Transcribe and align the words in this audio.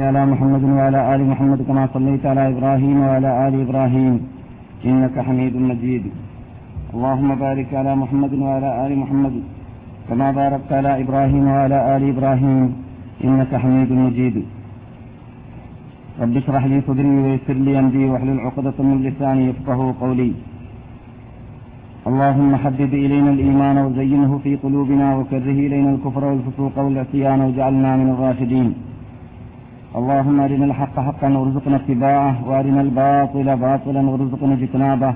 على 0.00 0.26
محمد 0.26 0.64
وعلى 0.64 1.14
آل 1.14 1.20
محمد 1.30 1.62
كما 1.68 1.88
صليت 1.94 2.26
على 2.26 2.48
إبراهيم 2.48 3.00
وعلى 3.00 3.48
آل 3.48 3.54
إبراهيم. 3.60 4.14
إنك 4.84 5.18
حميد 5.18 5.56
مجيد. 5.56 6.04
اللهم 6.94 7.34
بارك 7.34 7.74
على 7.74 7.96
محمد 7.96 8.32
وعلى 8.34 8.86
آل 8.86 8.98
محمد 8.98 9.34
كما 10.08 10.28
باركت 10.30 10.72
على 10.72 11.00
إبراهيم 11.02 11.44
وعلى 11.46 11.96
آل 11.96 12.02
إبراهيم. 12.08 12.72
إنك 13.24 13.54
حميد 13.54 13.92
مجيد. 13.92 14.36
رب 16.22 16.36
اشرح 16.36 16.64
لي 16.64 16.80
صدري 16.86 17.08
ويسر 17.24 17.56
لي 17.66 17.78
أمري 17.78 18.04
واحلل 18.10 18.40
عقدة 18.40 18.78
من 18.78 18.96
لساني 19.06 19.42
يفقه 19.50 19.94
قولي. 20.00 20.32
اللهم 22.08 22.56
حبب 22.62 22.92
إلينا 23.04 23.30
الإيمان 23.36 23.76
وزينه 23.78 24.32
في 24.44 24.56
قلوبنا 24.56 25.16
وكره 25.16 25.58
إلينا 25.66 25.90
الكفر 25.94 26.24
والفسوق 26.24 26.74
والعصيان 26.78 27.40
واجعلنا 27.40 27.90
من 28.00 28.08
الراشدين. 28.14 28.70
اللهم 30.00 30.40
أرنا 30.40 30.64
الحق 30.70 30.96
حقا 31.06 31.28
وارزقنا 31.38 31.76
اتباعه 31.76 32.34
وأرنا 32.48 32.80
الباطل 32.86 33.48
باطلا 33.56 34.02
وارزقنا 34.10 34.54
اجتنابه. 34.54 35.12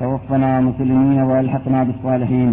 توفنا 0.00 0.50
مسلمين 0.68 1.18
وألحقنا 1.28 1.80
بالصالحين. 1.86 2.52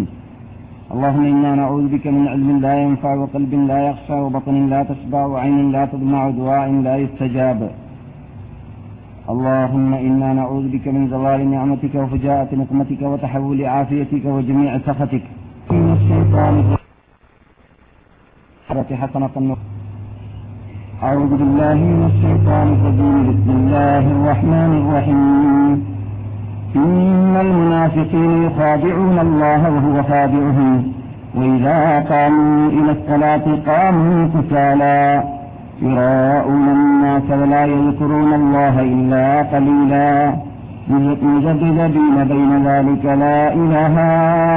اللهم 0.94 1.24
إنا 1.34 1.50
نعوذ 1.60 1.84
بك 1.94 2.06
من 2.16 2.24
علم 2.32 2.50
لا 2.66 2.74
ينفع 2.84 3.12
وقلب 3.14 3.52
لا 3.70 3.78
يخشى 3.88 4.18
وبطن 4.24 4.56
لا 4.72 4.80
تشبع 4.90 5.22
وعين 5.32 5.72
لا 5.72 5.82
تدمع 5.92 6.20
ودعاء 6.26 6.68
لا 6.86 6.94
يستجاب. 7.04 7.60
اللهم 9.32 9.90
إنا 9.94 10.28
نعوذ 10.40 10.64
بك 10.74 10.86
من 10.88 11.02
زوال 11.12 11.40
نعمتك 11.50 11.94
وفجاءة 11.94 12.50
نقمتك 12.60 13.02
وتحول 13.02 13.60
عافيتك 13.74 14.24
وجميع 14.24 14.78
سخطك. 14.78 15.24
من 15.70 15.92
الشيطان 15.98 16.54
حسنة 19.02 19.36
أعوذ 21.02 21.28
بالله 21.28 21.74
من 21.74 22.10
الشيطان 22.12 22.66
الرجيم. 22.76 23.16
بسم 23.30 23.50
الله 23.50 23.98
الرحمن 23.98 24.72
الرحيم. 24.82 25.84
إن 26.76 27.36
المنافقين 27.40 28.42
يخادعون 28.42 29.18
الله 29.18 29.60
وهو 29.74 30.02
خادعهم. 30.02 30.92
وإذا 31.34 32.00
قاموا 32.10 32.68
إلى 32.68 32.90
الصلاة 32.92 33.46
قاموا 33.66 34.28
كسالى 34.34 35.22
يراءون 35.82 36.68
الناس 36.68 37.30
ولا 37.30 37.64
يذكرون 37.64 38.34
الله 38.34 38.80
إلا 38.80 39.42
قليلا. 39.42 40.32
مجددين 40.88 42.24
بين 42.24 42.66
ذلك 42.66 43.04
لا 43.04 43.52
إله 43.52 43.94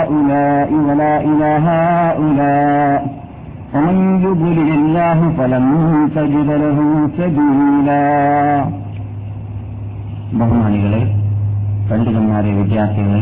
هؤلاء 0.02 0.70
ولا 0.88 1.22
إله 1.22 1.66
هؤلاء. 1.70 3.19
ومن 3.75 3.97
يضلل 4.23 4.71
الله 4.73 5.19
فلن 5.39 5.65
تجد 6.17 6.51
له 6.63 6.79
سبيلا 7.19 8.05
ബഹുമാനികളെ 10.39 11.01
പണ്ഡിതന്മാരെ 11.89 12.53
വിദ്യാർത്ഥികളെ 12.59 13.21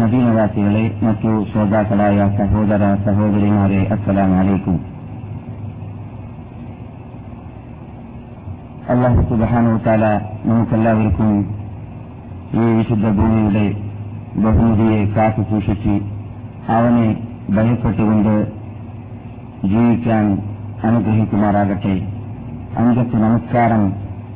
നദീനവാസികളെ 0.00 0.84
മറ്റു 1.04 1.30
ശ്രോതാക്കളായ 1.50 2.18
സഹോദര 2.38 2.82
സഹോദരിമാരെ 3.06 3.80
അസ്സലാം 3.94 4.32
അലൈക്കും 4.40 4.76
അള്ളാഹു 8.92 9.20
സുബാനുത്താല 9.30 10.04
നമുക്കെല്ലാവർക്കും 10.46 11.32
ഈ 12.60 12.66
വിശുദ്ധ 12.78 13.08
ഭൂമിയുടെ 13.18 13.66
ബഹുമതിയെ 14.44 15.00
കാത്തു 15.16 15.42
സൂക്ഷിച്ച് 15.50 15.94
അവനെ 16.76 17.08
ഭയപ്പെട്ടുകൊണ്ട് 17.56 18.34
ജീവിക്കാൻ 19.71 20.25
അനുഗ്രഹിക്കുമാറാകട്ടെ. 20.83 21.93
അഞ്ചത്ത് 22.77 23.17
നമസ്കാരം. 23.17 23.83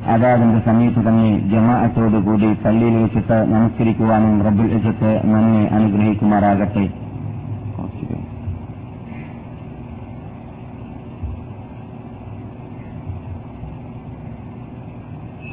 അതാതിന്റെ 0.06 0.60
സമയത്ത് 0.60 1.00
തന്നെ 1.08 1.30
ജമാഅത്തോടുകൂടി 1.50 2.48
പള്ളിയിൽ 2.64 2.94
വെച്ചിട്ട് 3.02 3.38
നമസ്കരിക്കുവാനും 3.54 4.42
റബ്ബുൽ 4.46 4.70
ഇസത്ത് 4.78 5.10
നമ്മെ 5.32 5.62
അനുഗ്രഹിക്കുമാറാകട്ടെ. 5.78 6.84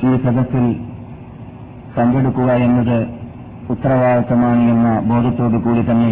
ഈ 0.07 0.17
സദസ്സിൽ 0.23 0.66
പങ്കെടുക്കുക 1.97 2.49
എന്നത് 2.66 2.97
ഉത്തരവാദിത്തമാണ് 3.69 4.61
എന്ന 4.73 4.89
ബോധത്തോടു 5.09 5.57
കൂടി 5.57 5.83
തന്നെ 5.83 6.11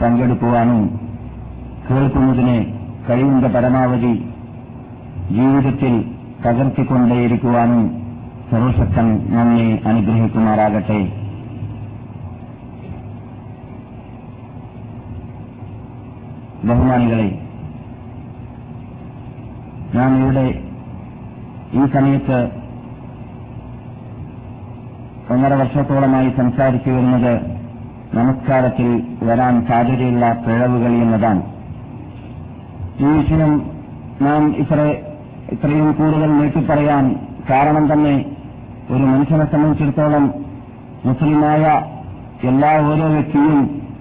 പങ്കെടുക്കുവാനും 0.00 0.80
കേൾക്കുന്നതിന് 1.86 2.56
കഴിവിന്റെ 3.08 3.48
പരമാവധി 3.48 4.12
ജീവിതത്തിൽ 5.30 5.94
പകർത്തിക്കൊണ്ടേയിരിക്കുവാനും 6.44 7.82
സർവശക്തൻ 8.50 9.06
നമ്മെ 9.36 9.66
അനുഗ്രഹിക്കുമാറാകട്ടെ. 9.86 11.00
ബഹുമാനികളെ 16.68 17.28
നാം 19.94 20.12
ഇവിടെ 20.22 20.46
ഈ 21.74 21.84
സമയത്ത് 21.94 22.40
ഒന്നര 25.30 25.54
വർഷത്തോളമായി 25.54 26.30
സംസാരിച്ചു 26.36 26.90
വരുന്നത് 26.90 27.34
നമസ്കാരത്തിൽ 28.14 28.88
വരാൻ 29.22 29.66
സാധ്യതയുള്ള 29.68 30.32
പിഴവുകൾ 30.46 30.92
എന്നതാണ്. 31.04 31.42
ഈ 33.00 33.04
വിഷയം 33.04 33.52
നാം 34.20 34.56
ഇത്ര 34.56 34.78
ഇത്രയും 35.52 35.92
കൂടുതൽ 35.92 36.30
നീട്ടിപ്പറയാൻ 36.32 37.04
കാരണം 37.50 37.92
തന്നെ 37.92 38.14
ഒരു 38.90 39.04
മനുഷ്യനെ 39.04 39.44
സംബന്ധിച്ചിടത്തോളം 39.44 40.24
മുസ്ലിമായ 41.04 41.62
എല്ലാ 42.48 42.72
ഓരോ 42.80 43.06
വ്യക്തിയും 43.06 43.58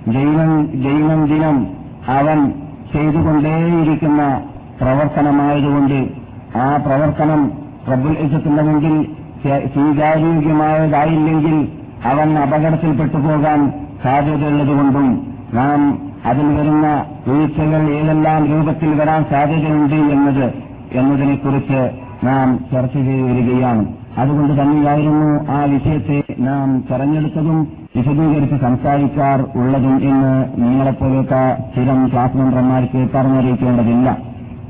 ജൈനം 0.07 0.51
ജൈനം 0.83 1.25
ദിനം 1.25 1.57
അവൻ 2.09 2.39
ചെയ്തുകൊണ്ടേയിരിക്കുന്ന 2.93 4.21
പ്രവർത്തനമായതുകൊണ്ട് 4.79 5.99
ആ 6.57 6.77
പ്രവർത്തനം 6.77 7.41
റബ്ബുൽ 7.91 8.17
ഇസത്തിന്റെ 8.25 8.63
സ്വീകാര്യോഗ്യമായതായില്ലെങ്കിൽ 9.73 11.55
അവൻ 12.03 12.37
അപകടത്തിൽപ്പെട്ടു 12.37 13.17
പോകാൻ 13.17 13.59
സാധ്യതയുള്ളതുകൊണ്ടും 14.03 15.07
നാം 15.53 15.79
അതിൽ 16.25 16.47
വരുന്ന 16.55 16.87
വീഴ്ചകൾ 17.27 17.81
ഏതെല്ലാം 17.91 18.41
രൂപത്തിൽ 18.51 18.91
വരാൻ 18.93 19.21
സാധ്യതയുണ്ട് 19.23 19.97
എന്നത് 20.11 20.45
എന്നതിനെക്കുറിച്ച് 20.93 21.81
നാം 22.23 22.47
ചർച്ച 22.71 22.95
ചെയ്തു 22.99 23.27
വരികയാണ് 23.29 23.83
അതുകൊണ്ട് 24.17 24.53
തന്നെയായിരുന്നു 24.61 25.29
ആ 25.51 25.59
വിഷയത്തെ 25.63 26.17
നാം 26.39 26.83
തെരഞ്ഞെടുത്തതും 26.91 27.59
വിശദീകരിച്ച് 27.95 28.57
സംസാരിക്കാർ 28.57 29.39
ഉള്ളതും 29.55 29.95
എന്ന് 30.03 30.33
നിങ്ങളെപ്പോലത്തെ 30.61 31.43
സ്ഥിരം 31.67 32.01
ക്ലാസ് 32.11 32.37
മെമ്പർമാർക്ക് 32.37 33.01
പറഞ്ഞറിയിക്കേണ്ടതില്ല 33.15 34.09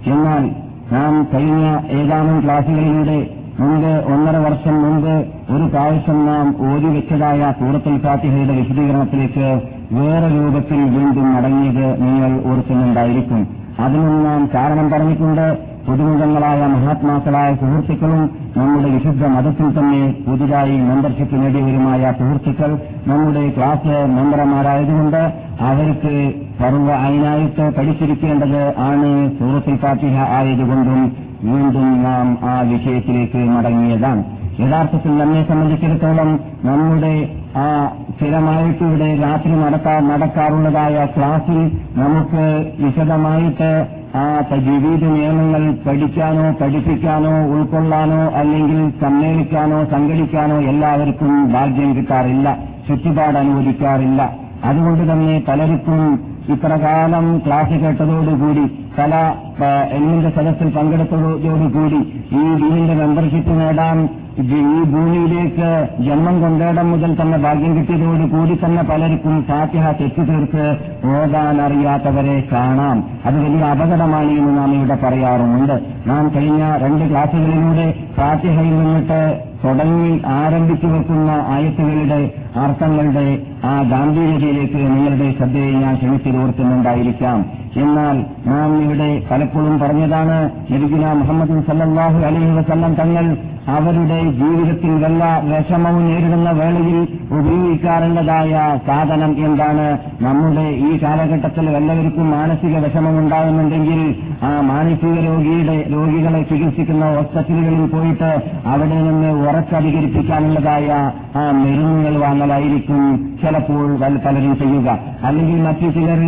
എന്നാൽ 0.05 0.43
നാം 0.91 1.13
കഴിഞ്ഞ 1.33 1.65
ഏതാനും 1.91 2.37
ക്ലാസുകളിലൂടെ 2.45 3.19
മുമ്പ് 3.59 3.91
ഒന്നര 4.11 4.37
വർഷം 4.37 4.75
മുൻപ് 4.81 5.13
ഒരു 5.53 5.65
പ്രാവശ്യം 5.69 6.19
നാം 6.25 6.47
ഓരി 6.67 6.89
വെച്ചതായ 6.95 7.51
സൂറത്തുൽ 7.59 7.97
ഫാത്തിഹയുടെ 7.97 8.53
വിശദീകരണത്തിലേക്ക് 8.53 9.47
വേറെ 9.91 10.27
രൂപത്തിൽ 10.35 10.79
വീണ്ടും 10.95 11.33
മടങ്ങിയത് 11.33 11.85
നിങ്ങൾ 12.03 12.31
ഓർക്കുന്നുണ്ടായിരിക്കും. 12.51 13.41
അതിനും 13.79 14.23
നാം 14.23 14.49
കാരണം 14.55 14.91
പറഞ്ഞിട്ടുണ്ട്. 14.91 15.45
പുതുമുഖങ്ങളായ 15.85 16.65
മഹാത്മാക്കളായ 16.67 17.55
സുഹൃത്തുക്കളും 17.55 18.19
നമ്മുടെ 18.57 18.89
വിശുദ്ധ 18.89 19.25
മതത്തിൽ 19.25 19.67
തന്നെ 19.77 20.01
പുതുതായി 20.25 20.77
മെമ്പർഷിപ്പ് 20.81 21.35
നേടിയവരുമായ 21.35 22.11
സുഹൃത്തുക്കൾ 22.19 22.71
നമ്മുടെ 23.07 23.53
ക്ലാസ് 23.57 23.93
മെമ്പർമാരായതുകൊണ്ട് 24.17 25.21
അവർക്ക് 25.61 26.13
സർവ 26.59 26.89
അതിനായിട്ട് 27.05 27.65
പഠിച്ചിരിക്കേണ്ടത് 27.77 28.61
ആണ് 28.89 29.09
സുഹൃത്തിൽ 29.39 29.77
ഫാത്തിഹ 29.77 30.17
ആയതുകൊണ്ടും 30.37 31.01
വീണ്ടും 31.49 32.03
നാം 32.03 32.27
ആ 32.51 32.61
വിഷയത്തിലേക്ക് 32.61 33.37
മടങ്ങിയതാണ്. 33.37 34.23
യഥാർത്ഥത്തിൽ 34.61 35.17
നമ്മെ 35.17 35.41
സംബന്ധിച്ചിടത്തോളം 35.49 36.29
നമ്മുടെ 36.63 37.13
ആ 37.57 37.67
സ്ഥിരമായിട്ട് 38.15 38.83
ഇവിടെ 38.83 39.07
രാത്രി 39.23 39.51
നടക്കാ 39.51 39.99
നടക്കാറുള്ളതായ 39.99 41.05
ക്ലാസിൽ 41.15 41.59
നമുക്ക് 42.01 42.43
വിശദമായിട്ട് 42.83 43.71
ആ 44.15 44.25
ജീവിത 44.67 45.03
നിയമങ്ങൾ 45.17 45.63
പഠിക്കാനോ 45.85 46.45
പഠിപ്പിക്കാനോ 46.61 47.33
ഉൾക്കൊള്ളാനോ 47.53 48.21
അല്ലെങ്കിൽ 48.39 48.79
സമ്മേളിക്കാനോ 49.03 49.79
സംഘടിക്കാനോ 49.83 50.57
എല്ലാവർക്കും 50.71 51.33
ഭാഗ്യം 51.53 51.95
കിട്ടാറില്ല 51.97 52.57
ചുറ്റുപാട് 52.87 53.37
അനുവദിക്കാറില്ല. 53.37 54.21
അതുകൊണ്ട് 54.69 55.03
തന്നെ 55.11 55.35
പലർക്കും 55.47 56.01
ഇത്രകാലം 56.53 57.25
ക്ലാസ് 57.45 57.75
കേട്ടതോടുകൂടി 57.83 58.65
പല 58.97 59.35
എല്ലിന്റെ 59.91 60.29
സദസ്സിൽ 60.29 60.69
പങ്കെടുത്തതോടുകൂടി 60.69 61.99
ഈ 62.31 62.43
ദീനിന്റെ 62.61 62.93
മെമ്പർഷിപ്പ് 62.93 63.59
നേടാൻ 63.59 64.09
ഈ 64.39 64.83
ഭൂമിയിലേക്ക് 64.83 65.87
ജന്മം 66.03 66.41
കൊണ്ടേടം 66.41 66.91
മുതൽ 66.91 67.21
തന്നെ 67.21 67.37
ഭാഗ്യം 67.37 67.75
കിട്ടിയതോടുകൂടി 67.75 68.59
തന്നെ 68.65 68.83
പലർക്കും 68.83 69.45
ഫാത്തിഹ 69.47 69.91
തെറ്റു 69.91 70.21
തീർത്ത് 70.21 70.77
അറിയാത്തവരെ 71.61 72.43
കാണാം. 72.51 73.03
അത് 73.25 73.43
വലിയ 73.43 73.63
അപകടമാണ് 73.63 74.31
എന്ന് 74.31 74.57
നാം 74.57 74.75
ഇവിടെ 74.75 74.97
പറയാറുമുണ്ട്. 75.03 75.79
നാം 76.07 76.31
കഴിഞ്ഞ 76.35 76.77
രണ്ട് 76.77 77.09
ക്ലാസുകളിലൂടെ 77.09 77.93
ഫാത്തിഹയിൽ 78.17 78.75
നിന്നിട്ട് 78.77 79.50
തുടങ്ങി 79.63 80.11
ആരംഭിച്ചു 80.35 80.87
വെക്കുന്ന 80.87 81.31
ആയത്തുകളുടെ 81.53 82.21
അർത്ഥങ്ങളുടെ 82.61 83.27
ആ 83.65 83.73
ഗാംഭീര്യതയിലേക്ക് 83.91 84.79
നിങ്ങളുടെ 84.87 85.27
ശ്രദ്ധയെ 85.31 85.71
ഞാൻ 85.81 85.95
ക്ഷണിച്ചു 85.95 86.31
ഓർക്കുന്നുണ്ടായിരിക്കാം 86.41 87.39
എന്നാൽ 87.81 88.15
നാം 88.47 88.71
ഇവിടെ 88.85 89.09
പലപ്പോഴും 89.29 89.75
പറഞ്ഞതാണ് 89.79 90.37
നബിഗുന 90.71 91.13
മുഹമ്മദ് 91.19 91.61
സല്ലാഹു 91.69 92.19
അലൈഹി 92.25 92.51
വസല്ലം 92.57 92.93
തങ്ങൾ 92.95 93.25
അവരുടെ 93.71 94.17
ജീവിതത്തിൽ 94.39 94.93
വല്ല 95.01 95.23
വിഷമവും 95.49 96.03
നേരിടുന്ന 96.07 96.49
വേളയിൽ 96.51 96.97
ഉപയോഗിക്കാറുള്ളതായ 97.37 98.53
സാധനം 98.87 99.31
എന്താണ്? 99.45 99.85
നമ്മുടെ 100.21 100.65
ഈ 100.81 100.91
കാലഘട്ടത്തിൽ 101.03 101.65
വല്ലവർക്കും 101.69 102.27
മാനസിക 102.31 102.75
വിഷമം 102.77 103.15
ഉണ്ടാകുന്നുണ്ടെങ്കിൽ 103.19 104.01
ആ 104.43 104.51
മാനസിക 104.69 105.15
രോഗിയുടെ 105.27 105.77
രോഗികളെ 105.93 106.41
ചികിത്സിക്കുന്ന 106.43 107.05
ഹോസ്പിറ്റലുകളിൽ 107.15 107.85
പോയിട്ട് 107.91 108.31
അവിടെ 108.71 108.97
നിന്ന് 108.99 109.31
ഉറച്ചധികരിപ്പിക്കാനുള്ളതായ 109.51 110.89
ആ 111.35 111.43
മരുന്നുകൾ 111.51 112.17
വാങ്ങലായിരിക്കും 112.17 113.01
ചിലപ്പോൾ 113.41 113.87
പലരും 114.25 114.57
ചെയ്യുക. 114.59 114.89
അല്ലെങ്കിൽ 115.23 115.61
മറ്റു 115.63 115.87
ചിലർ 115.99 116.21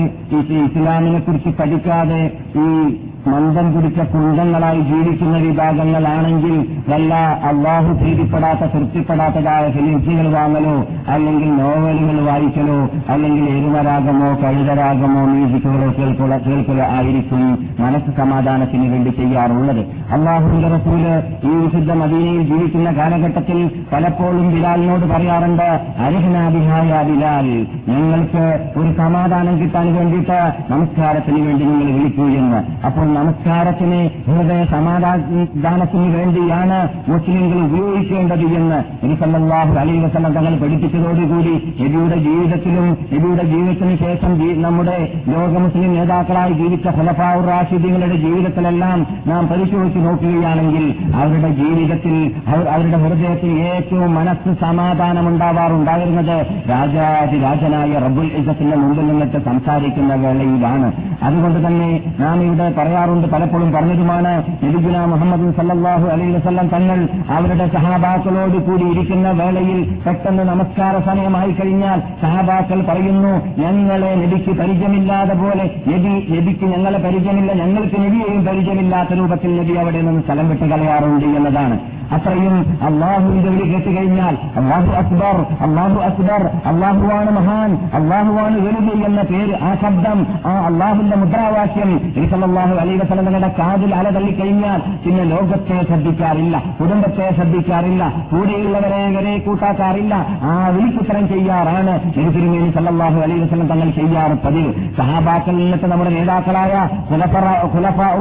ഇസ്ലാമിനെ 0.66 1.20
കുറിച്ച് 1.20 1.50
പഠിക്കാതെ 1.50 2.22
ഈ 2.58 2.68
മന്ദം 3.28 3.68
പിടിച്ച 3.74 4.00
കുണ്ടങ്ങളായി 4.14 4.82
ജീവിക്കുന്ന 4.82 5.38
വിഭാഗങ്ങളാണെങ്കിൽ 5.38 6.56
വല്ല 6.90 7.14
അള്ളാഹു 7.50 7.94
പ്രീതിപ്പെടാത്ത 7.94 8.64
തൃപ്തിപ്പെടാത്തതായ 8.74 9.72
ഫിലിംസുകൾ 9.72 10.28
വാങ്ങലോ 10.34 10.74
അല്ലെങ്കിൽ 11.08 11.50
നോവലുകൾ 11.56 12.18
വായിക്കലോ 12.26 12.80
അല്ലെങ്കിൽ 13.10 13.46
എരുമരാഗമോ 13.50 14.30
കഴുതരാഗമോ 14.44 15.22
മ്യൂസിക്കുകളോ 15.26 15.90
കേൾക്കുക 16.00 16.40
കേൾക്കുക 16.48 16.82
ആയിരിക്കും 16.98 17.44
മനസ്സ് 17.80 18.12
സമാധാനത്തിന് 18.18 18.88
വേണ്ടി 18.94 19.10
ചെയ്യാറുള്ളത്. 19.10 19.82
അള്ളാഹുവിന്റെ 20.12 20.68
റസൂൽ 20.68 21.04
ഈ 21.50 21.54
വിശുദ്ധ 21.64 21.92
മദീനയിൽ 21.92 22.44
ജീവിക്കുന്ന 22.52 22.92
കാലഘട്ടത്തിൽ 22.92 23.60
പലപ്പോഴും 23.94 24.48
ബിലാലിനോട് 24.56 25.06
പറയാറുണ്ട് 25.06 25.68
അരിഹനാബിഹായ 26.08 26.92
ബിലാൽ 27.10 27.50
നിങ്ങൾക്ക് 27.88 28.44
ഒരു 28.80 28.94
സമാധാനം 28.98 29.56
കിട്ടാൻ 29.62 29.88
വേണ്ടിയിട്ട് 29.96 30.40
നമസ്കാരത്തിന് 30.72 31.42
വേണ്ടി 31.48 31.64
നിങ്ങൾ 31.66 31.90
വിളിക്കൂ 31.98 32.28
എന്ന്. 32.42 32.62
അപ്പോൾ 32.86 33.13
നമസ്കാരത്തിന് 33.18 34.00
ഹൃദയ 34.28 34.62
സമാധാനത്തിന് 34.72 36.08
വേണ്ടിയാണ് 36.16 36.78
മുസ്ലിങ്ങൾ 37.12 37.60
ഉപയോഗിക്കേണ്ടത് 37.68 38.46
എന്ന് 38.60 38.80
സല്ലാഹു 39.22 39.74
അലൈ 39.82 39.96
വസ്ലം 40.04 40.32
തങ്ങൾ 40.38 40.54
പഠിപ്പിച്ചതോടുകൂടി 40.64 41.54
നബിയുടെ 41.82 42.18
ജീവിതത്തിലും 42.28 42.88
നബിയുടെ 43.14 43.44
ജീവിതത്തിന് 43.44 43.96
ശേഷം 44.04 44.32
നമ്മുടെ 44.62 44.98
ലോക 45.34 45.54
മുസ്ലിം 45.66 45.90
നേതാക്കളായി 45.96 46.54
ജീവിച്ച 46.54 46.88
ഫലഫാവു 46.98 47.42
റാഷിദികളുടെ 47.50 48.18
ജീവിതത്തിലെല്ലാം 48.26 49.00
നാം 49.28 49.44
പരിശോധിച്ച് 49.48 50.00
നോക്കുകയാണെങ്കിൽ 50.06 50.86
അവരുടെ 51.22 51.52
ജീവിതത്തിൽ 51.62 52.16
അവരുടെ 52.76 52.98
ഹൃദയത്തിൽ 53.04 53.54
ഏറ്റവും 53.70 54.12
മനസ്സ് 54.16 54.54
സമാധാനമുണ്ടാവാറുണ്ടായിരുന്നത് 54.62 56.36
രാജാതിരാജനായ 56.70 58.00
റബ്ബുൽ 58.06 58.30
ഇസത്തിന്റെ 58.42 58.76
മുമ്പിൽ 58.76 59.06
നിന്നിട്ട് 59.08 59.40
സംസാരിക്കുന്ന 59.46 60.14
വേളയിലാണ്. 60.24 60.90
അതുകൊണ്ട് 61.28 61.60
തന്നെ 61.68 61.90
നാം 62.20 62.38
ഇവിടെ 62.44 62.68
പറയാറുണ്ട് 63.04 63.28
പലപ്പോഴും 63.34 63.70
പറഞ്ഞതുമാണ് 63.76 64.32
നബിഗുന 64.64 64.98
മുഹമ്മദ് 65.14 65.48
സല്ലാഹു 65.60 66.06
അലൈ 66.14 66.28
വസ്ലം 66.36 66.68
തങ്ങൾ 66.74 67.00
അവരുടെ 67.36 67.66
സഹാബാക്കളോട് 67.76 68.58
കൂടി 68.68 68.86
ഇരിക്കുന്ന 68.94 69.28
വേളയിൽ 69.40 69.80
പെട്ടെന്ന് 70.06 70.44
നമസ്കാര 70.52 70.94
സമയമായി 71.10 71.52
കഴിഞ്ഞാൽ 71.60 72.00
സഹാബാക്കൾ 72.24 72.82
പറയുന്നു 72.90 73.34
ഞങ്ങളെ 73.64 74.12
നബിക്ക് 74.24 74.54
പരിചയമില്ലാതെ 74.62 75.36
പോലെ 75.44 75.66
നബി 75.92 76.14
നബിക്ക് 76.36 76.68
ഞങ്ങളെ 76.74 77.02
പരിചയമില്ല 77.08 77.52
ഞങ്ങൾക്ക് 77.64 78.00
നബിയെയും 78.06 78.42
പരിചയമില്ലാത്ത 78.50 79.20
രൂപത്തിൽ 79.22 79.52
നബി 79.62 79.76
അവിടെ 79.84 80.02
നിന്ന് 80.08 80.24
സ്ഥലം 80.28 80.48
വിട്ട് 80.52 80.68
കളയാറുണ്ട് 80.74 81.28
എന്നതാണ്. 81.40 81.78
അത്രയും 82.14 82.56
അള്ളാഹുവിന്റെ 82.88 83.50
വിളി 83.50 83.66
കേട്ടുകഴിഞ്ഞാൽ 83.70 84.36
അള്ളാഹു 84.60 84.92
അക്ബർ 85.00 85.38
അള്ളാഹു 85.66 86.00
അക്ബർ 86.02 86.42
അള്ളാഹുവാണ് 86.72 87.32
മഹാൻ 87.32 87.72
അള്ളാഹുവാണ് 87.94 88.58
വലുത് 88.66 88.94
എന്ന 89.08 89.22
പേര് 89.24 89.56
ആ 89.64 89.72
ശബ്ദം 89.84 90.20
ആ 90.46 90.56
അള്ളാഹുവിന്റെ 90.66 91.16
മുദ്രാവാക്യം 91.16 91.92
സല്ലാഹു 92.34 92.76
അലൈ 92.76 92.96
വസലങ്ങളുടെ 92.96 93.50
കാതിൽ 93.60 93.92
അല 93.96 94.08
തള്ളിക്കഴിഞ്ഞാൽ 94.10 94.80
പിന്നെ 95.04 95.24
ലോകത്തെ 95.26 95.78
ശ്രദ്ധിക്കാറില്ല 95.84 96.56
കുടുംബത്തെ 96.80 97.28
ശ്രദ്ധിക്കാറില്ല 97.36 98.04
കൂടെയുള്ളവരെ 98.32 99.02
വരെ 99.16 99.34
കൂട്ടാക്കാറില്ല 99.46 100.14
ആ 100.46 100.56
വിളിക്കുത്തരം 100.70 101.26
ചെയ്യാറാണ് 101.28 101.94
തിരുമേനി 102.30 102.70
സല്ലാഹു 102.78 103.20
അലൈ 103.20 103.38
വസ്ലം 103.44 103.68
തങ്ങൾ 103.68 103.90
ചെയ്യാറ് 103.94 104.36
പതിവ്. 104.44 104.72
സഹാബാക്കളിൽ 104.98 105.60
നിന്നിട്ട് 105.60 105.88
നമ്മുടെ 105.92 106.12
നേതാക്കളായ 106.16 106.74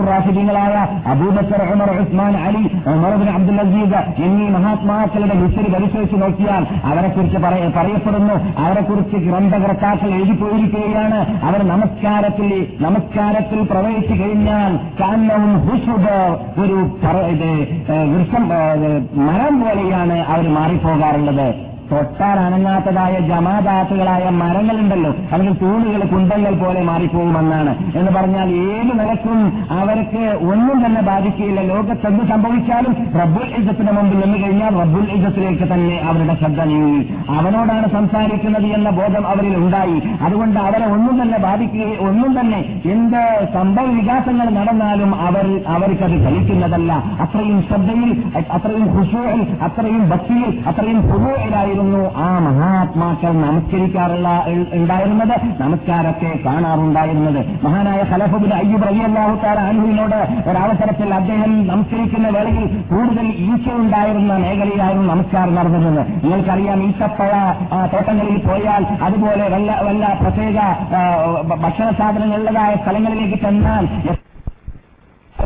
റാഷിദീങ്ങളായ 0.09 0.75
അബൂബക്കർ 1.07 1.61
ഉമർ 1.73 1.91
ഉസ്മാൻ 1.97 2.35
അലി 2.43 2.63
ഉമർബിൻ 2.93 3.29
അബ്ദുൽ 3.35 3.61
അസീസ് 3.61 3.82
എന്നീ 4.19 4.49
മഹാത്മാക്കളുടെ 4.49 5.35
ഹിസ്റ്ററി 5.35 5.71
പരിശോധിച്ച് 5.73 6.23
നോക്കിയാൽ 6.23 6.67
അവരെക്കുറിച്ച് 6.85 7.39
പറയപ്പെടുന്നു. 7.39 8.35
അവരെക്കുറിച്ച് 8.59 9.17
ഗ്രന്ഥകർത്താക്കൾ 9.17 10.09
എഴുതിപ്പോയിരിക്കുകയാണ്. 10.09 11.45
അവർ 11.45 11.63
നമസ്കാരത്തിൽ 11.63 12.67
നമസ്കാരത്തിൽ 12.81 13.63
പ്രവേശിച്ചു 13.63 14.25
കഴിഞ്ഞാൽ 14.25 14.77
കാന്നവും 15.01 15.59
ഹുസുദ് 15.67 16.39
ഒരു 16.61 16.79
വൃക്ഷം 18.15 18.49
മരം 19.27 19.61
പോലെയാണ് 19.61 20.19
അവർ 20.19 20.49
മാറിപ്പോകാറുള്ളത്. 20.49 21.72
തൊട്ടാൽ 21.93 22.39
അനങ്ങാത്തതായ 22.41 23.15
ജമാദാത്തുകളായ 23.29 24.25
മരങ്ങളുണ്ടല്ലോ. 24.43 25.11
അല്ലെങ്കിൽ 25.33 25.55
തൂണുകൾ 25.63 26.03
കുണ്ടങ്ങൾ 26.13 26.55
പോലെ 26.55 26.83
മാറിപ്പോകുമെന്നാണ് 26.83 27.73
എന്ന് 27.99 28.13
പറഞ്ഞാൽ 28.13 28.49
ഏത് 28.67 28.93
നിലക്കും 29.01 29.39
അവർക്ക് 29.81 30.23
ഒന്നും 30.53 30.79
തന്നെ 30.87 31.03
ബാധിക്കുകയില്ല. 31.03 31.61
ലോകത്തെന്ത് 31.63 32.25
സംഭവിച്ചാലും 32.33 32.93
റബ്ബുൽ 33.21 33.49
യുദ്ധത്തിന് 33.59 33.93
മുമ്പിൽ 33.93 34.19
നിന്ന് 34.21 34.39
കഴിഞ്ഞാൽ 34.45 34.73
റബ്ബുൽ 34.83 35.07
യുദ്ധത്തിലേക്ക് 35.13 35.67
തന്നെ 35.73 35.97
അവരുടെ 36.09 36.35
ശ്രദ്ധ 36.35 36.61
നീങ്ങി. 36.63 37.03
അവനോടാണ് 37.39 37.87
സംസാരിക്കുന്നത് 37.93 38.67
എന്ന 38.79 38.91
ബോധം 38.91 39.27
അവരിൽ 39.27 39.57
ഉണ്ടായി. 39.57 39.99
അതുകൊണ്ട് 40.25 40.61
അവരെ 40.61 40.87
ഒന്നും 40.87 41.23
തന്നെ 41.23 41.39
ബാധിക്കുകയും 41.39 42.01
ഒന്നും 42.09 42.41
തന്നെ 42.41 42.61
എന്ത് 42.93 43.21
സംഭവ 43.55 43.87
വികാസങ്ങൾ 43.99 44.49
നടന്നാലും 44.51 45.11
അവർ 45.27 45.47
അവർക്കത് 45.75 46.17
ഫലിക്കുന്നതല്ല. 46.25 46.93
അത്രയും 47.25 47.61
ശ്രദ്ധയിൽ 47.69 48.11
അത്രയും 48.53 48.87
ഖുഷിയിൽ 48.97 49.41
അത്രയും 49.63 50.03
ഭക്തിയിൽ 50.11 50.51
അത്രയും 50.69 51.01
ഹുറൂയിലായിരുന്നു 51.83 52.03
ആ 52.25 52.29
മഹാത്മാക്കൾ 52.47 53.33
നമസ്കരിക്കാറുള്ള 53.45 54.29
ഉണ്ടായിരുന്നത് 54.73 55.35
നമസ്കാരത്തെ 55.63 56.31
കാണാറുണ്ടായിരുന്നത്. 56.45 57.41
മഹാനായ 57.65 58.01
ഖലഫുബിൻ 58.13 58.53
അയ്യൂബ് 58.59 58.87
റയ്യല്ലാഹു 58.89 59.35
താല 59.43 59.59
അൻഹുവിനോട് 59.71 60.19
ഒരവസരത്തിൽ 60.51 61.11
അദ്ദേഹം 61.15 61.53
നമസ്കരിക്കുന്ന 61.67 62.29
വേളയിൽ 62.29 62.65
കൂടുതൽ 62.91 63.27
ഈച്ച 63.47 63.67
ഉണ്ടായിരുന്ന 63.81 64.33
മേഖലയിലായിരുന്നു 64.45 65.09
നമസ്കാരം 65.13 65.55
നടന്നിരുന്നത് 65.55 66.03
നിങ്ങൾക്കറിയാം 66.25 66.83
ഈച്ചപ്പഴ 66.89 67.33
തോട്ടങ്ങളിൽ 67.93 68.39
പോയാൽ 68.49 68.85
അതുപോലെ 69.09 69.47
വല്ല 69.55 69.71
വല്ല 69.83 70.05
പ്രത്യേക 70.23 70.59
ഭക്ഷണ 71.65 71.89
സാധനങ്ങളുള്ളതായ 72.01 72.75
സ്ഥലങ്ങളിലേക്ക് 72.83 73.39
ചെന്നാൽ 73.47 73.87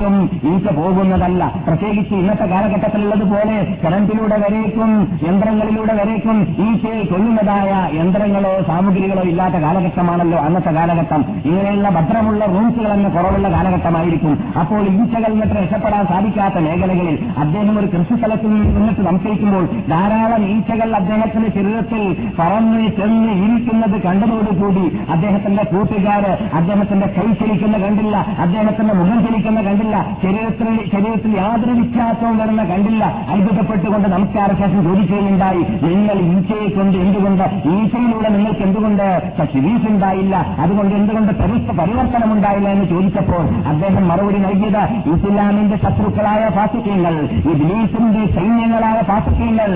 ഈച്ച 0.00 0.68
പോകുന്നതല്ല. 0.78 1.42
പ്രത്യേകിച്ച് 1.66 2.14
ഇന്നത്തെ 2.14 2.46
കാലഘട്ടത്തിലുള്ളതുപോലെ 2.46 3.54
കറണ്ടിലൂടെ 3.84 4.36
വരേക്കും 4.44 4.90
യന്ത്രങ്ങളിലൂടെ 5.26 5.94
വരേക്കും 6.00 6.36
ഈച്ചയെ 6.66 7.02
കൊല്ലുന്നതായ 7.12 7.70
യന്ത്രങ്ങളോ 7.98 8.52
സാമഗ്രികളോ 8.70 9.22
ഇല്ലാത്ത 9.30 9.56
കാലഘട്ടമാണല്ലോ 9.64 10.38
അന്നത്തെ 10.46 10.72
കാലഘട്ടം. 10.78 11.20
ഇങ്ങനെയുള്ള 11.48 11.88
ഭദ്രമുള്ള 11.96 12.42
റൂംസുകൾ 12.54 12.90
എന്ന 12.96 13.08
കുറവുള്ള 13.16 13.48
കാലഘട്ടമായിരിക്കും. 13.56 14.34
അപ്പോൾ 14.60 14.82
ഈച്ചകൾ 14.92 15.30
എന്നിട്ട് 15.32 15.54
രക്ഷപ്പെടാൻ 15.60 16.04
സാധിക്കാത്ത 16.12 16.58
മേഖലകളിൽ 16.66 17.16
അദ്ദേഹം 17.44 17.74
ഒരു 17.82 17.88
കൃഷിസ്ഥലത്തിൽ 17.94 18.52
നിന്നിട്ട് 18.76 19.02
സംശയിക്കുമ്പോൾ 19.08 19.64
ധാരാളം 19.92 20.44
ഈച്ചകൾ 20.54 20.90
അദ്ദേഹത്തിന്റെ 21.00 21.50
ശരീരത്തിൽ 21.56 22.02
പറന്ന് 22.40 22.82
ചെന്ന് 23.00 23.32
ഇരിക്കുന്നത് 23.44 23.96
കണ്ടതോടുകൂടി 24.06 24.84
അദ്ദേഹത്തിന്റെ 25.14 25.64
കൂട്ടുകാര് 25.72 26.32
അദ്ദേഹത്തിന്റെ 26.60 27.06
കൈ 27.16 27.28
ചലിക്കുന്ന 27.40 27.76
കണ്ടില്ല 27.86 28.16
അദ്ദേഹത്തിന്റെ 28.46 28.94
മുഖം 29.00 29.18
ചലിക്കുന്ന 29.26 29.60
കണ്ടില്ല 29.60 29.85
കണ്ടില്ല. 29.86 30.16
ശരീരത്തിൽ 30.22 30.68
ശരീരത്തിൽ 30.92 31.32
യാതൊരു 31.38 31.74
വ്യത്യാസവും 31.78 32.36
വരുന്ന 32.38 32.62
കണ്ടില്ല. 32.64 33.04
അത്ഭുതപ്പെട്ടുകൊണ്ട് 33.30 34.08
നമസ്കാര 34.08 34.50
ശേഷം 34.60 34.80
ചോദിക്കുകയുണ്ടായി 34.84 35.62
നിങ്ങൾ 35.86 36.16
ഈശയെ 36.28 36.68
കൊണ്ട് 36.76 36.96
എന്തുകൊണ്ട്? 36.98 37.44
ഈശയിലൂടെ 37.74 38.28
നിങ്ങൾക്ക് 38.28 38.62
എന്തുകൊണ്ട്? 38.68 39.06
ചികിത്സ 39.52 39.86
ഉണ്ടായില്ല. 39.90 40.36
അതുകൊണ്ട് 40.58 40.94
എന്തുകൊണ്ട് 40.94 41.32
പരിവർത്തനം 41.78 42.30
ഉണ്ടായില്ല 42.32 42.68
എന്ന് 42.68 42.86
ചോദിച്ചപ്പോൾ 42.86 43.44
അദ്ദേഹം 43.72 44.04
മറുപടി 44.08 44.38
നൽകിയത് 44.38 44.82
ഇസ്ലാമിന്റെ 45.12 45.76
ശത്രുക്കളായ 45.76 46.42
ഫാസിക്കങ്ങൾ 46.56 47.14
ഇബ്ലീസിന്റെ 47.52 48.24
സൈന്യങ്ങളായ 48.36 48.98
ഫാസിക്കങ്ങൾ 49.02 49.70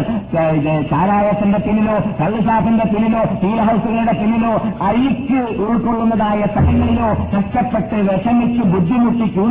ചാരായത്തിന്റെ 0.90 1.58
പിന്നിലോ 1.58 1.96
കള്ളുസാഫിന്റെ 2.20 2.86
പിന്നിലോ 2.94 3.22
ഈ 3.48 3.52
ഹൗസുകളുടെ 3.66 4.14
പിന്നിലോ 4.22 4.52
അഴിക്ക് 4.86 5.40
ഉൾക്കൊള്ളുന്നതായ 5.64 6.40
സ്ഥലങ്ങളിലോ 6.52 7.08
കഷ്ടപ്പെട്ട് 7.34 7.96
വിഷമിച്ച് 8.08 8.62
ബുദ്ധിമുട്ടി 8.72 9.26
ക്യൂ 9.34 9.46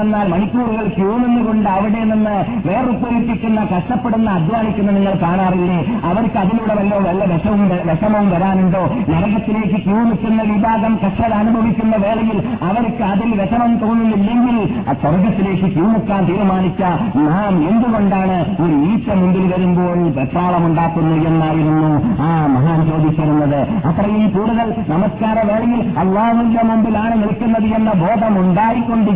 വന്നാൽ 0.00 0.26
മണിക്കൂറുകൾ 0.32 0.86
ക്യൂ 0.96 1.10
നിന്നുകൊണ്ട് 1.22 1.68
അവിടെ 1.76 2.02
നിന്ന് 2.10 2.36
വേറുപ്പൊലിപ്പിക്കുന്ന 2.68 3.60
കഷ്ടപ്പെടുന്ന 3.72 4.28
അധ്വാനിക്കുന്ന 4.30 4.90
നിങ്ങൾ 4.96 5.14
കാണാറില്ലേ? 5.24 5.78
അവർക്ക് 6.10 6.38
അതിലൂടെ 6.42 6.74
വല്ലോ 6.80 6.98
വല്ല 7.06 7.22
വിഷവും 7.32 7.62
വിഷമവും 7.88 8.28
വരാനുണ്ടോ? 8.30 8.82
നരകത്തിലേക്ക് 9.10 9.78
ക്യൂ 9.86 9.98
നിൽക്കുന്ന 10.08 10.42
വിഭാഗം 10.52 10.92
കഷ്ടത 11.04 11.32
അനുഭവിക്കുന്ന 11.40 11.96
വേളയിൽ 12.04 12.38
അവർക്ക് 12.68 13.04
അതിൽ 13.12 13.30
വിഷമം 13.40 13.72
തോന്നുന്നില്ലെങ്കിൽ 13.82 14.56
സ്വർഗത്തിലേക്ക് 15.00 15.68
ക്യൂ 15.74 15.84
നിൽക്കാൻ 15.92 16.22
തീരുമാനിച്ച 16.24 16.82
നാം 17.28 17.54
എന്തുകൊണ്ടാണ് 17.70 18.36
ഒരു 18.62 18.74
ഈച്ച 18.90 19.08
മുമ്പിൽ 19.20 19.44
വരുമ്പോൾ 19.52 19.98
വെപ്രാളമുണ്ടാക്കുന്നു 20.18 21.16
എന്നായിരുന്നു 21.30 21.90
ആ 22.22 22.30
മഹാൻ 22.54 22.80
ചോദിച്ചിരുന്നത്. 22.90 23.60
അത്രയും 23.88 24.26
കൂടുതൽ 24.36 24.68
നമസ്കാര 24.88 25.36
വേളയിൽ 25.50 25.80
അള്ളാഹുവിന്റെ 25.98 26.62
മുമ്പിലാണ് 26.70 27.14
നിൽക്കുന്നത് 27.22 27.68
എന്ന 27.78 27.90
ബോധം 28.02 28.34
ഉണ്ടായിക്കൊണ്ട് 28.42 29.10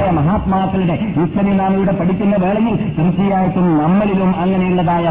ജീവിച്ചതായ 0.00 0.12
മഹാത്മാക്കളുടെ 0.18 0.94
ഇസ്ലമി 1.22 1.52
നാം 1.52 1.72
ഇവിടെ 1.74 1.92
പഠിക്കുന്ന 1.92 2.36
വേളയിൽ 2.36 2.74
തീർച്ചയായിട്ടും 2.96 3.66
നമ്മളിലും 3.78 4.30
അങ്ങനെയുള്ളതായ 4.42 5.04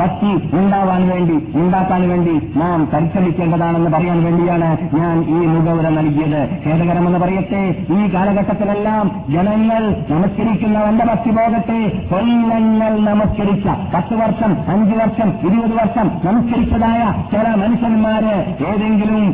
ഭക്തി 0.00 0.30
ഉണ്ടാവാൻ 0.58 1.02
വേണ്ടി 1.10 1.36
ഉണ്ടാക്കാൻ 1.60 2.02
വേണ്ടി 2.10 2.34
നാം 2.56 2.80
പരിശ്രമിക്കേണ്ടതാണെന്ന് 2.92 3.90
പറയാൻ 3.90 4.18
വേണ്ടിയാണ് 4.24 4.68
ഞാൻ 4.98 5.16
ഈ 5.30 5.40
മുഖവുര 5.46 5.86
നൽകിയത്. 5.90 6.40
ഖേദകരമെന്ന് 6.64 7.20
പറയട്ടെ 7.20 7.62
ഈ 7.96 8.00
കാലഘട്ടത്തിലെല്ലാം 8.14 9.06
ജനങ്ങൾ 9.30 9.82
നമസ്കരിക്കുന്നവന്റെ 10.10 11.06
ഭക്തി 11.10 11.32
പോകട്ടെ 11.38 11.80
കൊല്ലങ്ങൾ 12.12 12.92
നമസ്കരിച്ച 13.08 13.66
പത്ത് 13.94 14.14
വർഷം 14.14 14.52
അഞ്ചു 14.74 14.96
വർഷം 15.00 15.30
ഇരുപത് 15.48 15.74
വർഷം 15.80 16.06
നമസ്കരിച്ചതായ 16.24 17.00
ചില 17.32 17.46
മനുഷ്യന്മാര് 17.62 18.36
ഏതെങ്കിലും 18.70 19.24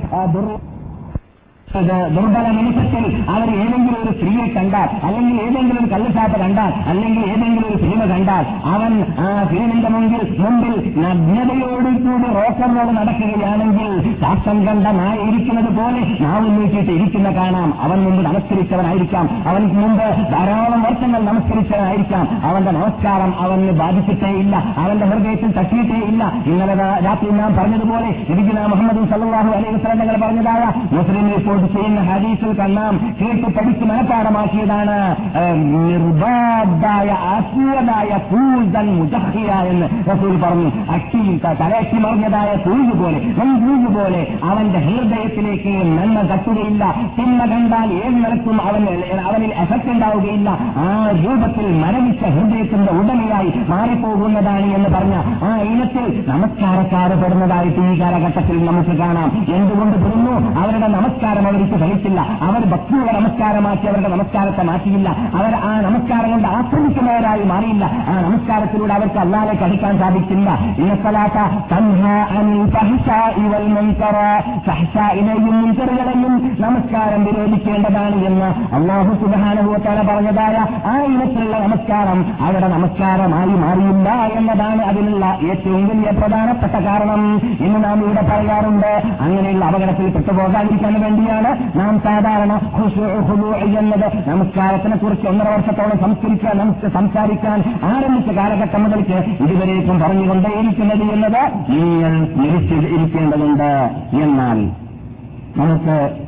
ദുർബല 1.84 2.50
നിമിഷത്തിൽ 2.50 3.24
അവർ 3.30 3.50
ഏതെങ്കിലും 3.50 4.02
ഒരു 4.02 4.12
സ്ത്രീയെ 4.12 4.46
കണ്ടാൽ 4.54 5.06
അല്ലെങ്കിൽ 5.06 5.42
ഏതെങ്കിലും 5.42 5.84
ഒരു 5.84 5.92
കള്ളുചാപ്പ 5.92 6.36
കണ്ടാൽ 6.36 6.72
അല്ലെങ്കിൽ 6.88 7.20
ഏതെങ്കിലും 7.20 7.68
ഒരു 7.68 7.78
സിനിമ 7.78 8.04
കണ്ടാൽ 8.04 8.46
അവൻ 8.64 9.04
ആ 9.18 9.44
ഫിലിമിന്റെ 9.44 9.88
മുമ്പിൽ 9.88 10.36
മുമ്പിൽ 10.38 10.94
നഗ്നതയോടുകൂടി 10.98 12.32
റോക്കറിനോട് 12.32 12.96
നടക്കുകയാണെങ്കിൽ 12.96 14.20
ശാസ്ത്രം 14.20 14.66
കണ്ട 14.66 14.86
നായ 14.86 15.16
പോലെ 15.56 16.16
നാവ് 16.20 16.60
നീക്കിയിട്ട് 16.60 16.90
ഇരിക്കുന്ന 16.90 17.30
കാണാം. 17.30 17.74
അവൻ 17.80 18.04
മുമ്പ് 18.04 18.24
നമസ്കരിച്ചവനായിരിക്കാം. 18.24 19.48
അവൻ 19.48 19.66
മുമ്പ് 19.66 20.32
ധാരാളം 20.32 20.82
വർഷങ്ങൾ 20.82 21.20
നമസ്കരിച്ചവനായിരിക്കാം. 21.24 22.28
അവന്റെ 22.44 22.70
നമസ്കാരം 22.70 23.34
അവന് 23.40 23.70
ബാധിച്ചിട്ടേ 23.70 24.30
ഇല്ല. 24.30 24.56
അവന്റെ 24.76 25.06
ഹൃദയത്തിൽ 25.06 25.50
തട്ടിയിട്ടേ 25.50 26.00
ഇല്ല. 26.06 26.32
ഇന്നലെ 26.46 26.74
രാത്രി 26.74 27.30
നാം 27.30 27.56
പറഞ്ഞതുപോലെ 27.56 28.08
ഇരിക്കുന്ന 28.08 28.66
മുഹമ്മദ് 28.66 29.08
സല്ലാഹു 29.08 29.48
അലൈഹി 29.48 29.76
സ്വലങ്ങൾ 29.76 30.26
പറഞ്ഞതായ 30.26 30.72
മുസ്ലിം 30.96 31.28
ചെയ്യുന്ന 31.74 32.00
ഹദീസിൽ 32.10 32.52
കണ്ണാം 32.60 32.94
കേട്ട് 33.20 33.48
പഠിച്ച് 33.56 33.84
മനഃപ്പാടമാക്കിയതാണ് 33.90 34.96
നിർബാധായ 35.74 37.08
അസൂയതായ 37.34 38.10
കൂതൻ 38.30 38.86
മുജഹിയ 38.98 39.50
എന്ന് 39.72 39.88
റസൂൽ 40.10 40.34
പറഞ്ഞു. 40.44 40.70
അട്ടി 40.94 41.22
തലയക്ഷി 41.60 41.98
മറിഞ്ഞതായ 42.04 42.50
പൂജ് 42.66 42.94
പോലെ 43.00 43.18
പൂജ് 43.38 43.90
പോലെ 43.96 44.22
അവന്റെ 44.50 44.80
ഹൃദയത്തിലേക്ക് 44.86 45.74
നന്മ 45.98 46.18
തട്ടുകയില്ല. 46.32 46.84
തിന്മ 47.18 47.40
കണ്ടാൽ 47.52 47.88
ഏത് 48.02 48.16
നിലക്കും 48.24 48.56
അവൻ 48.68 48.82
അവനിൽ 49.28 49.52
എഫക്ട് 49.62 49.90
ഉണ്ടാവുകയില്ല. 49.94 50.48
ആ 50.84 50.88
രൂപത്തിൽ 51.22 51.66
മരവിച്ച 51.82 52.22
ഹൃദയത്തിന്റെ 52.36 52.92
ഉടമയായി 53.00 53.52
മാറിപ്പോകുന്നതാണ് 53.72 54.66
എന്ന് 54.76 54.90
പറഞ്ഞ 54.96 55.16
ആ 55.48 55.50
ഇനത്തിൽ 55.70 56.06
നമസ്കാരക്കാർ 56.28 57.10
പെടുന്നതായിട്ട് 57.22 57.80
ഈ 57.90 58.00
കാലഘട്ടത്തിൽ 58.00 58.58
നമുക്ക് 58.66 58.94
കാണാം. 59.02 59.30
എന്തുകൊണ്ട് 59.56 59.96
പെടുന്നു? 60.04 60.34
അവരുടെ 60.60 60.88
നമസ്കാരം 60.96 61.45
അവർക്ക് 61.46 61.76
ഫലിച്ചില്ല 61.82 62.20
അവർ 62.48 62.62
ഭക്തിയുള്ള 62.72 63.10
നമസ്കാരമാക്കി 63.18 63.86
അവരുടെ 63.86 64.08
നമസ്കാരത്തെ 64.08 64.62
മാറ്റിയില്ല. 64.62 65.08
അവർ 65.38 65.52
ആ 65.68 65.72
നമസ്കാരം 65.80 66.30
കൊണ്ട് 66.30 66.48
ആക്രമിക്കുന്നവരായി 66.58 67.44
മാറിയില്ല. 67.44 67.84
ആ 68.08 68.14
നമസ്കാരത്തിലൂടെ 68.20 68.94
അവർക്ക് 68.94 69.18
അല്ലാതെ 69.18 69.54
കഴിക്കാൻ 69.62 69.94
സാധിക്കില്ല 69.98 70.50
സഹസായിനെയും 74.66 75.56
മുൻകറുകളെയും 75.60 76.34
നമസ്കാരം 76.60 77.20
വിരോധിക്കേണ്ടതാണ് 77.24 78.16
എന്ന് 78.28 78.48
അള്ളാഹു 78.74 79.12
സുബാനുഭവത്തോടെ 79.20 80.02
പറഞ്ഞതായ 80.10 80.56
ആ 80.86 80.94
ഇനത്തിലുള്ള 81.12 81.56
നമസ്കാരം 81.58 82.18
അവരുടെ 82.40 82.68
നമസ്കാരമായി 82.68 83.54
മാറിയില്ല 83.64 84.08
എന്നതാണ് 84.38 84.82
അതിനുള്ള 84.82 85.26
ഏറ്റവും 85.50 85.82
വലിയ 85.88 86.10
പ്രധാനപ്പെട്ട 86.20 86.76
കാരണം 86.88 87.22
ഇന്ന് 87.60 87.78
നാം 87.84 87.98
ഇവിടെ 88.04 88.22
പറയാറുണ്ട്. 88.30 88.92
അങ്ങനെയുള്ള 89.20 89.64
അപകടത്തിൽ 89.64 90.10
പെട്ടുപോകാതിരിക്കാൻ 90.10 90.94
വേണ്ടിയാണ് 91.00 91.34
നാം 91.76 92.00
സാധാരണ 92.04 92.52
എന്നത് 93.78 94.28
നമസ്കാരത്തിനെ 94.28 94.96
കുറിച്ച് 94.96 95.28
ഒന്നര 95.28 95.48
വർഷത്തോളം 95.48 96.00
സംസ്കരിക്കാൻ 96.00 96.58
നമുക്ക് 96.58 96.92
സംസാരിക്കാൻ 96.92 97.64
ആരംഭിച്ച 97.82 98.30
കാലഘട്ടം 98.30 98.82
മുതൽക്ക് 98.82 99.42
ഇതുവരേക്കും 99.42 100.00
പറഞ്ഞുകൊണ്ടേയിരിക്കുന്നത് 100.00 101.12
എന്നത് 101.12 101.42
നിങ്ങൾ 101.70 102.26
നിരീക്ഷിച്ചിരിക്കേണ്ടതുണ്ട് 102.36 103.70
എന്നാൽ 104.22 104.58
നമുക്ക് 105.56 106.26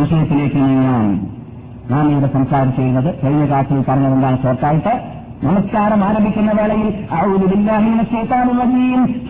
വിഷയത്തിലേക്ക് 0.00 0.56
നീങ്ങാം. 0.56 1.30
നാം 1.90 2.10
ഇവിടെ 2.10 2.26
സംസാരിച്ചിരുന്നത് 2.32 3.14
കഴിഞ്ഞ 3.24 3.50
കാലത്തിൽ 3.50 3.84
പറഞ്ഞതെന്താണ്? 3.88 4.42
ഷോർട്ടായിട്ട് 4.42 5.15
നമസ്കാരം 5.44 6.04
ആരംഭിക്കുന്ന 6.04 6.52
വേളയിൽ 6.52 6.86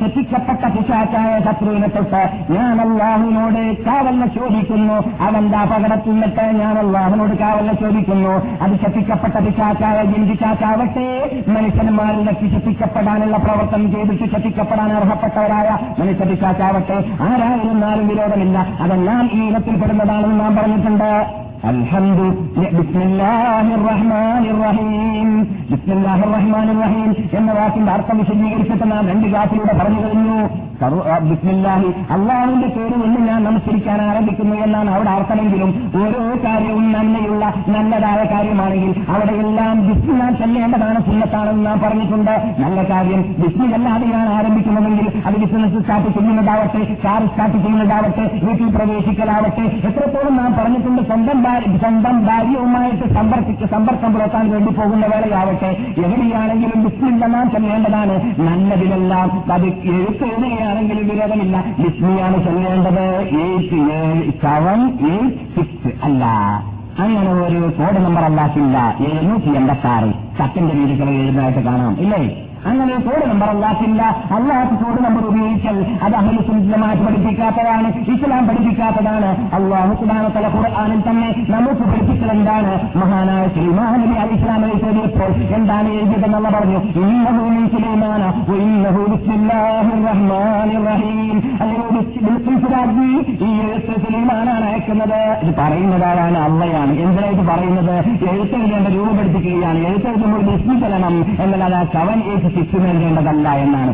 ശിക്ഷിക്കപ്പെട്ട 0.01 0.65
പിശാച്ചായ 0.75 1.31
ശത്രുവിനെ 1.47 1.89
തൊട്ട് 1.89 2.53
ഞാൻ 2.53 2.81
അള്ളാഹുവിനോട് 2.81 3.85
കാവലിനെ 3.85 4.27
ചോദിക്കുന്നു. 4.27 4.97
അവന്റെ 5.21 5.59
അപകടത്തിൽ 5.59 6.13
നിന്നിട്ട് 6.13 6.45
ഞാൻ 6.61 6.79
അള്ളാഹുവിനോട് 6.79 7.35
കാവലിനെ 7.39 7.75
ചോദിക്കുന്നു. 7.75 8.35
അത് 8.63 8.75
ശിക്ഷിക്കപ്പെട്ട 8.83 9.37
പിശാച്ചായ 9.47 10.05
ജിൻപിശാച്ചാവട്ടെ 10.05 11.09
മനുഷ്യന്മാരിൽ 11.49 12.19
നിന്ന് 12.19 12.35
ശിക്ഷിക്കപ്പെടാനുള്ള 12.41 13.37
പ്രവർത്തനം 13.37 13.89
ചെയ്തിട്ട് 13.93 14.35
ശിക്ഷിക്കപ്പെടാൻ 14.35 14.93
അർഹപ്പെട്ടവരായ 14.93 15.79
മനുഷ്യ 16.01 16.25
പിശാച്ചാവട്ടെ 16.25 16.99
ആരായിരുന്നാലും 17.31 18.09
വിരോധമില്ല. 18.09 18.59
അതെല്ലാം 18.81 19.31
ഈ 19.33 19.49
ഇനത്തിൽപ്പെടുന്നതാണെന്ന് 19.49 20.41
നാം 20.41 20.57
പറഞ്ഞിട്ടുണ്ട്. 20.57 21.11
الحمد 21.56 22.20
بسم 22.80 23.02
الله 23.02 23.66
الرحمن 23.76 24.44
الرحيم 24.46 25.30
بسم 25.72 25.92
الله 25.92 26.20
الرحمن 26.24 26.68
الرحيم 26.70 27.10
എന്ന 27.38 27.50
വാക്കിന്റെ 27.54 27.92
അർത്ഥം 27.92 28.18
വിശദീകരിച്ചിട്ട് 28.18 28.92
നാം 28.92 29.08
രണ്ട് 29.08 29.28
ക്ലാസ്സിലൂടെ 29.28 29.74
പറഞ്ഞു 29.74 30.02
കഴിഞ്ഞു 30.04 30.40
ബിസ്മില്ലാഹി 31.30 31.90
അള്ളാഹുവിന്റെ 32.12 32.68
പേര് 32.68 32.96
എന്ന് 33.04 33.20
ഞാൻ 33.28 33.44
നമസ്കരിക്കാൻ 33.44 34.02
ആരംഭിക്കുന്നു 34.02 34.56
എന്നാണ് 34.56 34.90
അവിടെ 34.90 35.10
അർത്ഥമെങ്കിലും 35.10 35.70
ഓരോ 35.96 36.22
കാര്യവും 36.46 36.92
നന്മയുള്ള 36.92 37.54
നല്ലതായ 37.68 38.22
കാര്യമാണെങ്കിൽ 38.26 38.96
അവിടെയെല്ലാം 39.14 39.88
ബിസ്മില്ലാൻ 39.88 40.36
ചെല്ലേണ്ടതാണ് 40.36 41.00
സുന്നത്താണെന്ന് 41.06 41.66
നാം 41.66 41.80
പറഞ്ഞിട്ടുണ്ട് 41.80 42.34
നല്ല 42.60 42.90
കാര്യം 42.90 43.22
ബിസ്മില്ലാതെയാണ് 43.38 44.32
ആരംഭിക്കുന്നതെങ്കിൽ 44.34 45.22
അത് 45.26 45.38
ബിസിനസ് 45.38 45.84
സ്റ്റാർട്ട് 45.84 46.10
ചെയ്യുന്നതാവട്ടെ 46.10 46.82
കാർ 47.06 47.22
സ്റ്റാർട്ട് 47.28 47.58
ചെയ്യുന്നതാവട്ടെ 47.58 48.26
വീട്ടിൽ 48.44 48.68
പ്രവേശിക്കലാവട്ടെ 48.68 49.66
എത്രത്തോളം 49.90 50.36
നാം 50.36 50.54
പറഞ്ഞിട്ടുണ്ട് 50.54 51.02
സ്വന്തം 51.04 51.40
സ്വന്തം 51.55 52.27
ഭാര്യയുമായിട്ട് 52.27 53.15
സമ്പർക്കിച്ച് 53.15 53.65
സമ്പർക്കം 53.65 54.13
പുലർത്താൻ 54.13 54.51
വേണ്ടി 54.51 54.73
പോകുന്ന 54.73 55.07
വേളയാവട്ടെ. 55.07 55.77
എവിടെയാണെങ്കിലും 55.99 56.85
ബിസ്മില്ല 56.85 57.27
നാം 57.27 57.51
ചെല്ലേണ്ടതാണ് 57.51 58.41
നല്ലതിലെല്ലാം 58.41 59.53
അത് 59.53 59.65
എഴുത്ത് 59.65 60.25
എഴുതുകയാണെങ്കിലും 60.25 61.09
വിരോധമില്ല. 61.09 61.65
ബിസ്മിയാണ് 61.79 62.45
ചെല്ലേണ്ടത്. 62.45 63.31
സെവൻ 64.43 64.91
സിക്സ് 65.57 66.05
അല്ല. 66.05 66.25
അങ്ങനെ 66.99 67.33
ഒരു 67.33 67.73
കോഡ് 67.79 68.05
നമ്പർ 68.05 68.23
അല്ലാത്തില്ല 68.23 68.97
എഴുന്നൂറ്റി 69.01 69.49
എൺപത്തി 69.49 69.87
ആറ് 69.87 70.39
ചക്കിന്റെ 70.39 70.75
രീതികൾ 70.75 71.11
എഴുതാനായിട്ട് 71.11 71.61
കാണാം. 71.61 72.01
ഇല്ലേ? 72.01 72.46
അങ്ങനെ 72.67 72.97
കോഡ് 72.97 73.31
നമ്പർ 73.31 73.49
അല്ലാത്തില്ല 73.49 74.03
അല്ലാത്ത 74.31 74.71
കോഡ് 74.71 75.05
നമ്പർ 75.05 75.25
ഉപയോഗിക്കൽ 75.25 75.87
അത് 76.03 76.15
അഹലി 76.15 76.43
സുന്ദരമായി 76.47 76.97
പഠിപ്പിക്കാത്തതാണ് 76.97 77.89
ഇസ്ലാം 78.11 78.49
പഠിപ്പിക്കാത്തതാണ്. 78.49 79.51
അള്ളാഹു 79.55 79.95
സുബാനത്തല 79.95 80.47
ഖുർആാനിൽ 80.47 81.01
തന്നെ 81.11 81.47
നമുക്ക് 81.49 81.83
പഠിപ്പിച്ചത് 81.83 82.31
എന്താണ്? 82.31 82.97
മഹാനായ 82.97 83.49
ശ്രീമാൻ 83.49 84.01
നബി 84.01 84.15
അലി 84.15 84.33
ഇസ്ലാമിനെ 84.41 84.79
ചോദിയപ്പോൾ 84.79 85.55
എന്താണ് 85.55 85.89
എഴുതിയതെന്നുള്ള 85.89 86.49
പറഞ്ഞു. 86.49 86.79
ഇന്നഹു 86.79 87.77
സുലൈമാന 87.77 88.33
സുലൈമാനാണ് 93.87 94.65
അയക്കുന്നത്. 94.65 95.39
ഇത് 95.43 95.55
പറയുന്നതാരാണ് 95.59 96.39
അള്ളയാണ്. 96.39 96.93
എന്തിനായിട്ട് 96.93 97.43
പറയുന്നത്? 97.43 98.07
എഴുത്തെഴുതേണ്ട 98.07 98.89
രൂപപ്പെടുത്തിക്കുകയാണ്. 98.89 99.79
എഴുത്തെഴുതുമ്പോൾ 99.79 100.41
ബിസ്മി 100.41 100.81
ചെല്ലണം. 100.81 101.37
എന്നല്ലാതെ 101.41 101.85
സെവൻ 101.85 102.19
എയ്റ്റ് 102.21 102.56
സിക്സ് 102.57 102.77
നൽകേണ്ടതല്ല 102.77 103.49
എന്നാണ് 103.55 103.93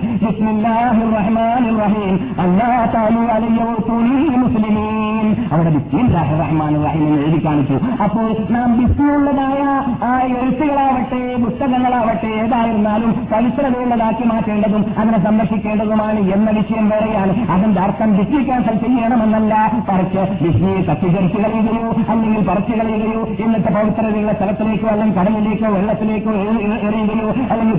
മുസ്ലിമീൻ. 4.36 5.36
അവിടെ 5.52 5.70
ബിസ്മില്ലാഹി 5.70 6.36
റഹ്മാൻ 6.36 6.84
റഹീം 6.84 7.06
എന്ന് 7.06 7.22
എഴുതി 7.22 7.46
കാണിച്ചു. 7.46 7.72
അപ്പോൾ 8.02 8.52
നാം 8.52 8.86
ബിസ്മിയുള്ളതായ 8.86 9.82
ആ 10.04 10.20
എഴുത്തുകളാവട്ടെ 10.20 11.36
പുസ്തകങ്ങളാവട്ടെ 11.44 12.26
ഏതായിരുന്നാലും 12.26 13.12
പവിത്രതയുള്ളതാക്കി 13.32 14.24
മാറ്റേണ്ടതും 14.24 14.84
അതിനെ 14.98 15.24
സംരക്ഷിക്കേണ്ടതുമാണ് 15.24 16.20
എന്ന 16.20 16.50
വിഷയം 16.50 16.88
വേറെയാണ്. 16.88 17.50
അതിന്റെ 17.50 17.80
അർത്ഥം 17.80 18.16
ബിസ്മി 18.16 18.44
ക്യാൻസൽ 18.44 18.76
ചെയ്യണമെന്നല്ല 18.76 19.72
പറിച്ച് 19.88 20.44
ബിസ്മിയെ 20.44 20.82
തട്ടിധരിച്ചു 20.82 21.38
കളയുകയോ 21.38 21.94
അല്ലെങ്കിൽ 22.08 22.48
പറിച്ചു 22.48 22.72
കളയുകയോ 22.72 23.44
എന്നിട്ട് 23.44 23.68
പവിത്രതയുള്ള 23.68 24.32
സ്ഥലത്തിലേക്കോ 24.32 24.88
അല്ലെങ്കിൽ 24.88 25.18
കടലിലേക്കോ 25.20 25.68
വെള്ളത്തിലേക്കോ 25.68 26.30
എറി- 26.32 26.60
എറി- 26.60 26.80
എറിയുകയോ 26.88 27.30
അല്ലെങ്കിൽ 27.50 27.74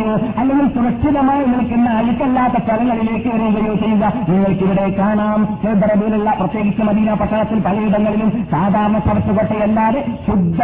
പൂഴ്ത്തിക്കളയുകയോ 0.00 0.40
അല്ലെങ്കിൽ 0.40 0.68
സുരക്ഷിതമായി 0.68 1.44
നിൽക്കുന്ന 1.44 1.90
അഴുക്കല്ലാത്ത 1.90 2.52
സ്ഥലങ്ങളിലേക്ക് 2.64 3.28
വരികയോ 3.28 3.74
ചെയ്യുക. 3.74 4.12
നിങ്ങൾക്കിവിടെ 4.28 4.96
കാണാം. 4.98 5.58
ഹൈദറബിയിലുള്ള 5.66 6.34
പ്രത്യേകിച്ച് 6.38 6.82
മദീന 6.82 7.14
പട്ടണത്തിൽ 7.14 7.58
പലയിടങ്ങളിലും 7.60 8.46
സാധാരണ 8.50 8.98
ചവച്ചുകൊട്ടയല്ലാതെ 8.98 10.04
ശുദ്ധ 10.26 10.58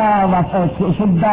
ശുദ്ധ 0.99 1.25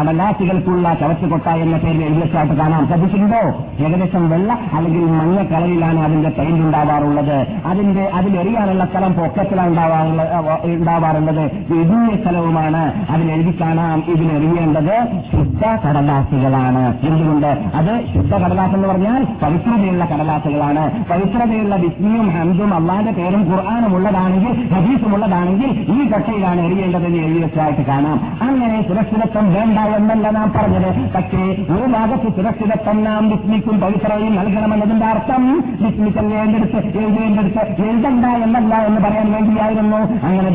കടലാസികൾക്കുള്ള 0.00 0.94
ചവച്ചുകൊട്ട 1.00 1.48
എന്ന 1.48 1.76
പേരിൽ 1.76 2.04
എഴുതിച്ചായിട്ട് 2.04 2.54
കാണാം. 2.54 2.86
ശ്രദ്ധിച്ചിട്ടുണ്ടോ? 2.86 3.64
ഏകദേശം 3.86 4.30
വെള്ള 4.30 4.58
അല്ലെങ്കിൽ 4.72 5.04
മഞ്ഞ 5.04 5.42
കളറിലാണ് 5.42 6.00
അതിന്റെ 6.00 6.28
പെയിന്റ് 6.28 6.60
ഉണ്ടാവാറുള്ളത്. 6.60 7.46
അതിന്റെ 7.66 8.10
അതിലെറിയാനുള്ള 8.14 8.84
സ്ഥലം 8.84 9.12
പൊക്കത്തിലാണ് 9.12 9.68
ഉണ്ടാവാറുള്ള 9.68 10.22
ഉണ്ടാവാറുള്ളത്. 10.62 11.44
ഇടിഞ്ഞ 11.78 12.22
സ്ഥലവുമാണ്. 12.22 12.92
അതിലെഴുതി 13.10 13.58
കാണാം. 13.60 14.02
ഇതിലെറിയേണ്ടത് 14.08 15.06
ശുദ്ധ 15.32 15.66
കടലാസുകളാണ്. 15.86 16.98
എന്തുകൊണ്ട് 17.22 17.50
അത് 17.80 17.92
ശുദ്ധ 18.14 18.32
കടലാസ് 18.34 18.74
എന്ന് 18.74 18.88
പറഞ്ഞാൽ 18.88 19.24
പവിത്രതയുള്ള 19.42 20.04
കടലാസുകളാണ്. 20.04 20.84
പവിത്രതയുള്ള 21.10 21.76
വിസ്മിയും 21.76 22.28
ഹംദും 22.28 22.74
അള്ളാന്റെ 22.74 23.12
പേരും 23.12 23.42
ഖുർആാനും 23.50 23.94
ഉള്ളതാണെങ്കിൽ 23.96 24.52
ഹദീസും 24.74 25.14
ഉള്ളതാണെങ്കിൽ 25.14 25.70
ഈ 25.94 25.98
കട്ടയിലാണ് 26.12 26.60
എറിയേണ്ടതെന്ന് 26.66 27.18
എഴുതി 27.18 27.40
വെച്ചതായിട്ട് 27.40 27.82
കാണാം. 27.82 28.18
അങ്ങനെ 28.42 28.78
സുരക്ഷിതത്വം 28.88 29.46
വേണ്ട 29.54 29.78
എന്നല്ല 29.98 30.30
നാം 30.30 30.52
പറഞ്ഞത്. 30.56 30.90
പക്ഷേ 31.14 31.42
ഒരു 31.74 31.86
ഭാഗത്ത് 31.92 32.28
സുരക്ഷിതത്വം 32.36 33.04
നാം 33.04 33.30
വിസ്മിക്കും 33.30 33.80
പവിത്രതയും 33.80 34.36
നൽകണമെന്നതിന്റെ 34.36 35.06
അർത്ഥം 35.06 35.44
വിസ്മിക്കൽ 35.80 36.26
വേണ്ടെടുത്ത് 36.34 36.78
എഴുതേണ്ടെടുത്ത് 37.02 37.82
എഴുതണ്ട 37.82 38.24
എന്നല്ല 38.46 38.74
എന്ന് 38.88 39.00
പറയാൻ 39.00 39.32
വേണ്ടിയായിരുന്നു. 39.32 40.00
അങ്ങനെ 40.26 40.48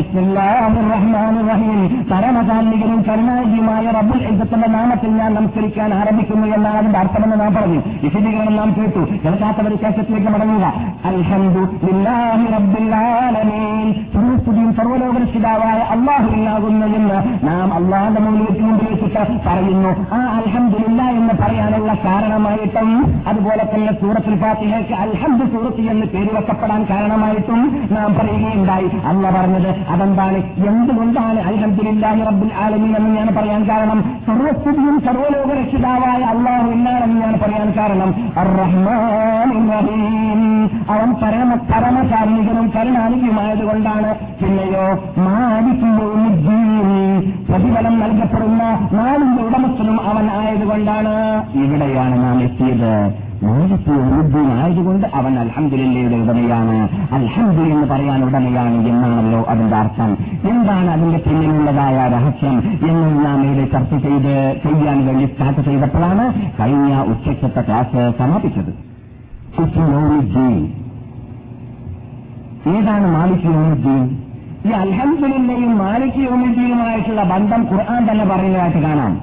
റഹ്മാനിർ 0.94 1.48
റഹീം 1.48 1.82
കരുണാജിയുമായ 3.08 3.86
റബ്ബുൽ 3.98 4.20
എന്തത്തിന്റെ 4.28 4.68
നാമത്തിൽ 4.68 5.10
ഞാൻ 5.10 5.34
നമസ്കരിക്കാൻ 5.34 5.94
ആരംഭിക്കുന്നു 5.94 6.48
എന്നാണ് 6.58 6.98
അർത്ഥമെന്ന് 6.98 7.40
നാം 7.40 7.54
പറഞ്ഞു. 7.54 7.82
വിശദീകരണം 8.04 8.74
കേട്ടു. 8.78 9.00
കേൾക്കാത്തവർ 9.26 9.70
ശേഷത്തിലേക്ക് 9.70 10.28
മടങ്ങുക. 10.28 10.66
ആലമീൻ. 12.96 13.94
സർവസ്തുതിയും 14.14 14.74
സർവലോകരക്ഷിതാവായ 14.74 15.80
അള്ളാഹുവിനാകുന്നു 15.80 16.86
എന്ന് 16.86 17.48
നാം 17.48 17.74
അള്ളാഹിന്റെ 17.74 18.22
മുന്നിൽ 18.22 18.62
മുമ്പിൽ 18.62 18.88
വെച്ചിട്ട് 18.90 19.50
പറയുന്നു. 19.50 19.90
ആ 20.16 20.20
അൽഹന്ദില്ല 20.38 21.02
എന്ന് 21.02 21.34
പറയാനുള്ള 21.44 21.94
കാരണമായിട്ടും 21.94 22.90
അതുപോലെ 23.28 23.64
തന്നെ 23.76 23.94
സൂറത്തിൽ 24.02 24.42
ഫാത്തിഹയ്ക്ക് 24.42 24.94
അൽഹന്ദ് 24.94 25.46
സൂറത്തി 25.46 25.82
എന്ന് 25.82 26.06
പേര് 26.06 26.30
വെക്കപ്പെടാൻ 26.34 26.88
കാരണമായിട്ടും 26.90 27.88
നാം 27.92 28.14
പറയുകയുണ്ടായി. 28.14 28.92
അല്ല 29.06 29.30
പറഞ്ഞത് 29.30 29.70
അതെന്താണ്? 29.90 30.38
എന്തുകൊണ്ടാണ് 30.68 31.40
അൽഹംദുലില്ലാഹി 31.40 32.22
റബ്ബുൽ 32.22 32.52
ആലമീൻ 32.66 32.96
എന്ന് 32.96 33.18
ഞാൻ 33.18 33.28
പറയാൻ 33.38 33.70
കാരണം? 33.70 34.02
സർവസ്തുതിയും 34.28 35.00
സർവലോക 35.00 35.60
രക്ഷിതാവായ 35.60 36.24
അള്ളാഹു 36.48 36.68
എന്നാണെന്ന് 36.72 37.18
ഞാൻ 37.22 37.34
പറയാൻ 37.42 37.70
കാരണം 37.78 38.10
അർ-റഹ്മാൻ 38.42 39.50
റഹീം 39.72 40.42
അവൻ 40.90 41.10
പരമ 41.22 41.50
പരമകാരുണികനും 41.72 42.68
കരുണാനികയുമായതുകൊണ്ടാണ് 42.76 44.10
പിന്നെയോ 44.40 44.86
പ്രതിഫലം 47.48 47.96
നൽകപ്പെടുന്ന 48.00 48.64
നാളിന്റെ 48.94 49.44
ഉടമസ്ഥനും 49.44 50.00
അവൻ 50.10 50.26
ആയതുകൊണ്ടാണ് 50.40 51.16
ഇവിടെയാണ് 51.62 52.18
നാം 52.24 52.40
എത്തിയത്. 52.44 52.92
മാലിക്കുദ്ദീൻ 53.44 54.52
ആയതുകൊണ്ട് 54.52 55.08
അവൻ 55.14 55.40
അൽഹംദുലില്ലയുടെ 55.40 56.16
ഉടമയാണ്. 56.16 56.90
അൽഹംദു 57.12 57.62
എന്ന് 57.62 57.88
പറയാൻ 57.88 58.24
ഉടമയാണ് 58.24 58.88
എന്നാണല്ലോ 58.88 59.46
അതിന്റെ 59.50 59.76
അർത്ഥം. 59.76 60.18
എന്താണ് 60.50 60.90
അതിന്റെ 60.90 61.18
പിന്നിലുള്ളതായ 61.18 62.08
രഹസ്യം 62.08 62.60
എന്ന് 62.90 63.26
നാം 63.26 63.44
ഇവിടെ 63.44 63.68
ചർച്ച 63.68 63.96
ചെയ്ത് 63.96 64.56
ചെയ്യാൻ 64.64 65.08
വേണ്ടി 65.08 65.26
സ്റ്റാർട്ട് 65.26 65.62
ചെയ്തപ്പോഴാണ് 65.62 66.34
കഴിഞ്ഞ 66.60 67.02
ഉച്ചക്കത്തെ 67.02 67.62
ക്ലാസ് 67.62 68.12
സമാപിച്ചത്. 68.18 68.70
ഉസ്മൗദ്ദീൻ 69.62 70.72
ഏതാണ് 72.78 73.12
മാലിക് 73.12 73.46
യോമുദ്ദീൻ 73.46 74.18
ഈ 74.66 74.70
അൽഹംദുലില്ലയും 74.70 75.78
മാലിക് 75.78 76.20
യോമുദ്ദീനുമായിട്ടുള്ള 76.20 77.24
ബന്ധം 77.24 77.68
ഖുർആൻ 77.72 78.12
തന്നെ 78.12 78.26
പറയുന്നതായിട്ട് 78.26 78.78
കാണാം. 78.78 79.22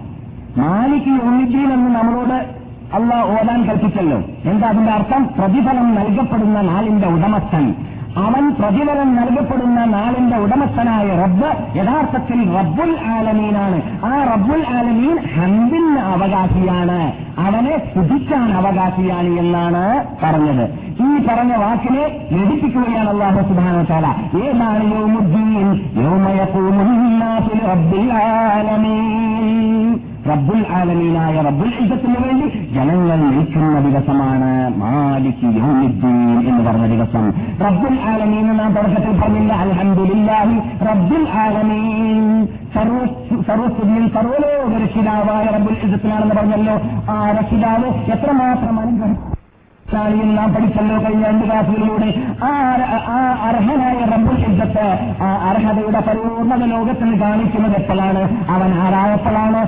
മാലിക് 0.56 1.08
യോമുദ്ദീൻ 1.08 1.72
എന്ന് 1.72 2.00
നമ്മളോട് 2.00 2.63
അള്ളാഹ് 2.94 3.30
ഓതാൻ 3.30 3.62
കൽപ്പിച്ചല്ലോ. 3.62 4.22
എന്താ 4.44 4.68
അതിന്റെ 4.68 4.92
അർത്ഥം? 4.92 5.30
പ്രതിഫലം 5.38 5.94
നൽകപ്പെടുന്ന 5.94 6.60
നാളിന്റെ 6.60 7.08
ഉടമസ്ഥൻ. 7.08 7.74
അവൻ 8.16 8.54
പ്രതിഫലം 8.54 9.16
നൽകപ്പെടുന്ന 9.16 9.84
നാളിന്റെ 9.84 10.36
ഉടമസ്ഥനായ 10.36 11.08
റബ്ബ് 11.08 11.76
യഥാർത്ഥത്തിൽ 11.76 12.56
റബ്ബുൽ 12.56 12.96
ആലമീനാണ്. 13.06 14.04
ആ 14.04 14.24
റബ്ബുൽ 14.24 14.64
ആലമീൻ 14.76 15.18
ഹന്തിന് 15.34 15.98
അവകാശിയാണ്. 15.98 17.12
അവനെ 17.38 17.78
സ്തുതിക്കാൻ 17.78 18.52
അവകാശിയാണ് 18.52 19.28
എന്നാണ് 19.28 20.04
പറഞ്ഞത്. 20.22 20.94
ഈ 21.02 21.26
പറഞ്ഞ 21.26 21.56
വാക്കിനെ 21.56 22.28
ലഭിപ്പിക്കുകയാണ് 22.32 23.10
അള്ളാഹു 23.10 23.40
സുബാന 23.40 23.84
ചാല 23.84 24.14
ഏതാണ് 24.44 24.94
യോമുദ്ദീൻ? 24.94 26.04
യോമയപ്പൂമുന്നാസിൽ 26.04 27.66
റബ്ബുൽ 27.66 28.12
ആലമീൻ. 28.12 30.13
റബ്ബുൽ 30.30 30.60
ആലമീനായ 30.76 31.34
റബ്ബുൽ 31.46 31.72
ഇസത്തിന് 31.84 32.18
വേണ്ടി 32.24 32.46
ജനങ്ങൾ 32.76 33.18
നിൽക്കുന്ന 33.24 33.80
ദിവസമാണ് 33.86 34.50
മാലിക് 34.82 35.44
യൗമിദ്ദീൻ 35.58 36.38
എന്ന് 36.48 36.62
പറഞ്ഞ 36.68 36.86
ദിവസം. 36.94 37.24
റബ്ബുൽ 37.66 37.98
ആലമീൻ 38.12 38.46
നാം 38.60 38.72
തുടക്കത്തിൽ 38.72 39.14
പറഞ്ഞില്ല 39.20 39.52
അൽഹംദുലില്ലാഹി 39.64 40.56
റബ്ബുൽ 40.90 41.26
ആലമീൻ. 41.44 42.24
സർവസ്തുതിയിൽ 42.74 43.42
സർവസ്തുതിയും 43.50 44.08
സർവലോക 44.16 44.72
രക്ഷിതാവായ 44.84 45.44
റബ്ബുൽ 45.56 45.76
ഇജത്തിനാണെന്ന് 45.86 46.34
പറഞ്ഞല്ലോ. 46.34 46.76
ആ 47.12 47.16
രക്ഷിതാവ് 47.40 47.88
എത്രമാത്രം 48.16 48.80
അനുഗ്രഹം 48.80 49.43
ാളിയും 49.94 50.34
നാം 50.36 50.54
പഠിച്ചല്ലോ 50.54 50.96
കഴിഞ്ഞ 50.96 51.24
രണ്ട് 51.24 51.46
ക്ലാസുകളിലൂടെ 51.46 52.08
ആ 52.44 52.50
അർഹനായ 53.48 54.04
റബ്ബുൽ 54.04 54.38
ഇജ്ജത്ത് 54.44 54.86
ആ 55.22 55.28
അർഹതയുടെ 55.50 56.00
പരിപൂർണത 56.00 56.64
ലോകത്തിന് 56.64 57.20
കാണിക്കുന്നത് 57.20 57.76
എപ്പോഴാണ്? 57.76 58.22
അവൻ 58.50 58.70
ആരായപ്പോഴാണ്? 58.78 59.60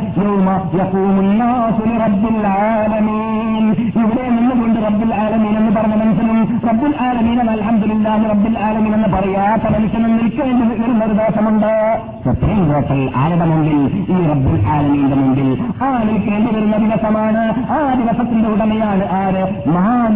ഇവിടെ 3.99 4.29
നിന്നുകൊണ്ട് 4.29 4.81
റബ്ബുൽ 4.87 5.15
ആലമീൻ 5.15 5.57
എന്ന് 5.57 5.77
പറഞ്ഞ 5.77 5.95
മനുഷ്യനും 5.95 6.61
റബ്ബുൽ 6.71 6.95
ആലമീൻ 7.01 7.51
അൽഹംദുലില്ലാഹി 7.51 8.23
റബ്ബുൽ 8.29 8.59
ആലമീൻ 8.59 8.95
എന്ന് 8.95 9.09
പറയാത്ത 9.09 9.73
മനുഷ്യനും 9.79 10.17
നിൽക്കേണ്ടി 10.17 10.85
ഒരു 10.85 10.93
നിർദ്ദേശമുണ്ട് 10.93 12.01
സുപ്രീം 12.25 12.73
കോർട്ടിൽ 12.73 13.13
ആരുടെ 13.17 13.45
മുമ്പിൽ? 13.45 13.77
ഈ 14.13 14.29
റബ്ബുൽ 14.29 14.67
ആലമീന്റെ 14.69 15.17
മുമ്പിൽ. 15.17 15.59
ആ 15.85 16.03
നിൽക്കേണ്ടി 16.03 16.55
വരുന്ന 16.55 16.77
ദിവസമാണ്. 16.77 17.73
ആ 17.73 17.95
ദിവസത്തിന്റെ 17.95 18.49
ഉടമയാണ് 18.49 19.05
ആര്? 19.13 19.67
യൗമിദ്ദീൻ 19.77 20.16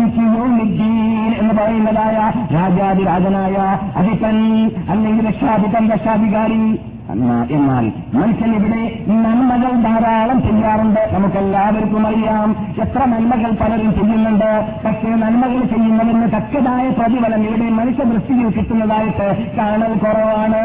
എന്ന് 1.40 1.54
പറയുന്നതായ 1.54 2.16
രാജാതിരാജനായ 2.54 3.56
അധിപൻ 3.96 4.36
അല്ലെങ്കിൽ 4.90 5.28
രക്ഷാധിപൻ 5.28 5.84
രക്ഷാധികാരി 5.90 6.89
എന്നാൽ 7.56 7.84
മനുഷ്യൻ 8.14 8.50
ഇവിടെ 8.58 8.82
നന്മകൾ 9.24 9.72
ധാരാളം 9.86 10.38
ചെയ്യാറുണ്ട്. 10.46 11.00
നമുക്കെല്ലാവർക്കും 11.14 12.06
അറിയാം 12.10 12.50
എത്ര 12.84 13.00
നന്മകൾ 13.12 13.50
പലരും 13.60 13.90
ചെയ്യുന്നുണ്ട്. 13.98 14.50
പക്ഷേ 14.84 15.10
നന്മകൾ 15.22 15.60
ചെയ്യുന്നതിന് 15.72 16.26
തക്കതായ 16.34 16.84
പ്രതിഫലം 16.98 17.42
ഇവിടെ 17.48 17.68
മനുഷ്യ 17.78 18.04
ദൃഷ്ടിയിൽ 18.10 18.48
കിട്ടുന്നതായിട്ട് 18.56 19.28
കാണൽ 19.58 19.94
കുറവാണ്. 20.04 20.62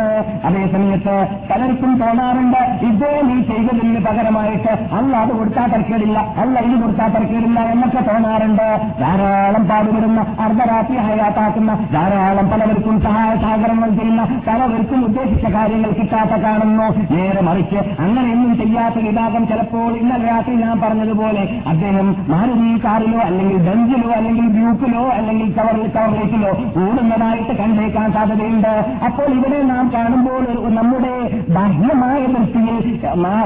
അതേസമയത്ത് 0.50 1.16
പലർക്കും 1.52 1.94
തോന്നാറുണ്ട് 2.04 2.62
ഇതേ 2.90 3.12
നീ 3.30 3.38
ചെയ്തതിന് 3.52 4.02
പകരമായിട്ട് 4.08 4.74
അല്ല 4.98 5.16
അത് 5.24 5.34
കൊടുത്താൽ 5.40 5.68
തർക്കേടില്ല 5.76 6.18
അല്ല 6.44 6.56
ഇത് 6.68 6.76
കൊടുത്താൽ 6.82 7.10
തർക്കേടില്ല 7.18 7.60
എന്നൊക്കെ 7.74 8.04
തോന്നാറുണ്ട്. 8.12 8.68
ധാരാളം 9.04 9.66
പാടുപെടുന്ന 9.72 10.22
അർദ്ധരാത്രി 10.46 10.98
ഹയാത്താക്കുന്ന 11.08 11.72
ധാരാളം 11.94 12.48
പലവർക്കും 12.54 12.96
സഹായ 13.08 13.32
സഹകരണങ്ങൾ 13.46 13.92
ചെയ്യുന്ന 14.00 14.24
പലവർക്കും 14.48 15.00
ഉദ്ദേശിച്ച 15.06 15.46
കാര്യങ്ങൾ 15.58 15.92
കിട്ടാത്ത 16.00 16.35
കാണുന്നു. 16.44 16.88
നേരെ 17.16 17.42
മറിച്ച് 17.42 17.80
അങ്ങനെയൊന്നും 18.06 18.54
ചെയ്യാത്ത 18.62 18.98
വിഭാഗം 19.08 19.44
ചിലപ്പോൾ 19.48 19.92
ഇന്നലെ 20.02 20.28
രാത്രി 20.28 20.56
ഞാൻ 20.56 20.76
പറഞ്ഞതുപോലെ 20.82 21.44
അദ്ദേഹം 21.72 22.08
മാരുതി 22.28 22.72
കാറിലോ 22.86 23.20
അല്ലെങ്കിൽ 23.20 23.58
ബെഞ്ചിലോ 23.68 24.10
അല്ലെങ്കിൽ 24.18 24.48
ഗ്രൂപ്പിലോ 24.56 25.04
അല്ലെങ്കിൽ 25.18 25.50
കവറിൽ 25.58 25.88
കവറിലേക്കിലോ 25.96 26.52
ഓടുന്നതായിട്ട് 26.84 27.54
കണ്ടേക്കാൻ 27.62 28.08
സാധ്യതയുണ്ട്. 28.14 28.74
അപ്പോൾ 29.06 29.30
ഇവിടെ 29.38 29.60
നാം 29.72 29.86
കാണുമ്പോൾ 29.94 30.44
നമ്മുടെ 30.80 31.16
ബാഹ്യമായ 31.50 32.22
ദൃഷ്ടിയിൽ 32.26 32.78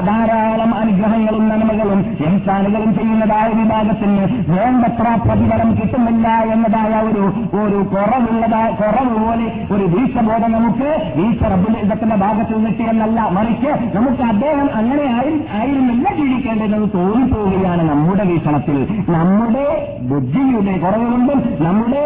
ധാരാളം 0.08 0.70
അനുഗ്രഹങ്ങളും 0.74 1.48
നന്മകളും 1.48 2.00
എംസാനുകളും 2.26 2.90
ചെയ്യുന്നതായ 2.98 3.48
വിഭാഗത്തിന് 3.52 4.24
വേണ്ടത്ര 4.52 5.06
പ്രതിഫലം 5.24 5.70
കിട്ടുന്നില്ല 5.72 6.28
എന്നതായ 6.54 6.94
ഒരു 7.10 7.24
ഒരു 7.60 7.78
കുറവുള്ളതായ 7.92 8.68
കുറവ് 8.80 9.14
പോലെ 9.22 9.46
ഒരു 9.74 9.84
വീഴ്ചബോധം 9.84 10.52
നമുക്ക് 10.52 10.88
വീഴ്ച 11.18 11.42
റബ്ബുലിന്റെ 11.44 12.16
ഭാഗത്ത് 12.16 12.54
നിന്നിട്ട് 12.56 12.79
എന്നല്ല 12.82 13.28
മറിച്ച് 13.30 13.70
നമുക്ക് 13.96 14.22
അദ്ദേഹം 14.22 14.74
അങ്ങനെ 14.74 15.04
ആയി- 15.14 15.42
ആയിരുന്നില്ല 15.52 16.14
ജീവിക്കേണ്ടതെന്ന് 16.16 16.88
തോന്നിപ്പോവുകയാണ് 16.94 17.90
നമ്മുടെ 17.90 18.24
വീക്ഷണത്തിൽ. 18.24 18.78
നമ്മുടെ 19.08 19.66
ബുദ്ധിയുടെ 20.02 20.78
കുറവ് 20.78 21.10
കൊണ്ടും 21.10 21.38
നമ്മുടെ 21.60 22.02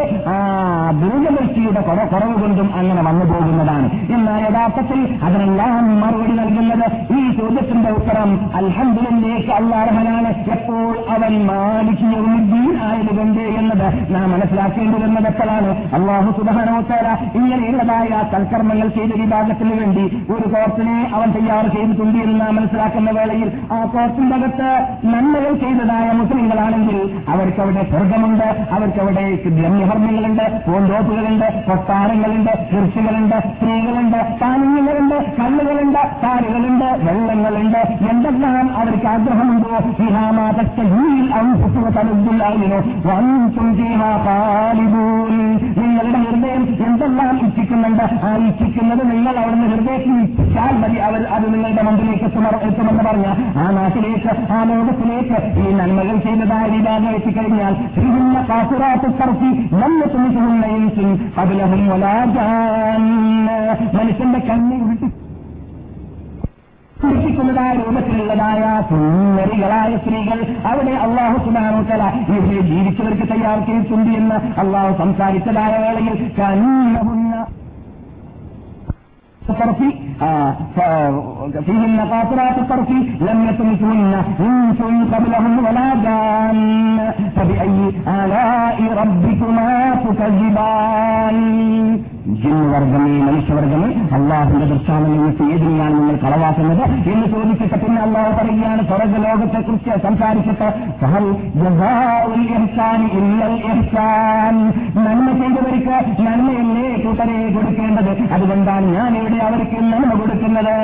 ദുരിതദൃഷ്ടിയുടെ 1.00 1.80
കുറവ് 1.80 2.40
കൊണ്ടും 2.42 2.74
അങ്ങനെ 2.74 3.02
വന്നു 3.02 3.24
പോകുന്നതാണ്. 3.24 3.86
എന്നാൽ 4.12 4.40
യഥാർത്ഥത്തിൽ 4.42 5.18
അതിനെല്ലാം 5.22 6.00
മറുപടി 6.00 6.32
നൽകുന്നത് 6.32 6.86
ഈ 7.18 7.36
ചോദ്യത്തിന്റെ 7.36 7.90
ഉത്തരം 7.90 8.30
അൽഹന്ദിലേക്ക് 8.54 9.50
അള്ളാർഹനാണ് 9.50 10.28
എപ്പോൾ 10.50 10.84
അവൻ 11.10 11.46
മാലിക്യവുദ്ദീൻ 11.46 12.78
ആയതുകൊണ്ട് 12.82 13.40
എന്നത് 13.58 14.14
നാം 14.14 14.30
മനസ്സിലാക്കേണ്ടി 14.30 14.98
വരുന്നത് 14.98 15.26
എപ്പോഴാണ്? 15.26 15.70
അള്ളാഹു 15.94 16.30
സുബാനോത്തര 16.32 17.06
ഇങ്ങനെയുള്ളതായ 17.34 18.08
സൽക്കർമ്മങ്ങൾ 18.32 18.88
ചെയ്ത 18.88 19.20
വിഭാഗത്തിന് 19.20 19.72
വേണ്ടി 19.74 20.04
ഒരു 20.32 20.48
കോർസിനെ 20.64 20.98
അവൻ 21.14 21.28
തയ്യാർ 21.30 21.64
ചെയ്തിട്ടുണ്ട് 21.74 22.18
എന്ന് 22.24 22.36
നാം 22.40 22.52
മനസ്സിലാക്കുന്ന 22.56 23.10
വേളയിൽ 23.10 23.48
ആ 23.72 23.78
കോർസിന്റെ 23.84 24.36
അകത്ത് 24.36 24.68
നന്മകൾ 25.12 25.52
ചെയ്തതായ 25.62 26.06
മുസ്ലിങ്ങളാണെങ്കിൽ 26.12 26.96
അവർക്കവിടെ 27.28 27.82
സ്വർഗമുണ്ട് 27.90 28.46
അവർക്കവിടെ 28.74 29.24
ഗമ്യഹർമ്മങ്ങളുണ്ട് 29.58 30.44
പൂന്തോപ്പുകളുണ്ട് 30.66 31.46
കൊട്ടാരങ്ങളുണ്ട് 31.66 32.52
കൃഷികളുണ്ട് 32.72 33.36
സ്ത്രീകളുണ്ട് 33.48 34.18
പാനീയങ്ങളുണ്ട്. 34.40 35.13
കല്ലുകളുണ്ട് 35.38 36.22
കാറുകളുണ്ട് 36.22 36.84
വെള്ളങ്ങളുണ്ട്. 36.84 37.78
എന്തെല്ലാം 38.10 38.76
അവർക്ക് 38.76 39.06
ആഗ്രഹമുണ്ടോ? 39.06 39.70
നിങ്ങളുടെ 45.80 46.18
ഹൃദയം 46.18 46.76
എന്തെല്ലാം 46.86 47.46
ഇച്ഛിക്കുന്നുണ്ട്? 47.46 48.02
ആ 48.02 48.36
ഇച്ഛിക്കുന്നത് 48.36 49.10
നിങ്ങൾ 49.10 49.38
അവിടുന്ന് 49.38 49.66
ഹൃദയത്തിൽ 49.66 50.12
ഇച്ഛിച്ചാൽ 50.12 50.78
മതി. 50.78 50.96
അവർ 50.96 51.22
അത് 51.24 51.54
നിങ്ങളുടെ 51.54 51.82
മുമ്പിലേക്ക് 51.82 52.24
എത്തുമ- 52.24 52.60
എത്തുമെന്ന് 52.62 53.02
പറഞ്ഞ 53.04 53.26
ആ 53.58 53.70
നാട്ടിലേക്ക് 53.70 54.52
ആ 54.52 54.64
ലോകത്തിലേക്ക് 54.64 55.68
ഈ 55.68 55.72
നന്മകൾ 55.72 56.16
ചെയ്തതായ 56.18 56.68
വിഭാഗം 56.68 57.08
എത്തിക്കഴിഞ്ഞാൽ 57.08 57.74
ശ്രീഹിന്ന 57.94 58.46
കാസുറാത്ത് 58.50 59.04
തർക്കി 59.04 59.74
നല്ല 59.74 60.04
തുണിച്ചുകൊണ്ടയും 60.06 60.84
അതിലഹും 61.38 61.88
മനുഷ്യന്റെ 63.94 64.38
കണ്ണി 64.38 64.76
ഉരുട്ടി 64.76 65.06
സൃഷ്ടിക്കുന്നതായ 67.04 67.72
രൂപത്തിലുള്ളതായ 67.74 68.62
സുന്ദരികളായ 68.90 69.90
സ്ത്രീകൾ 69.96 70.38
അവിടെ 70.66 70.94
അള്ളാഹു 70.98 71.36
സുബാനോത്തല 71.44 72.04
ഇവിടെ 72.28 72.62
ജീവിച്ചവർക്ക് 72.62 73.26
തയ്യാറാക്കിയിട്ടുണ്ട് 73.32 74.12
എന്ന് 74.12 74.38
അള്ളാഹു 74.60 74.92
സംസാരിച്ചതായ 74.98 75.74
വേളയിൽ 75.78 76.16
കണ്ണുന്ന 76.38 77.34
فيهن 81.59 81.99
قاصرات 82.03 82.57
الطرف 82.57 82.89
لم 83.21 83.37
يطمثهن 83.43 84.13
انس 84.41 84.79
قبلهم 85.13 85.53
ولا 85.59 85.89
جان 85.97 86.57
فبأي 87.35 87.79
آلاء 88.15 88.77
ربكما 89.01 89.69
تكذبان 90.03 91.37
ജിന്നുവർഗമേ 92.39 93.13
മനുഷ്യവർഗമേ 93.27 93.87
അള്ളാഹുന്റെ 94.17 94.65
ദൃഷ്ടാന്തം 94.71 95.11
നിങ്ങൾക്ക് 95.13 95.43
ഏതിനെയാണ് 95.53 95.95
നിങ്ങൾ 95.95 96.17
കളവാക്കുന്നത് 96.23 96.81
എന്ന് 97.11 97.25
ചോദിച്ചിട്ട് 97.31 97.77
പിന്നെ 97.83 97.99
അള്ളാഹു 98.01 98.31
പറയുകയാണ് 98.39 98.81
സ്വർഗലോകത്തെ 98.89 99.59
കുറിച്ച് 99.59 99.95
സംസാരിച്ചിട്ട് 100.05 100.67
ഫഹൽ 101.01 101.25
ജസാഉൽ 101.59 102.43
ഇഹ്സാനി 102.57 103.07
ഇല്ലൽ 103.21 103.55
ഇഹ്സാൻ 103.71 104.57
നന്മ 105.05 105.27
ചെയ്തവർക്ക് 105.41 105.97
നന്മയല്ലേ 106.27 106.85
കൂട്ടരെ 107.05 107.39
കൊടുക്കേണ്ടത് 107.57 108.11
അതുകൊണ്ടാണ് 108.37 108.87
ഞാൻ 108.97 109.11
ഇവിടെ 109.21 109.39
അവർക്ക് 109.47 109.79
നന്മ 109.91 110.02
കൊടുക്കുന്നത്. 110.20 110.74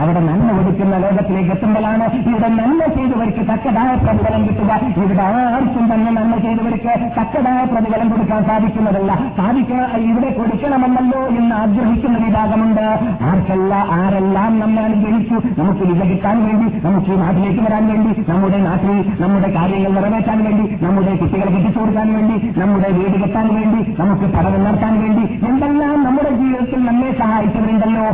അവിടെ 0.00 0.20
നന്മ 0.28 0.48
കൊടുക്കുന്ന 0.58 0.94
ലോകത്തിലേക്ക് 1.04 1.52
എത്തുമ്പോഴാണ് 1.56 2.06
ഇവിടെ 2.30 2.48
നന്മ 2.58 2.80
ചെയ്തവർക്ക് 2.96 3.42
തക്കതായ 3.50 3.92
പ്രതിഫലം 4.04 4.42
കിട്ടുക. 4.48 4.80
ഇവിടെ 5.04 5.22
ആർക്കും 5.22 5.84
തന്നെ 5.92 6.10
നന്മ 6.18 6.34
ചെയ്തവർക്ക് 6.46 6.92
തക്കതായ 7.18 7.60
പ്രതിഫലം 7.72 8.08
കൊടുക്കാൻ 8.14 8.42
സാധിക്കുന്നതല്ല. 8.50 9.12
സാധിക്ക 9.38 9.72
ഇവിടെ 10.10 10.30
കൊടുക്കണമെന്നല്ലോ 10.38 11.22
എന്ന് 11.38 11.54
ആഗ്രഹിക്കുന്ന 11.62 12.16
വിഭാഗമുണ്ട്. 12.26 12.86
ആർക്കല്ല 13.30 13.74
ആരെല്ലാം 13.98 14.52
നമ്മെ 14.62 14.82
അനുഗ്രഹിച്ചു 14.88 15.36
നമുക്ക് 15.60 15.84
കിട്ടാൻ 16.10 16.36
വേണ്ടി 16.46 16.66
നമുക്ക് 16.86 17.10
ഈ 17.12 17.16
നാട്ടിലേക്ക് 17.22 17.62
വരാൻ 17.66 17.84
വേണ്ടി 17.90 18.10
നമ്മുടെ 18.30 18.58
നാട്ടിൽ 18.66 18.96
നമ്മുടെ 19.22 19.48
കാര്യങ്ങൾ 19.56 19.90
നിറവേറ്റാൻ 19.96 20.38
വേണ്ടി 20.46 20.64
നമ്മുടെ 20.84 21.12
കുട്ടികളെ 21.20 21.50
കെട്ടിച്ചു 21.54 21.78
കൊടുക്കാൻ 21.80 22.08
വേണ്ടി 22.16 22.36
നമ്മുടെ 22.60 22.88
വീട് 22.98 23.16
കെട്ടാൻ 23.22 23.46
വേണ്ടി 23.58 23.80
നമുക്ക് 24.00 24.26
പഠനം 24.36 24.62
നടത്താൻ 24.66 24.94
വേണ്ടി 25.02 25.24
എന്തെല്ലാം 25.48 25.96
നമ്മുടെ 26.06 26.30
ജീവിതത്തിൽ 26.40 26.80
നമ്മെ 26.88 27.10
സഹായിച്ചവരുണ്ടല്ലോ. 27.20 28.06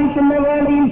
സഹായിക്കുന്ന 0.00 0.34
വേളയിൽ 0.44 0.84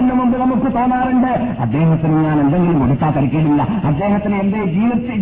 എന്ന 0.00 0.12
മുമ്പ് 0.18 0.36
നമുക്ക് 0.40 0.68
തോന്നാറുണ്ട് 0.76 1.30
അദ്ദേഹത്തിന് 1.64 2.16
ഞാൻ 2.24 2.36
എന്തെങ്കിലും 2.42 2.78
കൊടുത്താൽ 2.80 3.10
തിരക്കേടില്ല 3.16 3.62
അദ്ദേഹത്തിന് 3.88 4.36
എന്റെ 4.42 4.60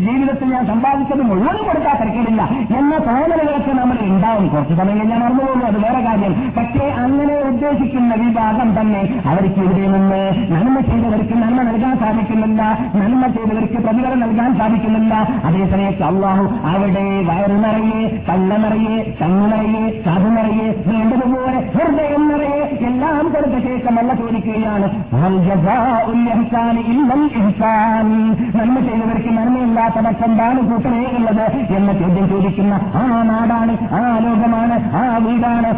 ജീവിതത്തിൽ 0.04 0.48
ഞാൻ 0.54 0.64
സമ്പാദിച്ചത് 0.70 1.22
മുഴുവൻ 1.30 1.58
കൊടുത്താൽ 1.66 1.96
തിരക്കേടില്ല 2.00 2.42
എന്ന 2.78 2.92
തോന്നലുകളൊക്കെ 3.08 3.72
നമ്മൾ 3.80 3.98
ഉണ്ടാവും. 4.08 4.46
കുറച്ച് 4.54 4.74
സമയം 4.80 5.06
ഞാൻ 5.12 5.20
അറിഞ്ഞുപോകുന്നു 5.26 5.66
അത് 5.70 5.78
വേറെ 5.84 6.00
കാര്യം. 6.06 6.34
പക്ഷേ 6.56 6.84
അങ്ങനെ 7.04 7.36
ഉദ്ദേശിക്കുന്ന 7.50 8.14
വിഭാഗം 8.22 8.70
തന്നെ 8.78 9.02
അവർക്ക് 9.32 9.60
ഇവിടെ 9.66 9.86
നിന്ന് 9.94 10.22
നന്മ 10.54 10.76
ചെയ്തവർക്ക് 10.90 11.36
നന്മ 11.44 11.60
നൽകാൻ 11.70 11.94
സാധിക്കുന്നില്ല. 12.02 12.62
നന്മ 13.00 13.22
ചെയ്തവർക്ക് 13.36 13.78
പ്രതിഫലം 13.86 14.20
നൽകാൻ 14.24 14.50
സാധിക്കുന്നില്ല. 14.62 15.14
അതേസമയത്ത് 15.48 16.04
അള്ളാഹു 16.10 16.46
അവിടെ 16.72 17.06
വയറു 17.30 17.58
നിറയെ 17.64 18.02
കള്ള 18.30 18.50
നിറയെ 18.64 18.98
കണ്ണു 19.22 19.46
നിറയെ 19.54 19.80
നിറയെ 20.36 20.68
വേണ്ടതുപോലെ 20.90 21.60
കൊടുത്ത 23.34 23.56
ശേഷം 23.68 23.94
അല്ല 23.98 24.14
ചോദിക്കുകയാണ്. 24.14 24.88
നന്മ 28.58 28.76
ചെയ്തവർക്ക് 28.86 29.30
നന്മയില്ലാത്ത 29.38 29.98
മറ്റെന്താണ് 30.06 30.60
കൂട്ടരേ 30.68 31.04
ഉള്ളത് 31.18 31.44
എന്ന 31.76 31.90
ചോദ്യം 31.92 32.26
ചോദിക്കുന്ന 32.28 32.74
ആ 32.94 33.04
നാടാണ് 33.30 33.74
ആ 33.94 34.02
ലോകമാണ് 34.24 34.76
ആ 34.96 35.04
വീടാണ്. 35.26 35.70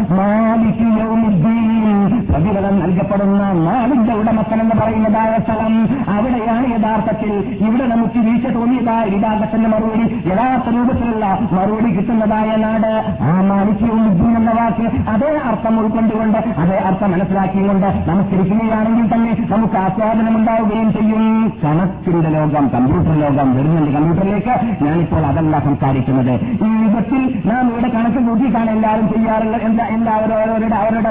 പ്രതിഫലം 2.36 2.80
നൽകപ്പെടുന്ന 2.80 3.52
നാടിന്റെ 3.52 4.12
ഉടമസ്ഥൻ 4.12 4.60
എന്ന് 4.60 4.74
പറയുന്നതായ 4.74 5.36
സ്ഥലം 5.44 5.88
അവിടെയാണ് 6.08 6.66
യഥാർത്ഥത്തിൽ. 6.66 7.58
ഇവിടെ 7.60 7.86
നമുക്ക് 7.86 8.18
വീഴ്ച 8.18 8.46
തോന്നിയതായ 8.46 9.04
വിഭാഗത്തിന്റെ 9.04 9.68
മറുപടി 9.68 10.22
യഥാർത്ഥ 10.26 10.76
രൂപത്തിലുള്ള 10.76 11.38
മറുപടി 11.52 11.96
കിട്ടുന്നതായ 11.96 12.56
നാട്. 12.56 13.16
ആ 13.20 13.40
മാലിക്യവും 13.40 14.36
എന്ന 14.36 14.50
വാക്ക് 14.50 15.10
അതേ 15.10 15.40
അർത്ഥം 15.44 15.80
ഉൾക്കൊണ്ടുകൊണ്ട് 15.80 16.38
അതേ 16.38 16.76
അർത്ഥം 16.76 17.12
മനസ്സിലാക്കിക്കൊണ്ട് 17.12 17.86
നമസ്കരിക്കുകയാണെങ്കിൽ 17.86 19.14
തന്നെ 19.14 19.46
നമുക്ക് 19.50 19.78
ആസ്വാദനം 19.78 20.36
ഉണ്ടാവുകയും 20.36 20.92
ചെയ്യും. 20.92 21.52
കണക്കിന്റെ 21.64 22.30
ലോകം 22.30 22.68
കമ്പ്യൂട്ടർ 22.68 23.20
ലോകം 23.20 23.56
വരുന്നുണ്ട് 23.56 23.90
കമ്പ്യൂട്ടറിലേക്ക് 23.90 24.84
ഞാനിപ്പോൾ 24.84 25.26
അതല്ല 25.26 25.58
സംസാരിക്കുന്നത്. 25.58 26.32
ഈ 26.32 26.82
യുഗത്തിൽ 26.82 27.42
നാം 27.46 27.72
ഇവിടെ 27.72 27.88
കണക്ക് 27.88 28.18
കൂട്ടിയിട്ടാണ് 28.18 28.70
എല്ലാവരും 28.70 29.08
ചെയ്യാറുള്ളത്. 29.08 29.62
എല്ലാ 29.62 29.86
എല്ലാവരും 29.86 30.74
അവരുടെ 30.74 31.10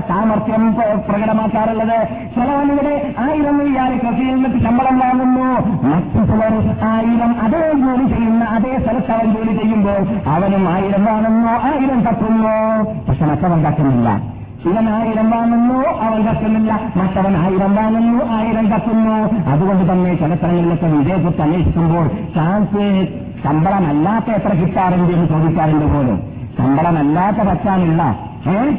പ്ര- 0.74 1.15
പ്രകടമാക്കാറുള്ളത്. 1.16 2.08
ചിലവൻ 2.36 2.72
ഇവിടെ 2.72 3.14
ആയിരം 3.20 3.64
ഇയാൾ 3.64 3.92
കൃഷിയിൽ 3.98 4.36
നിന്ന് 4.36 4.60
ശമ്പളം 4.60 5.00
വാങ്ങുന്നു. 5.00 5.48
മറ്റു 5.88 6.26
ചിലർ 6.26 6.76
ആയിരം 6.84 7.42
അതേ 7.42 7.72
ജോലി 7.74 8.08
ചെയ്യുന്ന 8.14 8.44
അതേ 8.44 8.80
സ്ഥലത്ത് 8.84 9.12
അവൻ 9.12 9.34
ജോലി 9.36 9.58
ചെയ്യുമ്പോൾ 9.58 10.30
അവനും 10.30 10.70
ആയിരം 10.70 11.06
വാങ്ങുന്നു 11.06 11.52
ആയിരം 11.52 12.02
തപ്പുന്നു 12.02 12.84
പക്ഷെ 13.10 13.26
മറ്റവൻ 13.26 13.66
തട്ടുന്നില്ല 13.66 14.36
ഇവൻ 14.66 14.90
ആയിരം 14.90 15.32
വാങ്ങുന്നു 15.32 15.90
അവൻ 16.00 16.26
കത്തുന്നില്ല. 16.28 16.80
മറ്റവൻ 16.96 17.38
ആയിരം 17.38 17.76
വാങ്ങുന്നു 17.76 18.26
ആയിരം 18.32 18.72
കത്തുന്നു. 18.72 19.50
അതുകൊണ്ട് 19.50 19.92
തന്നെ 19.92 20.16
ചില 20.16 20.36
സ്ഥലങ്ങളിലൊക്കെ 20.36 20.86
വിജയക്കുറിച്ച് 20.86 21.42
അന്വേഷിക്കുമ്പോൾ 21.42 22.08
ചാൻസ് 22.08 23.08
ശമ്പളമല്ലാത്ത 23.44 24.26
എത്ര 24.32 24.54
കിട്ടാറുണ്ട് 24.54 25.14
എന്ന് 25.14 25.28
ചോദിക്കാറുണ്ട് 25.28 25.86
പോലും. 25.86 26.22
ശമ്പളമല്ലാത്ത 26.58 27.38
പറ്റാനുള്ള 27.38 28.16
ഏ? 28.48 28.76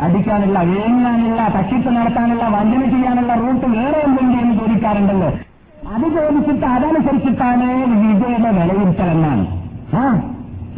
അടിക്കാനുള്ള 0.00 0.58
വേങ്ങാനുള്ള 0.58 1.40
തട്ടിപ്പ് 1.56 1.90
നടത്താനുള്ള 1.96 2.44
വഞ്ചന 2.56 2.82
ചെയ്യാനുള്ള 2.90 3.34
റൂട്ട് 3.34 3.66
വേറെ 3.66 3.98
എന്തുണ്ട് 4.06 4.36
എന്ന് 4.42 4.54
ചോദിക്കാറുണ്ടല്ലോ. 4.58 5.30
അത് 5.94 6.06
ചോദിച്ചിട്ട് 6.16 6.66
അതനുസരിച്ചിട്ടാണ് 6.66 7.66
വിജയുടെ 8.02 8.50
വിലയിരുത്തലെന്നാണ്. 8.58 9.44
ആ 9.96 10.02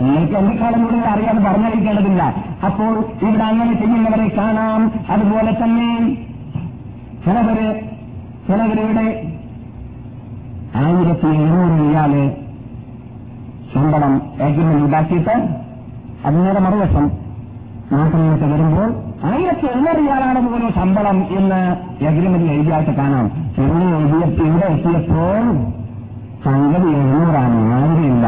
നിങ്ങൾക്ക് 0.00 0.59
കാലം 0.61 0.83
കൂടുതൽ 0.85 1.09
അറിയാതെ 1.09 1.40
പറഞ്ഞറിയിക്കേണ്ടതില്ല 1.44 2.22
അപ്പോൾ 2.66 2.92
ഇവിടെ 3.27 3.44
അങ്ങനെ 3.44 3.72
ചെയ്യുന്നവരെ 3.72 4.29
കാണാം. 4.38 4.92
അതുപോലെ 5.11 5.53
തന്നെ 5.62 5.90
ചിലവര് 7.24 7.68
ചിലവരുടെ 8.48 9.07
ആയിരത്തി 10.77 11.27
എഴുന്നൂറ് 11.27 11.77
ഇയാൾ 11.90 12.12
ശമ്പളം 13.74 14.14
ഏഗ്രിമെന്റ് 14.46 14.85
ഉണ്ടാക്കിയിട്ട് 14.85 15.35
അതിനേറെ 16.27 16.61
മറുവശം 16.61 17.24
നിന്നൊക്കെ 17.92 18.47
വരുമ്പോൾ 18.47 18.88
ആയിരത്തി 19.25 19.66
എണ്ണൂറ് 19.66 19.99
റിയാലാണ് 19.99 20.51
പോലും 20.51 20.73
ശമ്പളം 20.73 21.27
എന്ന് 21.38 21.61
എഗ്രിമെന്റ് 22.05 22.53
എഴുതിയായിട്ട് 22.53 22.90
കാണാം. 22.90 23.27
ചെറിയ 23.57 23.97
എഴുതിയപ്പോ 23.99 24.44
ഇവിടെ 24.44 24.66
എത്തിയപ്പോൾ 24.66 25.42
സംഗതി 26.44 26.88
എഴുന്നൂറാണ് 26.88 27.73
ആയിരമില്ല 27.73 28.27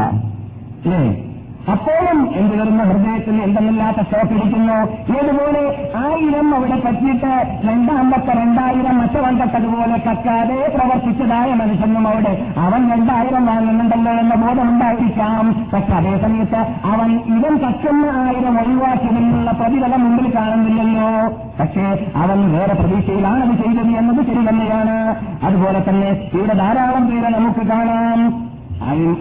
അല്ലേ? 0.83 1.26
അപ്പോഴും 1.71 2.19
എന്ത് 2.35 2.61
വരുന്ന 2.61 2.83
ഹൃദയത്തിൽ 2.83 3.41
എന്തെന്നില്ലാത്ത 3.43 3.97
ഷോക്ക് 3.97 4.33
ഇരിക്കുന്നു? 4.33 4.77
ഏതുപോലെ 5.17 5.91
ആയിരം 5.97 6.55
അവിടെ 6.55 6.75
പറ്റിയിട്ട് 6.85 7.31
രണ്ടാമത്തെ 7.69 8.33
രണ്ടായിരം 8.41 8.97
മറ്റവൻ 8.97 9.33
കട്ടതുപോലെ 9.37 9.97
കക്കാതെ 9.97 10.59
പ്രവർത്തിച്ചതായ 10.75 11.53
മനുഷ്യനും 11.53 12.07
അവിടെ. 12.07 12.33
അവൻ 12.57 12.81
രണ്ടായിരം 12.91 13.45
വാങ്ങുന്നുണ്ടല്ലോ 13.45 14.11
എന്ന 14.11 14.35
ബോധമുണ്ടായിരിക്കാം. 14.35 15.67
പക്ഷെ 15.73 15.93
അതേ 15.93 16.17
സമയത്ത് 16.17 16.61
അവൻ 16.93 17.11
ഇവൻ 17.35 17.57
കക്കുന്ന 17.57 18.05
ആയിരം 18.05 18.55
ഒഴിവാക്കിയതിനുള്ള 18.61 19.51
പ്രതിഫലം 19.51 20.03
മുമ്പിൽ 20.03 20.35
കാണുന്നില്ലല്ലോ. 20.35 21.11
പക്ഷേ 21.59 21.85
അവൻ 22.15 22.53
വേറെ 22.53 22.73
പ്രതീക്ഷയിലാണ് 22.73 23.43
അത് 23.45 23.55
ചെയ്തത് 23.63 23.93
എന്നത് 24.01 24.25
ശരി 24.25 24.43
തന്നെയാണ്. 24.49 24.97
അതുപോലെ 25.45 25.79
തന്നെ 25.89 26.09
ഇവിടെ 26.33 26.53
ധാരാളം 26.53 27.07
പേരെ 27.07 27.29
നമുക്ക് 27.29 27.65
കാണാം. 27.67 28.21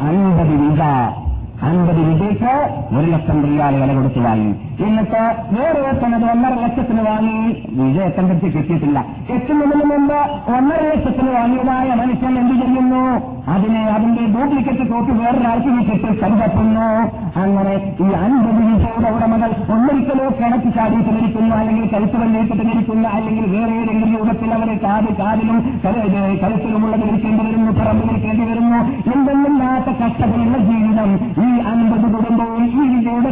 അൻപത് 0.09 0.57
വീത 0.63 0.83
അൻപത് 1.63 1.97
രൂപയ്ക്ക് 1.97 2.55
ഒരു 2.97 3.11
ലക്ഷം 3.11 3.45
റിയാൽ 3.45 3.83
വില 3.83 3.95
കൊടുത്ത് 3.95 4.19
വാങ്ങി. 4.19 4.55
എന്നിട്ട് 4.85 5.37
വേറെ 5.51 5.81
എത്തുന്നത് 5.81 6.31
ഒന്നര 6.31 6.55
ലക്ഷത്തിന് 6.55 7.01
വാങ്ങി. 7.01 7.67
വിജയ 7.69 8.03
എത്തേണ്ടത് 8.03 8.37
കിട്ടിയിട്ടില്ല. 8.37 9.05
എത്തുന്നതിന് 9.31 9.85
മുമ്പ് 9.85 10.15
ഒന്നര 10.57 10.93
ലക്ഷത്തിന് 10.95 11.31
വാങ്ങിയതായ 11.31 11.95
മനുഷ്യൻ 11.95 12.39
എന്ത് 12.39 12.55
ചെയ്യുന്നു? 12.65 13.37
അതിനെ 13.51 13.83
അതിന്റെ 13.83 14.27
ഡ്യൂപ്ലിക്കേറ്റ് 14.27 14.91
കോപ്പി 14.91 15.13
വേറൊരാൾക്ക് 15.13 15.67
വിട്ടിട്ട് 15.67 16.21
കരുതപ്പെടുന്നു 16.21 17.26
അങ്ങനെ 17.43 17.75
ഈ 18.05 18.09
അൻപത് 18.23 18.61
വിജയുടെ 18.67 19.09
ഉടമകൾ 19.17 19.51
ഒന്നൊരിക്കലോ 19.75 20.27
കിണക്ക് 20.39 20.71
ചാടിയിട്ട് 20.77 21.11
മരിക്കുന്നു 21.17 21.55
അല്ലെങ്കിൽ 21.57 21.87
കരുത്ത് 21.95 22.17
വന്നിട്ട് 22.23 22.55
മരിക്കുന്നു 22.69 23.09
അല്ലെങ്കിൽ 23.17 23.45
വേറെ 23.55 23.75
ഏതെങ്കിലും 23.81 24.13
രൂപത്തിൽ 24.17 24.51
അവരെ 24.57 24.77
കാത് 24.85 25.11
കാതിലും 25.21 25.59
കരുത്തിലുമുള്ളത് 26.43 27.05
ഇരിക്കേണ്ടി 27.09 27.43
വരുന്നു 27.47 27.73
പറമ്പ് 27.81 28.05
വിളിക്കേണ്ടി 28.09 28.45
വരുന്നു. 28.51 28.79
എന്തെന്നില്ലാത്ത 29.15 29.89
കഷ്ടതയുള്ള 30.01 30.59
ജീവിതം 30.71 31.11
ഈ 31.47 31.51
അൻപത് 31.73 32.07
കുടുംബവും 32.15 32.65
ഈ 32.83 32.87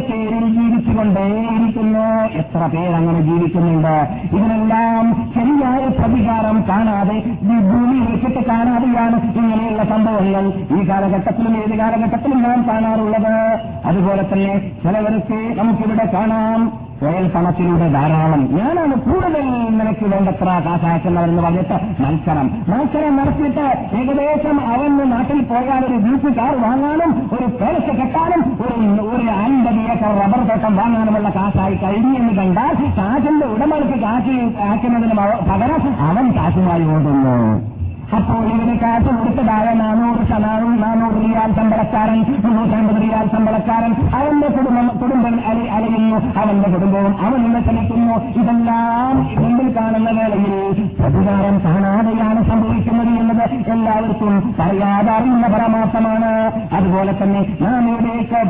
പേരിൽ 0.09 0.45
ജീവിച്ചുകൊണ്ടേയിരിക്കുന്നു. 0.57 2.05
എത്ര 2.41 2.61
പേരങ്ങനെ 2.75 3.21
ജീവിക്കുന്നുണ്ട്? 3.29 3.95
ഇതിനെല്ലാം 4.37 5.05
ശരിയായ 5.35 5.83
പ്രതികാരം 5.99 6.57
കാണാതെ 6.71 7.17
ഈ 7.53 7.57
ഭൂമി 7.69 7.99
വെച്ചിട്ട് 8.09 8.43
കാണാതെയാണ് 8.51 9.17
ഇങ്ങനെയുള്ള 9.41 9.83
സംഭവങ്ങൾ 9.93 10.45
ഈ 10.77 10.81
കാലഘട്ടത്തിലും 10.91 11.55
ഏത് 11.63 11.75
കാലഘട്ടത്തിലും 11.83 12.41
നാം 12.47 12.61
കാണാറുള്ളത്? 12.69 13.35
അതുപോലെ 13.95 14.23
തന്നെ 14.23 14.55
ചിലവർക്ക് 14.85 15.39
നമുക്കിവിടെ 15.59 16.07
കാണാം. 16.15 16.61
സ്വയം 16.99 17.29
പണത്തിലൂടെ 17.35 17.87
ധാരാളം. 17.95 18.43
ഞാനാണ് 18.59 18.95
കൂടുതൽ 19.05 19.45
നിനക്ക് 19.79 20.07
വേണ്ടത്ര 20.13 20.49
കാശാക്കുന്നവരെന്ന് 20.67 21.43
പറഞ്ഞിട്ട് 21.43 21.77
മത്സരം. 22.03 22.47
മത്സരം 22.69 23.17
നടത്തിയിട്ട് 23.17 23.67
ഏകദേശം 24.01 24.57
അവന് 24.73 25.13
നാട്ടിൽ 25.13 25.41
പോയാൽ 25.51 25.83
ഒരു 25.89 25.99
വീട്ടു 26.07 26.31
കാർ 26.39 26.55
വാങ്ങാനും 26.63 27.13
ഒരു 27.35 27.47
പേലസ് 27.61 27.93
കെട്ടാനും 28.01 28.43
ഒരു 28.65 28.77
ഒരു 29.15 29.29
അൻപത് 29.43 29.81
ഏക്കർ 29.93 30.15
റബ്ബർ 30.23 30.43
തോട്ടം 30.49 30.77
വാങ്ങാനുമുള്ള 30.77 31.31
കാശായി 31.31 31.75
കഴിഞ്ഞെന്ന് 31.75 32.35
കണ്ടാൽ 32.41 32.75
കാശിന്റെ 33.01 33.47
ഉടമകൾക്ക് 33.47 34.01
കാശ് 34.01 34.37
ആക്കുന്നതിന് 34.71 35.17
പകരം 35.51 35.83
അവൻ 36.09 36.27
കാശുമായി 36.39 36.87
ഓടുന്നു. 36.97 37.39
അപ്പോൾ 38.17 38.43
ഇവന് 38.55 38.75
കാശ് 38.81 39.11
കൊടുത്തതായ 39.17 39.67
നാനൂറ് 39.83 40.25
നാനൂറ് 40.45 40.77
നാനൂറ് 40.83 41.17
റിയാൽ 41.25 41.51
ശമ്പളക്കാരൻ 41.59 42.19
മുന്നൂറ്റമ്പത് 42.45 42.99
റിയാൽ 43.03 43.27
ശമ്പളക്കാരൻ 43.35 43.93
അവന്റെ 44.19 44.49
കുടുംബം 44.57 44.89
കുടുംബം 45.03 45.35
അലി 45.51 45.65
അലയുന്നു. 45.77 46.19
അവന്റെ 46.41 46.69
കുടുംബവും 46.75 47.15
അവനിന്ന് 47.27 47.61
ചലിക്കുന്നു. 47.69 48.17
ഇതെല്ലാം 48.41 49.15
മുമ്പിൽ 49.43 49.69
കാണുന്ന 49.79 50.11
വേളയിൽ 50.19 50.53
പ്രതികാരം 51.01 51.57
കാണാതെയാണ് 51.65 52.41
സംഭവിക്കുന്നത് 52.51 53.13
എന്നത് 53.21 53.45
എല്ലാവർക്കും 53.75 54.55
പറയാതെ 54.61 55.13
അറിയുന്ന 55.17 55.47
പരമാർത്ഥമാണ്. 55.55 56.33
അതുപോലെ 56.77 57.13
തന്നെ 57.23 57.43
നാം 57.63 57.89
ഇവിടെയൊക്കെ 57.93 58.43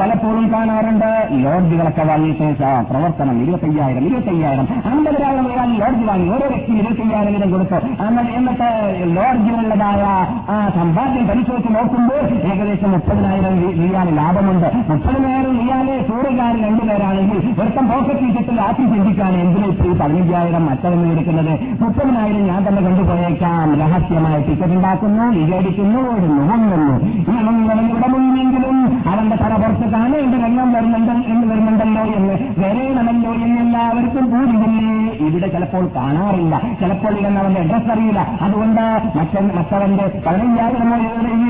പലപ്പോഴും 0.00 0.46
കാണാറുണ്ട്. 0.54 1.10
ലോഡ്ജുകളൊക്കെ 1.44 2.06
വാങ്ങിയിട്ട് 2.12 2.48
പ്രവർത്തനം 2.90 3.42
ഇരുപത്തയ്യായിരം 3.42 4.06
ഇരുപത്തയ്യായിരം 4.06 4.68
അമ്പതിനായിരം 4.92 5.46
റിയാൽ 5.52 5.70
ലോഡ്ജ് 5.82 6.06
വാങ്ങി. 6.10 6.28
ഓരോ 6.36 6.48
വ്യക്തിയും 6.54 6.80
ഇരുപത്തയ്യായിരം 6.82 7.32
വീതം 7.34 7.50
കൊടുത്തു 7.52 7.76
എന്നിട്ട് 8.38 8.70
ലോഡ്ജിലുള്ളതായ 9.16 10.02
ആ 10.54 10.56
സമ്പാദ്യം 10.76 11.24
പരിശോധിച്ച് 11.30 11.70
നോക്കുമ്പോൾ 11.76 12.22
ഏകദേശം 12.50 12.90
മുപ്പതിനായിരം 12.94 13.54
റിയാൽ 13.80 14.08
ലാഭമുണ്ട്. 14.18 14.68
മുപ്പതിനായിരം 14.90 15.54
റിയാൽ 15.60 15.88
ചൂടുകാരൻ 16.08 16.60
രണ്ടുപേരാണെങ്കിൽ 16.66 17.38
ഒരുത്തം 17.60 17.86
പോക്കറ്റ് 17.90 18.24
ഇട്ടിട്ട് 18.28 18.52
രാത്രി 18.60 18.84
ചിന്തിക്കാണ് 18.92 19.36
എന്തിനാ 19.44 19.68
ഇപ്പോൾ 19.72 19.88
ഈ 19.92 19.94
പതിനഞ്ചായിരം 20.02 20.64
മറ്റൊന്ന് 20.70 21.06
എടുക്കുന്നത് 21.14 21.52
മുപ്പതിനായിരം 21.82 22.42
ഞാൻ 22.50 22.60
തന്നെ 22.66 22.82
കൊണ്ടുപോയേക്കാം. 22.86 23.68
രഹസ്യമായ 23.82 24.36
ടിക്കറ്റ് 24.48 24.76
ഉണ്ടാക്കുന്നു 24.78 25.24
വിചാരിക്കുന്നു 25.38 26.00
ഓടുന്നു 26.12 26.42
വന്നുന്നു 26.52 26.94
ഈ 27.30 27.36
ഒന്നും 27.50 27.80
ഇവിടെ 27.90 28.08
മുന്നെങ്കിലും 28.14 28.78
അവന്റെ 29.12 29.36
തല 29.42 29.52
പുറത്ത് 29.62 29.86
കാണേണ്ട 29.94 30.34
രംഗം 30.44 30.68
വരുന്നുണ്ട് 30.76 31.12
എന്ന് 31.32 31.46
വരുന്നുണ്ടല്ലോ 31.50 32.04
എന്ന് 32.18 32.34
വരേണമല്ലോ 32.62 33.32
എന്ന് 33.44 33.60
എല്ലാവർക്കും 33.64 34.24
ഇവിടെ 35.20 35.48
ചിലപ്പോൾ 35.48 35.90
കാണാറില്ല. 35.96 36.60
ചിലപ്പോൾ 36.80 37.14
ഇതെന്ന് 37.14 37.40
അവന്റെ 37.40 37.60
അഡ്രസ് 37.60 37.90
അറിയില്ല. 37.90 38.38
അതുകൊണ്ട് 38.42 38.80
മറ്റൻ 39.18 39.50
മറ്റവന്റെ 39.56 40.22
പതിനയ്യായിരമോ 40.26 40.96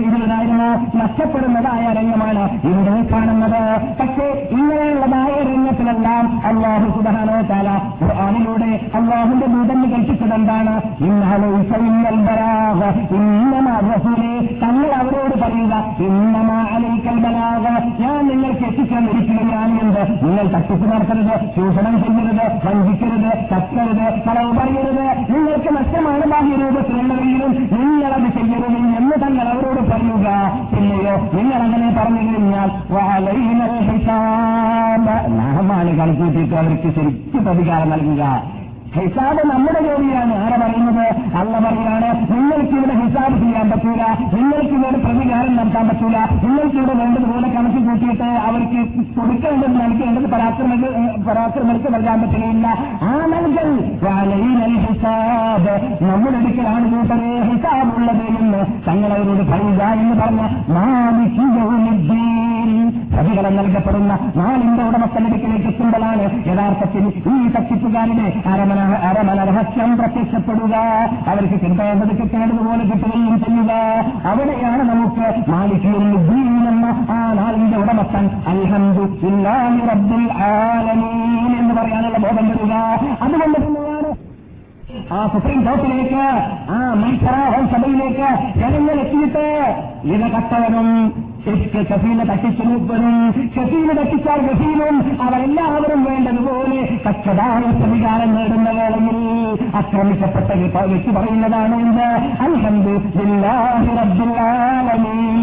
ഇരുപതിനായിരമോ 0.01 0.69
നഷ്ടപ്പെടുന്നതായ 1.03 1.93
രംഗമാണ് 1.93 2.45
ഇവിടെ 2.67 3.11
കാണുന്നത്. 3.13 3.81
പക്ഷേ 4.01 4.49
ഇങ്ങനെയുള്ളതായ 4.51 5.33
രംഗത്തിലെല്ലാം 5.43 6.47
അള്ളാഹു 6.47 7.01
സുധാനോ 7.01 7.41
താല 7.41 7.69
ഖുർആാനിലൂടെ 8.03 8.81
അള്ളാഹുന്റെ 8.95 9.47
ദൂതന് 9.47 9.91
കൽപ്പിച്ചത് 9.93 10.35
എന്താണ് 10.35 10.75
തങ്ങൾ 14.63 14.89
അവരോട് 14.93 15.41
പറയുക 15.41 15.75
ഇന്നമാ 15.99 16.67
അലൈക്കൽ 16.75 17.15
ഞാൻ 18.01 18.29
നിങ്ങൾക്ക് 18.29 18.65
എത്തിക്കാൻ 18.65 19.11
ഒരിക്കലും 19.11 19.81
എന്ത്? 19.81 20.25
നിങ്ങൾ 20.25 20.47
തട്ടിപ്പ് 20.47 20.87
നടത്തരുത് 20.93 21.57
ചൂഷണം 21.57 22.03
ചെയ്യരുത് 22.03 22.67
വഞ്ചിക്കരുത് 22.67 23.54
തക്കരുത് 23.55 24.07
ഫലവ് 24.27 24.53
പറയരുത് 24.59 25.07
നിങ്ങൾക്ക് 25.35 25.71
നഷ്ടമാണ് 25.77 26.25
ബാഹ്യ 26.33 26.55
രൂപത്തിലുള്ളതെങ്കിലും 26.63 27.53
നിങ്ങളത് 27.75 28.29
ചെയ്യരുത് 28.37 28.79
എന്ന് 28.99 29.17
തങ്ങൾ 29.25 29.47
അവരോട് 29.53 29.83
പറയുക. 29.91 30.29
പിന്നെയോ 30.73 31.15
നിങ്ങൾ 31.37 31.61
അങ്ങനെ 31.67 31.89
പറഞ്ഞു 31.99 32.23
കഴിഞ്ഞാൽ 32.29 32.71
നാഹമാണ് 35.39 35.91
കണക്കൂട്ടിയിട്ട് 35.99 36.55
അവർക്ക് 36.55 36.91
ശരിക്കും 36.97 37.45
പ്രതികാരം 37.45 37.91
നൽകുക. 37.91 38.23
ഹിസാബ് 38.97 39.43
നമ്മുടെ 39.51 39.81
ജോലിയാണ്. 39.87 40.35
ആരെ 40.45 40.57
പറയുന്നത്? 40.63 41.07
അല്ല 41.41 41.55
പറയാണ് 41.65 42.11
നിങ്ങൾക്ക് 42.33 42.75
ഇവിടെ 42.79 42.95
ഹിസാബ് 43.01 43.37
ചെയ്യാൻ 43.43 43.67
പറ്റൂല. 43.71 44.03
നിങ്ങൾക്ക് 44.37 44.75
ഇവിടെ 44.79 44.99
പ്രതികാരം 45.07 45.57
നടത്താൻ 45.57 45.89
പറ്റൂല. 45.89 46.17
നിങ്ങൾക്ക് 46.45 46.77
ഇവിടെ 46.77 46.95
വേണ്ടതുപോലെ 47.03 47.49
കണക്ക് 47.57 47.81
കൂട്ടിയിട്ട് 47.89 48.29
അവർക്ക് 48.49 48.81
കൊടുക്കേണ്ടത് 49.19 49.77
നൽകേണ്ടത് 49.81 50.29
പരാക്രമ 50.35 50.73
പരാക്രമർക്ക് 51.29 51.95
നൽകാൻ 51.95 52.21
പറ്റുകയില്ല. 52.21 52.67
ആ 53.03 53.13
നൽകൽ 53.35 53.71
ഹിസാബ്. 54.85 55.75
നമ്മുടെ 56.05 56.37
അടുക്കലാണ് 56.39 56.87
കൂട്ടരെ 56.95 57.31
ഹിസാബ് 57.51 57.93
ഉള്ളത് 57.97 58.25
എന്ന് 58.41 58.63
തങ്ങളവരോട് 58.89 59.45
പറയുക 59.53 59.83
എന്ന് 60.03 60.17
പറഞ്ഞ 60.23 60.41
പ്രതികളം 63.15 63.57
നൽകപ്പെടുന്ന 63.57 64.13
നാലിന്റെ 64.37 64.83
ഉടമസ്ഥലടുക്കിലേക്ക് 64.83 65.67
എത്തുമ്പോഴാണ് 65.67 66.25
യഥാർത്ഥത്തിൽ 66.49 67.05
ഈ 67.35 67.49
തട്ടിപ്പുകാരുടെ 67.57 68.27
അരമന 68.53 68.81
അരമന 68.93 69.45
രഹസ്യം 69.45 69.97
പ്രത്യക്ഷപ്പെടുക. 69.97 70.75
അവർക്ക് 71.27 71.55
കിട്ടേണ്ടത് 71.55 72.13
കിട്ടേണ്ടതുപോലെ 72.19 72.85
കിട്ടുകയും 72.85 73.41
ചെയ്യുക. 73.45 73.73
അവിടെയാണ് 74.31 74.83
നമുക്ക് 74.91 75.25
നാളിന്റെ 77.39 77.77
ഉടമസ്ഥൻ 77.77 78.31
അൽഹന്ദു 78.47 79.03
റബ്ബുൽ 79.91 80.27
ആലമീൻ 80.49 81.53
എന്ന് 81.59 81.75
പറയാനുള്ള 81.75 82.19
ബോധം 82.19 82.49
വരിക 82.49 82.75
അതുകൊണ്ട് 83.23 83.59
തന്നെയാണ് 83.67 84.11
ആ 85.13 85.27
സുപ്രീം 85.33 85.65
കോർട്ടിലേക്ക് 85.65 86.25
ആ 86.73 86.95
മീറ്ററാ 86.95 87.41
സഭയിലേക്ക് 87.73 88.29
ജനങ്ങൾ 88.59 88.97
എത്തിയിട്ട് 89.05 89.47
ഇത് 90.05 90.27
കട്ടവനും 91.47 91.83
ഷഫീന 91.83 92.23
തട്ടിച്ചു 92.23 92.63
മൂപ്പനും 92.63 93.33
ഷഫീന 93.33 93.93
തട്ടിച്ചാൽ 94.01 94.41
ഗഫീനും 94.47 95.23
അവരെല്ലാവരും 95.23 96.05
വേണ്ടതുപോലെ 96.05 97.01
കച്ചതായ 97.09 97.71
പ്രതികാരം 97.71 98.35
നേടുന്ന 98.35 98.71
വേളയിൽ 98.71 99.59
ആക്രമിക്കപ്പെട്ട 99.77 100.53
വ്യക്തി 100.85 101.11
പറയുന്നതാണ് 101.11 101.75
എന്ത്? 101.75 102.03
അൽഹന്ദു 102.43 102.91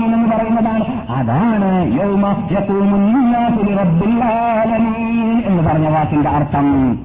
എന്ന് 0.05 0.35
പറയുന്നതാണ്. 0.35 1.11
അതാണ് 1.11 1.93
യൗമ 2.01 2.47
എന്ന് 5.45 5.63
പറഞ്ഞ 5.63 5.87
വാക്കിന്റെ 5.87 6.29
അർത്ഥം. 6.29 6.99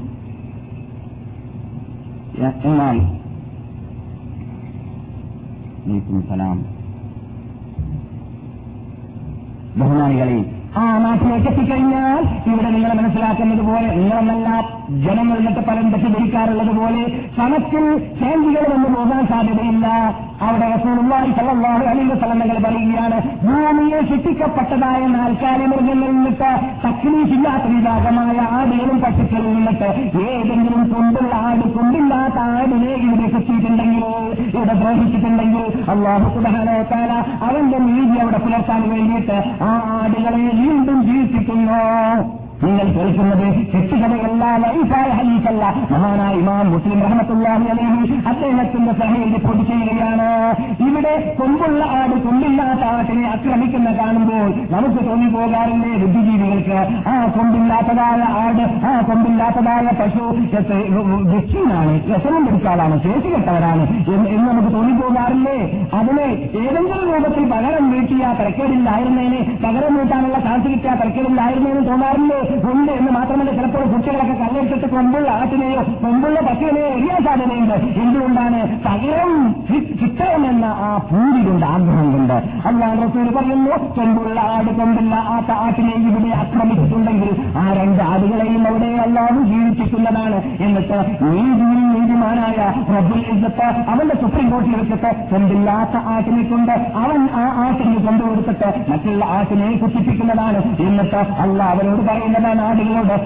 എന്നാൽ 2.65 2.99
സലാം. 6.29 6.76
ബഹുമാനികളെ 9.81 10.39
ആ 10.81 10.83
നാട്ടിലേക്ക് 10.99 11.49
എത്തിക്കഴിഞ്ഞാൽ 11.51 12.23
ഇവിടെ 12.51 12.71
നിങ്ങൾ 12.75 12.93
മനസ്സിലാക്കുന്നത് 12.95 13.63
പോലെ 13.69 13.89
നിങ്ങളെന്നല്ല 13.99 14.49
ജനങ്ങൾ 15.05 15.37
എന്നിട്ട് 15.41 15.63
പലരും 15.69 15.91
തെറ്റിദ്ധരിക്കാറുള്ളത് 15.93 16.73
പോലെ 16.81 17.03
കണക്കിൽ 17.39 17.85
ചേഞ്ചുകൾ 18.21 18.65
വന്നു 18.73 18.89
പോകാൻ 18.97 19.23
സാധ്യതയില്ല. 19.33 19.87
അവിടെ 20.45 20.67
സല്ലല്ലാഹു 21.37 21.85
അലൈഹി 21.91 22.61
പറയുകയാണ് 22.65 23.19
ഭൂമിയെ 23.45 24.01
ശിക്ഷിക്കപ്പെട്ടതായ 24.11 25.03
നാൽക്കാലി 25.15 25.67
മൃഗങ്ങളിൽ 25.73 26.13
നിന്നിട്ട് 26.13 26.51
തക്ലീഫില്ലാത്ത 26.85 27.67
വിഭാഗമായ 27.67 28.39
ആടുകളും 28.59 28.99
പട്ടിക്കളിൽ 29.01 29.51
നിന്നിട്ട് 29.57 29.89
ഏതെങ്കിലും 30.27 30.83
കൊണ്ടുള്ള 30.95 31.33
ആട് 31.49 31.67
കൊണ്ടില്ലാത്ത 31.77 32.39
ആടിനെ 32.55 32.93
ഇവിടെ 33.07 33.29
കിട്ടിയിട്ടുണ്ടെങ്കിൽ 33.35 34.05
ഇവിടെ 34.49 34.75
ദ്രോഹിച്ചിട്ടുണ്ടെങ്കിൽ 34.81 35.67
അള്ളാഹു 35.95 36.29
സുബാനോത്താല 36.37 37.13
അവന്റെ 37.49 37.81
നീതി 37.89 38.17
അവിടെ 38.21 38.41
പുലർത്താൻ 38.47 38.83
വേണ്ടിയിട്ട് 38.95 39.39
ആ 39.69 39.73
ആടുകളെ 39.99 40.45
വീണ്ടും 40.63 40.99
ജീവിപ്പിക്കുന്നു. 41.05 41.81
നിങ്ങൾ 42.63 42.87
കേൾക്കുന്നത് 42.97 43.47
തെറ്റുകഥയല്ല 43.73 44.45
ലൈഫായ 44.63 45.09
ഹലീഫല്ല 45.19 45.65
മഹാനായ 45.93 46.35
ഇമാം 46.43 46.67
മുസ്ലിം 46.75 46.99
റഹമത്തുല്ലാഹി 47.07 47.67
അലൈഹി 47.73 48.03
അദ്ദേഹത്തിന്റെ 48.31 48.93
സഹയിൽ 49.01 49.29
റിപ്പോർട്ട് 49.37 49.65
ചെയ്യുകയാണ്. 49.71 50.29
ഇവിടെ 50.87 51.15
കൊമ്പുള്ള 51.39 51.81
ആട് 51.99 52.15
കൊമ്പില്ലാത്ത 52.27 52.85
ആട്ടിനെ 52.95 53.25
ആക്രമിക്കുന്ന 53.33 53.91
കാണുമ്പോൾ 54.01 54.49
നമുക്ക് 54.75 55.01
തോന്നി 55.09 55.29
പോകാറില്ലേ 55.35 55.93
ബുദ്ധിജീവികൾക്ക്. 56.03 56.79
ആ 57.13 57.15
കൊമ്പില്ലാത്തതായ 57.37 58.23
ആട് 58.45 58.65
ആ 58.91 58.95
കൊമ്പില്ലാത്തതായ 59.11 59.93
പശു 60.01 60.25
വ്യക്തിയാണ് 61.33 61.95
രസനം 62.13 62.41
പിടിച്ചാലാണ് 62.47 62.97
ശേഷി 63.07 63.29
കെട്ടവരാണ് 63.35 63.85
എന്ന് 64.15 64.47
നമുക്ക് 64.49 64.73
തോന്നിപ്പോകാറില്ലേ? 64.77 65.59
അതിനെ 66.01 66.29
ഏതെങ്കിലും 66.63 67.05
രൂപത്തിൽ 67.13 67.45
പകരം 67.55 67.85
വീട്ടിയ 67.95 68.33
തിരക്കേടില്ലായിരുന്നേനെ 68.41 69.43
പകരം 69.67 69.93
വീട്ടാനുള്ള 69.99 70.39
സാധ്യത 70.49 70.73
കിട്ടിയ 70.75 70.93
തിരക്കേടില്ലായിരുന്നേന്ന് 71.03 71.85
തോന്നാറില്ലേ? 71.91 72.41
ഉണ്ട് 72.73 72.93
എന്ന് 72.99 73.11
മാത്രമല്ല 73.19 73.51
ചിലപ്പോൾ 73.59 73.85
കുട്ടികളൊക്കെ 73.93 74.37
കല്ലെടുത്തിട്ട് 74.43 74.89
കൊമ്പുള്ള 74.95 75.29
ആട്ടിനെയോ 75.41 75.83
കൊമ്പുള്ള 76.05 76.39
പശുവിനെയോ 76.49 76.89
എറിയാൻ 76.97 77.21
സാധ്യതയുണ്ട്. 77.27 77.77
എന്തുകൊണ്ടാണ് 78.03 78.61
പകരം 78.87 79.33
എന്ന 80.51 80.67
ആ 80.87 80.89
പൂരി 81.09 81.41
കൊണ്ട് 81.47 81.67
ആഗ്രഹം 81.67 82.09
കൊണ്ട് 82.15 82.37
അള്ളാൻ 82.69 82.95
റസൂൽ 83.03 83.29
പറയുന്നു 83.37 83.77
കൊമ്പുള്ള 83.97 84.39
ആട് 84.55 84.71
കൊമ്പുള്ള 84.79 85.15
ആ 85.35 85.37
ആട്ടിനെ 85.65 85.95
ഇവിടെ 86.09 86.31
ആക്രമിച്ചിട്ടുണ്ടെങ്കിൽ 86.43 87.31
ആ 87.61 87.65
രണ്ട് 87.79 88.03
ആടുകളെയും 88.11 88.63
അവിടെ 88.71 88.91
അല്ലാതെ 89.05 89.41
ജീവിപ്പിക്കുന്നതാണ്. 89.51 90.39
എന്നിട്ട് 90.67 90.99
നീതിയിൽ 91.33 91.81
നീതിമാനായ 91.95 92.59
റബ്ബുൽ 92.95 93.23
ഇസ്സത്ത് 93.35 93.67
അവന്റെ 93.93 94.17
സുപ്രീം 94.23 94.49
കോടതി 94.51 94.75
വെച്ചിട്ട് 94.81 95.11
കൊമ്പില്ലാത്ത 95.33 95.97
ആട്ടിനെ 96.15 96.45
കൊണ്ട് 96.51 96.75
അവൻ 97.03 97.21
ആ 97.43 97.45
ആട്ടിനെ 97.65 97.99
കൊണ്ടുകൊടുത്തിട്ട് 98.07 98.69
മറ്റുള്ള 98.91 99.25
ആട്ടിനെ 99.39 99.71
കുത്തിപ്പിക്കുന്നതാണ്. 99.83 100.61
എന്നിട്ട് 100.87 101.21
അല്ല 101.45 101.59
അവരോട് 101.75 102.03
പറയുന്നതാണ് 102.37 102.63
ആടുകളോട് 102.69 103.17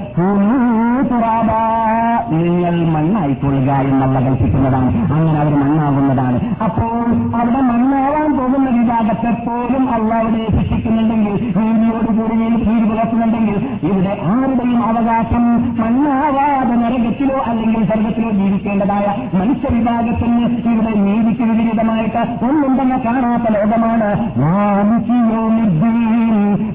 നിങ്ങൾ 2.33 2.75
മണ്ണായി 2.95 3.35
കൊള്ളുക 3.43 3.71
എന്നല്ല 3.91 4.17
കൽപ്പിക്കുന്നതാണ്. 4.25 4.91
അങ്ങനെ 5.15 5.39
അവർ 5.43 5.55
മണ്ണാകുന്നതാണ്. 5.63 6.39
അപ്പോൾ 6.65 7.07
അവിടെ 7.39 7.61
മണ്ണാവാൻ 7.71 8.29
പോകുന്ന 8.39 8.69
വിഭാഗത്തെ 8.77 9.31
പോലും 9.47 9.85
അള്ള 9.95 10.11
അവിടെ 10.21 10.45
ശിക്ഷിക്കുന്നുണ്ടെങ്കിൽ 10.57 11.35
നീതിയോടുകൂടി 11.59 12.37
നീതി 12.43 12.85
പുലർത്തുന്നുണ്ടെങ്കിൽ 12.91 13.57
ഇവിടെ 13.91 14.13
ആരുടെയും 14.33 14.81
അവകാശം 14.91 15.45
മണ്ണാവാതെ 15.81 16.77
നരകത്തിലോ 16.83 17.39
അല്ലെങ്കിൽ 17.51 17.83
സ്വർഗത്തിലോ 17.91 18.31
ജീവിക്കേണ്ടതായ 18.41 19.07
മനുഷ്യവിഭാഗത്തിന് 19.41 20.45
ഇവിടെ 20.75 20.95
നീതിക്ക് 21.07 21.45
വിപരീതമായിട്ട് 21.51 22.23
ഒന്നുണ്ടെന്ന് 22.49 22.99
കാണാത്ത 23.07 23.47
ലോകമാണ്. 23.59 24.11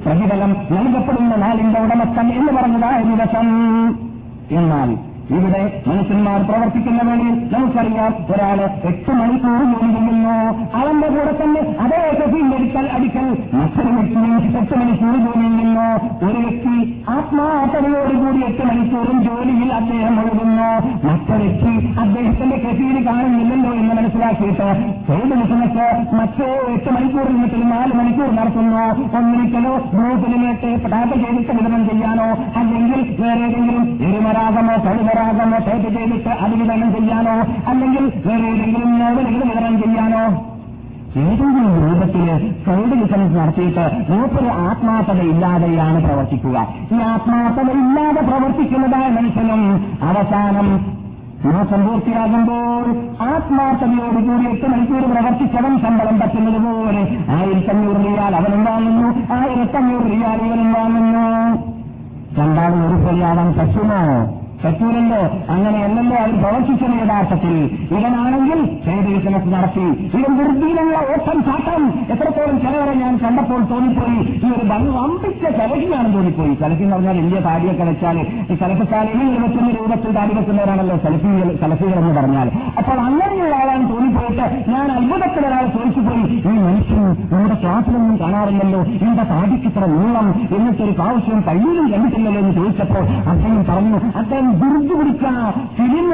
പ്രതിഫലം 0.06 0.52
നൽകപ്പെടുന്ന 0.76 1.36
നാളിന്റെ 1.44 1.80
ഉടമസ്ഥൻ 1.86 2.25
എന്ന് 2.32 2.54
പറഞ്ഞതായ 2.54 3.04
ദിവസം. 3.04 3.50
എന്നാൽ 4.52 4.90
ഇവിടെ 5.30 5.84
മനുഷ്യന്മാർ 5.88 6.42
പ്രവർത്തിക്കുന്ന 6.42 7.02
വേളയിൽ 7.04 7.50
നമുക്കറിയാം 7.54 8.14
ഒരാൾ 8.34 8.60
എട്ട് 8.62 9.12
മണിക്കൂർ 9.12 9.62
ജോലിയുന്നു 9.72 10.36
അവന്റെ 10.76 11.08
കൂടെ 11.08 11.44
തന്നെ 11.44 11.62
അതേ 11.80 12.02
കഫീന്റെ 12.20 12.58
അടിക്കൽ 12.96 13.28
മറ്റൊരു 13.54 13.88
വ്യക്തിയും 13.88 14.58
എട്ട് 14.58 14.76
മണിക്കൂർ 14.78 15.16
ജോലിയുന്നു 15.26 15.88
ഒരു 16.26 16.38
വ്യക്തി 16.38 17.04
ആത്മാർത്ഥതയോടുകൂടി 17.10 18.40
എട്ട് 18.40 18.68
മണിക്കൂറും 18.68 19.24
ജോലിയിൽ 19.24 19.74
അദ്ദേഹം 19.74 20.20
ഒഴുകുന്നു. 20.20 20.70
മറ്റൊരു 21.08 21.44
വ്യക്തി 21.44 21.74
അദ്ദേഹത്തിന്റെ 22.16 22.58
കഫീന് 22.58 23.00
കാണുന്നില്ലല്ലോ 23.08 23.72
എന്ന് 23.80 23.94
മനസ്സിലാക്കിയിട്ട് 23.96 24.68
ചെയ്ത് 25.08 25.34
ബിസിനസ് 25.40 25.88
മറ്റേ 26.16 26.48
എട്ട് 26.74 26.90
മണിക്കൂർ 26.96 27.26
നിന്നിട്ട് 27.32 27.58
നാല് 27.72 27.94
മണിക്കൂർ 28.00 28.30
നടത്തുന്നു. 28.36 28.84
ഒന്നിരിക്കലോ 29.18 29.74
ഗ്രൂപ്പിലേക്ക് 29.94 30.70
ടാപ്പ് 30.92 31.16
ചെയ്തിട്ട് 31.24 31.52
വിതരണം 31.58 31.84
ചെയ്യാനോ 31.90 32.28
അല്ലെങ്കിൽ 32.62 33.02
വേറെ 33.22 33.44
ഏതെങ്കിലും 33.50 33.84
എരുമരാഗമോ 34.08 34.76
തൊഴിലരാഗമോ 34.86 35.60
ടൈപ്പ് 35.68 35.92
ചെയ്തിട്ട് 35.98 36.30
അത് 36.46 36.56
വിതരണം 36.62 36.92
ചെയ്യാനോ 36.98 37.36
അല്ലെങ്കിൽ 37.72 38.06
വേറെ 38.28 38.48
ഏതെങ്കിലും 38.54 39.00
നോവലുകൾ 39.00 39.44
വിതരണം 39.52 39.78
ചെയ്യാനോ. 39.84 40.26
ഏതെങ്കിലും 41.24 41.68
രൂപത്തിൽ 41.84 42.26
സൈഡ് 42.66 42.96
ബിസിനസ് 43.02 43.36
നടത്തിയിട്ട് 43.40 43.84
മൂപ്പര് 44.10 44.50
ആത്മാർത്ഥത 44.64 45.22
ഇല്ലാതെയാണ് 45.34 46.00
പ്രവർത്തിക്കുക. 46.06 46.58
ഈ 46.96 46.98
ആത്മാർത്ഥത 47.12 47.70
ഇല്ലാതെ 47.82 48.22
പ്രവർത്തിക്കുന്നതായ 48.22 49.08
മനുഷ്യനും 49.10 49.62
അവസാനം 50.10 50.68
മാസം 51.46 51.88
പൂർത്തിയാകുമ്പോൾ 51.88 52.86
ആത്മാർത്ഥതയോടുകൂടി 53.24 54.46
എട്ട് 54.52 54.68
മണിക്കൂർ 54.70 55.04
പ്രവർത്തിച്ചവൻ 55.12 55.74
ശമ്പളം 55.80 56.20
പറ്റുന്നത് 56.20 56.60
പോലെ 56.66 57.04
ആയിരത്തഞ്ഞൂറ് 57.30 58.00
റിയാൽ 58.06 58.36
അവനും 58.36 58.66
വാങ്ങുന്നു 58.66 59.08
ആയിരത്തഞ്ഞൂറ് 59.34 60.08
റിയാൽ 60.12 60.40
ഇവനും 60.48 60.74
വാങ്ങുന്നു. 60.74 61.26
രണ്ടാമത് 62.40 62.86
ഒരു 62.88 63.08
ശരിയാവാൻ 63.08 63.54
പറ്റുമോ? 63.60 64.02
പറ്റൂലല്ലോ 64.64 65.22
അങ്ങനെയല്ലല്ലോ 65.54 66.18
അവർ 66.18 66.32
പ്രവർത്തിച്ചത് 66.42 66.96
യഥാർത്ഥത്തിൽ. 67.04 67.56
ഇവനാണെങ്കിൽ 67.92 68.60
ബിസിനസ് 69.08 69.48
നടത്തി. 69.54 69.86
ഇവൻ 70.18 70.32
ദുർദീനങ്ങളെ 70.38 71.02
ഓട്ടം 71.14 71.44
ചാട്ടം. 71.44 71.82
എത്രത്തോളം 72.12 72.60
ചിലവരെ 72.60 72.94
ഞാൻ 72.94 73.14
കണ്ടപ്പോൾ 73.24 73.62
തോന്നിപ്പോയി. 73.72 74.20
ഈ 74.46 74.52
ഒരു 74.56 74.90
വമ്പിച്ച 74.98 75.44
ചലഹിയാണ് 75.58 76.14
തോന്നിപ്പോയി. 76.14 76.54
ചലഹി 76.54 76.84
എന്ന് 76.84 76.96
പറഞ്ഞാൽ 76.96 77.18
ഇന്ത്യ 77.18 77.40
താടിയൊക്കെ 77.40 77.84
വെച്ചാൽ 77.84 78.20
ഈ 78.52 78.56
സലഫസ്ഥാനികൾ 78.56 79.38
വെക്കുന്ന 79.44 79.70
രൂപത്തിൽ 79.80 80.12
താടി 80.18 80.36
വെക്കുന്നവരാണല്ലോ 80.36 80.98
സലഫികൾ 80.98 81.56
സലഫികൾ 81.62 81.96
എന്ന് 82.00 82.14
പറഞ്ഞാൽ. 82.20 82.52
അപ്പോൾ 82.78 82.98
അങ്ങനെയുള്ള 83.08 83.56
ആളാണ് 83.56 83.86
തോന്നിപ്പോയിട്ട് 83.94 84.72
ഞാൻ 84.72 84.92
അത്ഭുതത്തിൽ 84.92 85.48
ഒരാൾ 85.48 85.66
ചോദിച്ചുപോയി 85.78 86.24
ഈ 86.38 86.58
മനുഷ്യൻ 86.68 87.04
നമ്മുടെ 87.32 87.58
ക്ലാസ്സിലൊന്നും 87.62 88.18
കാണാറില്ലല്ലോ. 88.20 88.82
എന്റെ 89.06 89.24
താടിക്ക് 89.32 89.68
ഇത്ര 89.68 89.86
നീളം. 89.86 90.28
എന്നിട്ടൊരു 90.58 90.92
പ്രാവശ്യം 90.92 91.40
കയ്യിലും 91.48 91.92
കണ്ടിട്ടില്ലല്ലോ 91.94 92.42
എന്ന് 92.42 92.54
ചോദിച്ചപ്പോൾ 92.54 93.04
അദ്ദേഹം 93.30 93.66
പറഞ്ഞു 93.70 94.00
അദ്ദേഹം 94.18 94.45
ദുർജ് 94.62 94.94
പിടിക്കാൻ 95.00 95.52
ഫിലിം 95.78 96.08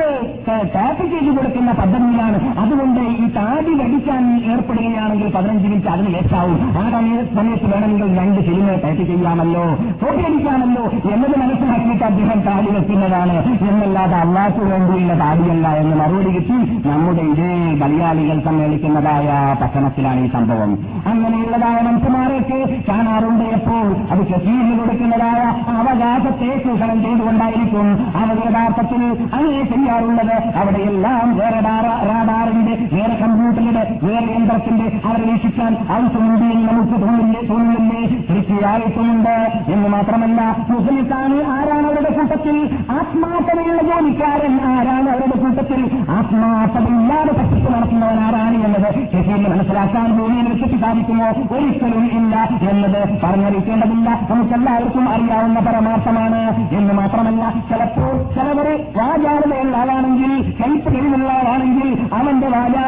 ടാപ്പ് 0.76 1.04
ചെയ്ത് 1.12 1.32
കൊടുക്കുന്ന 1.38 1.72
പദ്ധതിയിലാണ്. 1.72 2.40
അതുകൊണ്ട് 2.60 3.00
ഈ 3.24 3.28
താടി 3.38 3.74
വടിക്കാൻ 3.80 4.24
ഏർപ്പെടുകയാണെങ്കിൽ 4.52 5.32
പതിനഞ്ച് 5.36 5.68
മിനിറ്റ് 5.68 5.88
അതിന് 5.88 6.14
ലേറ്റാവും. 6.14 6.60
ആ 6.82 6.84
സമയത്ത് 7.36 7.66
വേണമെങ്കിൽ 7.74 8.20
രണ്ട് 8.20 8.42
ഫിലിം 8.42 8.68
ടാപ്പ് 8.84 9.04
ചെയ്യാമല്ലോ. 9.12 9.64
ഫോട്ടോ 10.02 10.22
അടിക്കാമല്ലോ 10.30 10.84
എന്നത് 11.14 11.36
മനസ്സിലാക്കിയിട്ട് 11.42 12.04
അദ്ദേഹം 12.04 12.40
താടി 12.48 12.70
വെക്കുന്നതാണ്. 12.78 13.36
എന്നല്ലാതെ 13.70 14.18
അള്ളാഹ്ക്ക് 14.18 14.66
വേണ്ടിയുള്ള 14.72 15.14
താടിയല്ല 15.24 15.68
എന്ന് 15.82 15.96
മറുപടി 16.02 16.32
കിട്ടി. 16.36 16.58
നമ്മുടെ 16.90 17.24
ഇതേ 17.32 17.52
മലയാളികൾ 17.82 18.40
സമ്മേളിക്കുന്നതായ 18.46 19.28
പട്ടണത്തിലാണ് 19.62 20.20
ഈ 20.26 20.30
സംഭവം. 20.32 20.72
അങ്ങനെയുള്ളതായ 21.12 21.78
മനുഷ്യന്മാരൊക്കെ 21.88 22.60
കാണാറുണ്ട് 22.90 23.44
എപ്പോൾ. 23.58 23.88
അത് 24.12 24.22
ശശീലിന് 24.32 24.80
കൊടുക്കുന്നതായ 24.80 25.42
അവകാശത്തെ 25.82 26.50
ചൂഷണം 26.66 27.02
ചെയ്തുകൊണ്ടായിരിക്കും 27.04 27.88
അവർ 28.22 28.38
യഥാർത്ഥത്തിൽ 28.48 29.02
അങ്ങനെ 29.34 29.64
ചെയ്യാറുള്ളത് 29.72 30.36
അവിടെയെല്ലാം 30.62 31.26
വേറെ 31.38 31.60
റാഡാറിന്റെ 32.10 32.74
വേറെ 32.96 33.16
കമ്പ്യൂട്ടറിന്റെ 33.22 33.84
വേറെ 34.04 34.28
യന്ത്രത്തിന്റെ 34.36 34.88
അവരെ 35.06 35.24
വീക്ഷിക്കാൻ 35.32 35.72
ആവശ്യമുണ്ട് 35.90 36.46
എന്ന് 36.56 36.68
നമുക്ക് 36.70 36.98
തോന്നില്ലേ 37.02 37.42
തോന്നുന്നില്ലേ 37.50 38.02
തീർച്ചയായിട്ടുമുണ്ട്. 38.30 39.36
എന്ന് 39.74 39.90
മാത്രമല്ല 39.90 40.42
മുസ്ലിംസാണ് 40.70 41.38
ആരാണ് 41.56 41.86
അവരുടെ 41.88 42.12
കൂട്ടത്തിൽ? 42.18 42.58
ആത്മാർത്ഥതയുള്ള 42.98 43.82
ജോലിക്കാരൻ 43.82 44.56
ആരാണ് 44.72 45.10
അവരുടെ 45.10 45.38
കൂട്ടത്തിൽ? 45.44 45.82
ആത്മാർത്ഥതയില്ലാതെ 46.18 47.34
പറ്റിച്ച് 47.40 47.70
നടത്തുന്നവൻ 47.74 48.20
ആരാണ് 48.28 48.58
എന്നത് 48.66 48.90
ശശീലിന് 49.14 49.50
മനസ്സിലാക്കാൻ 49.50 50.08
ഭൂമിയിൽ 50.18 50.48
വെച്ചിട്ട് 50.52 50.78
സാധിക്കുമോ? 50.84 51.30
ഒരിക്കലും 51.56 52.06
ഇല്ല 52.20 52.36
എന്നത് 52.72 53.00
പറഞ്ഞറിയിക്കേണ്ടതില്ല. 53.24 54.10
നമുക്കെല്ലാവർക്കും 54.32 55.10
അറിയാവുന്ന 55.10 55.60
പരമാർത്ഥമാണ്. 55.60 56.42
എന്ന് 56.78 56.94
മാത്രമല്ല 56.94 57.44
ചിലപ്പോൾ 57.70 58.11
ചിലവര് 58.52 58.72
വാചാലതയുള്ള 58.96 59.76
ആളാണെങ്കിൽ 59.78 60.32
കൈപ്പിടിയിലുള്ള 60.58 61.30
ആളാണെങ്കിൽ 61.32 61.90
അവന്റെ 62.14 62.48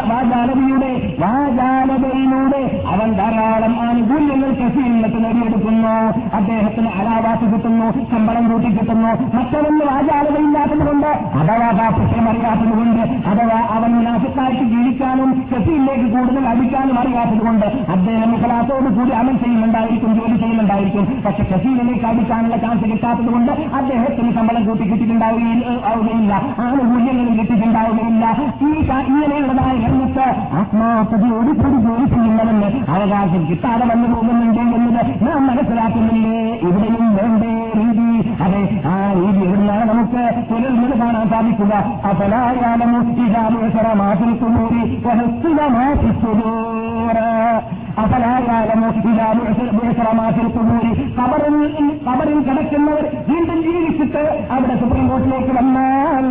വാചാലതയുടെ 0.10 0.89
വാചാലതയിലൂടെ 1.19 2.62
അവൻ 2.88 3.10
ധാരാളം 3.12 3.73
ആനുകൂല്യങ്ങൾ 4.13 4.49
കൃഷിയില്ലത്ത് 4.58 5.19
നേടിയെടുക്കുന്നു. 5.23 5.93
അദ്ദേഹത്തിന് 6.38 6.89
അലാവാസ് 6.99 7.45
കിട്ടുന്നു 7.54 7.86
ശമ്പളം 8.12 8.43
കൂട്ടി 8.49 8.69
കിട്ടുന്നു. 8.76 9.12
മറ്റവന് 9.36 9.86
വാചാലതയില്ലാത്തതുകൊണ്ട് 9.89 11.10
അഥവാ 11.39 11.88
പ്രശ്നം 11.95 12.26
അറിയാത്തതുകൊണ്ട് 12.32 13.02
അഥവാ 13.32 13.60
അവൻ 13.76 13.91
നാശത്തായിട്ട് 14.08 14.65
ജീവിക്കാനും 14.73 15.30
കൃഷിയിലേക്ക് 15.52 16.08
കൂടുതൽ 16.15 16.43
അടിക്കാനും 16.52 16.97
അറിയാത്തതുകൊണ്ട് 17.04 17.65
അദ്ദേഹം 17.95 18.30
മുഖലാത്തോട് 18.34 18.89
കൂടി 18.97 19.13
അമൽ 19.21 19.36
ചെയ്യുന്നുണ്ടായിരിക്കും 19.43 20.12
ജോലി 20.19 20.38
ചെയ്യുന്നുണ്ടായിരിക്കും. 20.43 21.08
പക്ഷെ 21.26 21.45
കൃഷിയിലേക്ക് 21.52 22.06
അടിക്കാനുള്ള 22.12 22.58
ചാൻസ് 22.65 22.86
കിട്ടാത്തതുകൊണ്ട് 22.91 23.52
അദ്ദേഹത്തിന് 23.79 24.31
ശമ്പളം 24.37 24.63
കൂട്ടി 24.69 24.83
കിട്ടിയിട്ടുണ്ടാവുകയില്ല 24.92 26.33
ആനുകൂല്യങ്ങളും 26.67 27.33
കിട്ടിയിട്ടുണ്ടാവുകയില്ല. 27.40 28.25
ഈ 28.67 28.71
ഇങ്ങനെയുള്ളതായ 29.12 29.75
രംഗത്ത് 29.87 30.27
ആത്മാർത്ഥതയോട് 30.60 31.52
കൂടി 31.62 31.77
ജോലി 31.87 32.06
ചെയ്യുന്നവന് 32.13 32.69
അവകാശം 32.96 33.42
കിട്ടാതെ 33.50 33.85
വന്നു 33.92 34.02
പോകുന്നുണ്ട് 34.12 34.60
എന്നത് 34.60 35.25
നാം 35.25 35.47
മനസ്സിലാക്കുന്നില്ലേ? 35.47 36.60
ഇവിടെയും 36.67 37.15
വേണ്ടേ 37.15 37.54
രീതി. 37.75 38.10
അതെ 38.43 38.62
ആ 38.85 39.13
രീതി 39.13 39.45
എവിടുന്നാണ് 39.45 39.89
നമുക്ക് 39.89 40.21
പുലർന്നത് 40.49 40.99
കാണാൻ 40.99 41.29
സാധിക്കുക? 41.29 41.73
അപലായാലും 42.10 42.93
ഇതാ 43.25 43.93
മാറ്റി 43.93 44.33
കുമൂരി 44.33 44.83
കബറിൽ 52.06 52.39
കിടക്കുന്നവർ 52.44 53.06
വീണ്ടും 53.29 53.62
ജീവിച്ചിട്ട് 53.63 54.48
അവിടെ 54.52 54.75
സുപ്രീം 54.79 55.08
കോർട്ടിലേക്ക് 55.08 55.58
വന്നാൽ 55.58 56.25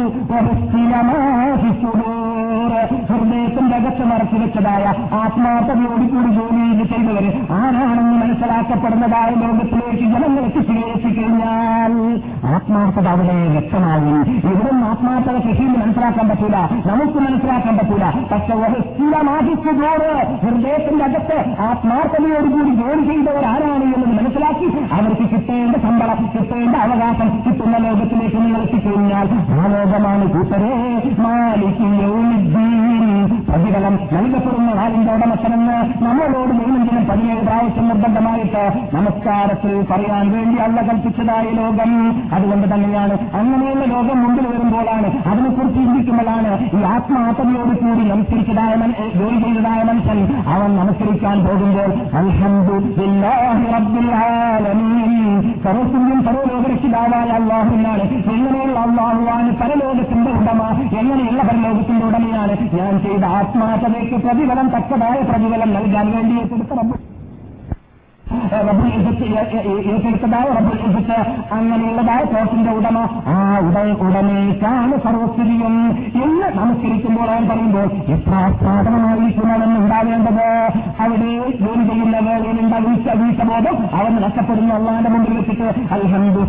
ഹൃദയത്തിന്റെ 3.08 3.76
അകത്ത് 3.76 4.04
മറച്ചു 4.04 4.36
വെച്ചതായ 4.36 4.84
ആത്മാർത്ഥതയോട് 5.12 6.08
കൂടി 6.12 6.28
ജോലി 6.28 6.84
ചെയ്തവർ 6.84 7.24
ആരാണെന്ന് 7.50 8.26
മനസ്സിലാക്കപ്പെടുന്നതായ 8.26 9.30
ലോകത്തിലേക്ക് 9.30 10.04
ജനങ്ങൾ 10.04 10.44
എത്തിച്ചുകഴിഞ്ഞാൽ 10.44 11.92
ആത്മാർത്ഥത 12.54 13.08
അവിടെ 13.08 13.48
വ്യക്തമാകും. 13.48 14.22
ഇവിടെ 14.50 14.84
ആത്മാർത്ഥത 14.84 15.32
കൃഷിയിൽ 15.32 15.78
മനസ്സിലാക്കാൻ 15.78 16.28
പറ്റൂല. 16.28 16.56
നമുക്ക് 16.86 17.18
മനസ്സിലാക്കാൻ 17.18 17.76
പറ്റൂല. 17.76 18.04
പക്ഷെ 18.32 18.54
സ്ഥിരമാഹിച്ചതോട് 18.80 20.08
ഹൃദയത്തിന്റെ 20.46 21.04
അകത്ത് 21.04 21.51
ആത്മാർത്ഥതയോടുകൂടി 21.66 22.72
ജോലി 22.80 23.02
ചെയ്തവർ 23.10 23.44
ആരാണ് 23.44 23.84
എന്നത് 23.86 24.14
മനസ്സിലാക്കി 24.18 24.68
അവർക്ക് 24.96 25.26
കിട്ടേണ്ട 25.32 25.76
ശമ്പളം 25.84 26.20
കിട്ടേണ്ട 26.34 26.74
അവകാശം 26.86 27.30
കിട്ടുന്ന 27.46 27.76
ലോകത്തിലേക്ക് 27.86 28.38
നിങ്ങൾ 28.38 28.62
എത്തിക്കഴിഞ്ഞാൽ 28.62 29.28
ആ 29.54 29.66
ലോകമാണ് 29.74 30.26
കൂട്ടരെ 30.34 30.72
പ്രതിഫലം 33.48 33.94
നൽകപ്പെടുന്ന 34.12 34.70
ആളിന്റെ 34.82 35.12
ഉടമസ്ഥനെന്ന് 35.14 35.76
നമ്മളോട് 36.04 36.52
ദൈനംദിനം 36.58 37.04
പതിനേഴ് 37.08 37.42
പ്രാവശ്യം 37.46 37.86
നിർബന്ധമായിട്ട് 37.88 38.62
നമസ്കാരത്തിൽ 38.94 39.74
പറയാൻ 39.90 40.26
വേണ്ടി 40.34 40.56
അല്ല 40.62 40.78
കൽപ്പിച്ചതായ 40.88 41.46
ലോകം. 41.58 41.90
അതുകൊണ്ട് 42.36 42.66
തന്നെയാണ് 42.72 43.14
അങ്ങനെയുള്ള 43.38 43.84
ലോകം 43.84 44.18
മുമ്പിൽ 44.22 44.46
വരുമ്പോഴാണ് 44.52 45.08
അതിനെക്കുറിച്ച് 45.30 45.78
ചിന്തിക്കുമ്പോഴാണ് 45.78 46.50
ഈ 46.76 46.82
ആത്മാർത്ഥതയോട് 46.92 47.74
കൂടി 47.82 48.04
നമസ്കരിച്ചതായ 48.12 48.72
ജോലി 49.18 49.38
ചെയ്തതായ 49.44 49.80
മനുഷ്യൻ. 49.90 50.18
അവൻ 50.54 50.70
നമസ്കരിക്കാൻ 50.80 51.36
പോകുമ്പോൾ 51.46 51.90
സർവസ്വം 55.64 56.22
സർവലോകരക്ഷിതാവായ 56.26 57.28
അള്ളാഹുവിനാണ്. 57.38 58.04
എങ്ങനെയുള്ള 58.34 58.78
അള്ളാഹുവാണ് 58.78 59.50
പരലോകത്തിന്റെ 59.60 60.30
ഉടമ? 60.30 60.60
എങ്ങനെയുള്ള 61.00 61.42
പരലോകത്തിന്റെ 61.42 62.04
ഉടമയാണ്? 62.06 62.56
ഞാൻ 62.78 62.94
ചെയ്ത 63.04 63.24
ആത്മാർത്ഥതയ്ക്ക് 63.38 64.18
പ്രതിഫലം 64.26 64.68
തക്കതായ 64.68 65.18
പ്രതിഫലം 65.30 65.72
നൽകാൻ 65.74 66.08
വേണ്ടി 66.16 66.34
കൊടുത്ത 66.48 66.72
ഏറ്റെടുത്തതായ 69.86 70.46
റബ്ബുൽ 70.52 70.78
ഇസത്ത് 70.88 71.18
അങ്ങനെയുള്ളതായ 71.54 72.22
തോട്ടിന്റെ 72.32 72.72
ഉടമ 72.72 72.98
ആ 73.28 73.36
ഉട 73.60 73.76
ഉടമേക്കാണ് 74.02 74.94
സർവസ്ഥിതിയും 75.04 75.74
എന്ന് 76.22 76.46
നമസ്കരിക്കുമ്പോൾ 76.56 77.28
അവൻ 77.30 77.44
പറയുമ്പോൾ 77.48 77.86
എത്ര 78.14 78.32
ആസ്വാദനമായിരിക്കുമെന്ന് 78.42 79.78
ഉണ്ടാവേണ്ടത്? 79.82 80.46
അവിടെ 81.02 81.30
ജോലി 81.60 81.84
ചെയ്യുന്ന 81.88 82.16
വേളയിലുണ്ട 82.20 82.74
വീഴ്ച 82.84 83.08
വീഴ്ചബോധം 83.20 83.76
അവൻ 83.94 84.12
നഷ്ടപ്പെടുന്ന 84.16 84.72
അള്ളാന്റെ 84.72 85.10
മുമ്പിൽ 85.10 85.34
വെച്ചിട്ട് 85.38 85.68
അൽഹന്ദു 85.94 86.42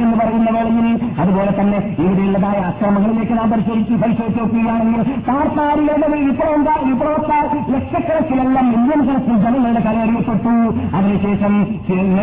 എന്ന് 0.00 0.16
പറയുന്ന 0.16 0.50
വേളയിൽ 0.50 0.88
അതുപോലെ 1.20 1.52
തന്നെ 1.52 1.78
ഇവിടെയുള്ളതായ 2.00 2.58
അക്രമങ്ങളിലേക്ക് 2.70 3.34
നാം 3.38 3.50
പരിശോധിച്ച് 3.50 3.94
പരിശോധിച്ച് 4.02 4.40
നോക്കുകയാണെങ്കിൽ 4.40 5.00
താർത്താരികളുടെ 5.28 6.08
വിപ്ലവ 6.18 6.56
വിപ്ലവത്താൽ 6.84 7.44
ലക്ഷക്കണക്കിലല്ല 7.72 8.56
മില്യൺ 8.70 9.00
കണക്കിൽ 9.08 9.36
ജനങ്ങളുടെ 9.42 9.80
കലറിയപ്പെട്ടു 9.80 10.54
അതിനുശേഷം 10.96 11.54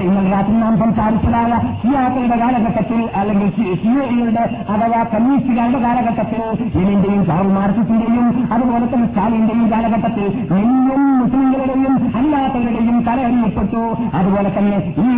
ഇന്നലെ 0.01 0.30
രാത്രി 0.30 0.55
നാം 0.57 0.76
സംസാരിച്ചതായ 0.80 1.51
ഷിയാക്കളുടെ 1.82 2.38
കാലഘട്ടത്തിൽ 2.38 3.01
അല്ലെങ്കിൽ 3.20 3.49
ഷിയയുടെ 3.82 4.43
അഥവാ 4.70 5.01
കമ്മ്യൂണിസ്റ്റുകാരുടെ 5.13 5.82
കാലഘട്ടത്തിൽ 5.86 6.41
ഇതിന്റെയും 6.82 7.24
കാറൽ 7.30 7.51
മാർക്സിന്റെയും 7.51 8.26
അതുപോലെ 8.51 8.86
തന്നെ 8.86 9.07
സ്റ്റാലിന്റെയും 9.07 9.65
കാലഘട്ടത്തിൽ 9.72 10.26
മില്യൺ 10.53 11.03
മുസ്ലിങ്ങളുടെയും 11.20 11.93
അല്ലാത്തവരുടെയും 12.20 12.97
കലറിയപ്പെട്ടു 13.07 13.84
അതുപോലെ 14.18 14.49
തന്നെ 14.49 14.78
ഈ 15.03 15.09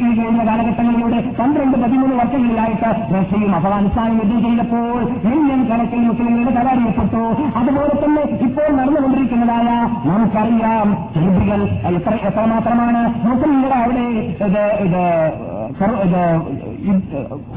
ഈ 0.00 0.10
കഴിഞ്ഞ 0.16 0.42
കാലഘട്ടങ്ങളിലൂടെ 0.48 1.20
പന്ത്രണ്ട് 1.38 1.76
പതിമൂന്ന് 1.76 2.16
വർഷങ്ങളിലായിട്ട് 2.16 2.90
റഷ്യയും 3.14 3.52
അഫ്ഗാനിസ്ഥാനും 3.56 4.18
യുദ്ധം 4.22 4.40
ചെയ്തപ്പോൾ 4.44 4.96
മില്യൺ 5.26 5.62
കണക്കിൽ 5.70 6.02
മുസ്ലിങ്ങളുടെ 6.08 6.54
കലറിയപ്പെട്ടു 6.58 7.22
അതുപോലെ 7.60 7.94
തന്നെ 8.02 8.24
ഇപ്പോൾ 8.46 8.68
നടന്നുകൊണ്ടിരിക്കുന്നതായ 8.76 9.68
നമുക്കറിയാം 10.08 10.88
സെലിബ്രികൾ 11.34 11.60
എത്ര 11.96 12.14
എത്രമാത്രമാണ്? 12.28 13.00
മുസ്ലിങ്ങളുടെ 13.26 13.76
അവിടെ 13.76 14.06
ഇത് 14.46 14.62
ഇത് 14.86 15.02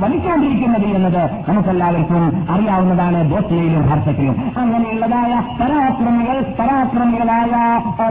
വലിച്ചുകൊണ്ടിരിക്കുന്നത് 0.01 0.88
എന്നത് 0.97 1.21
നമുക്കെല്ലാവർക്കും 1.47 2.23
അറിയാവുന്നതാണ് 2.49 3.30
ബോസ്നിയയിലും 3.32 3.89
ഹർഷത്തിലും 3.89 4.36
അങ്ങനെയുള്ളതായ 4.57 5.32
പരാക്രമികൾ 5.61 6.38
പരാക്രമികളായ 6.59 7.53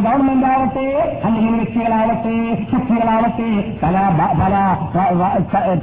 ഗവൺമെന്റ് 0.06 0.46
ആവട്ടെ 0.46 0.86
അല്ലെങ്കിൽ 1.24 1.54
വ്യക്തികളാവട്ടെ 1.54 2.34
ശക്തികളാവട്ടെ 2.72 3.48
പല 3.82 3.96
പല 4.40 4.54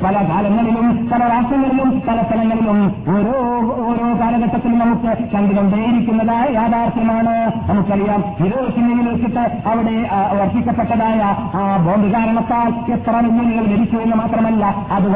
പല 0.04 0.16
കാലങ്ങളിലും 0.32 0.88
പല 1.12 1.22
രാഷ്ട്രങ്ങളിലും 1.28 1.90
പല 2.08 2.18
സ്ഥലങ്ങളിലും 2.24 2.80
ഓരോ 3.16 3.36
ഓരോ 3.88 4.08
കാലഘട്ടത്തിലും 4.22 4.80
നമുക്ക് 4.80 5.12
കണ്ടുകൊണ്ടേയിരിക്കുന്നതായ 5.36 6.46
യാഥാർത്ഥ്യമാണ്. 6.54 7.36
നമുക്കറിയാം 7.70 8.22
ഹിരോഷിമയിൽ 8.40 9.08
വെച്ചിട്ട് 9.10 9.44
അവിടെ 9.70 9.96
വർഷിക്കപ്പെട്ടതായ 10.40 11.20
ബോംബ് 11.86 12.08
കാരണത്താൽ 12.14 12.70
എത്ര 12.94 13.16
മില്യനുകൾ 13.26 13.66
ലഭിച്ചു 13.74 13.98
എന്ന് 13.98 14.16
മാത്രമല്ല 14.16 14.64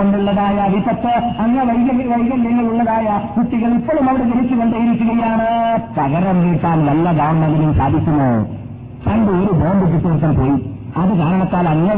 അതുകൊണ്ടുള്ളതായ 0.07 0.67
വിപത്ത് 0.73 1.13
അങ്ങ് 1.39 1.61
വൈകല്യങ്ങൾ 1.69 2.17
വൈകല്യങ്ങളുള്ളതായ 2.17 3.07
കുട്ടികൾ 3.37 3.71
ഇപ്പോഴും 3.73 4.09
അവിടെ 4.09 4.23
ജനിച്ചുകൊണ്ടേയിരിക്കുകയാണ്. 4.23 5.47
പകരം 5.97 6.37
വീട്ടാൻ 6.41 6.85
വല്ല 6.85 7.11
ഗവൺമെന്റിനും 7.11 7.73
സാധിക്കുമോ? 7.73 8.29
പണ്ട് 9.07 9.31
ഒരു 9.31 9.53
ബോംബ് 9.61 9.85
കിട്ടുവർത്തൻ 9.93 10.31
പോയി. 10.39 10.76
അത് 10.97 11.19
കാരണത്താൽ 11.19 11.69
അങ്ങ 11.69 11.93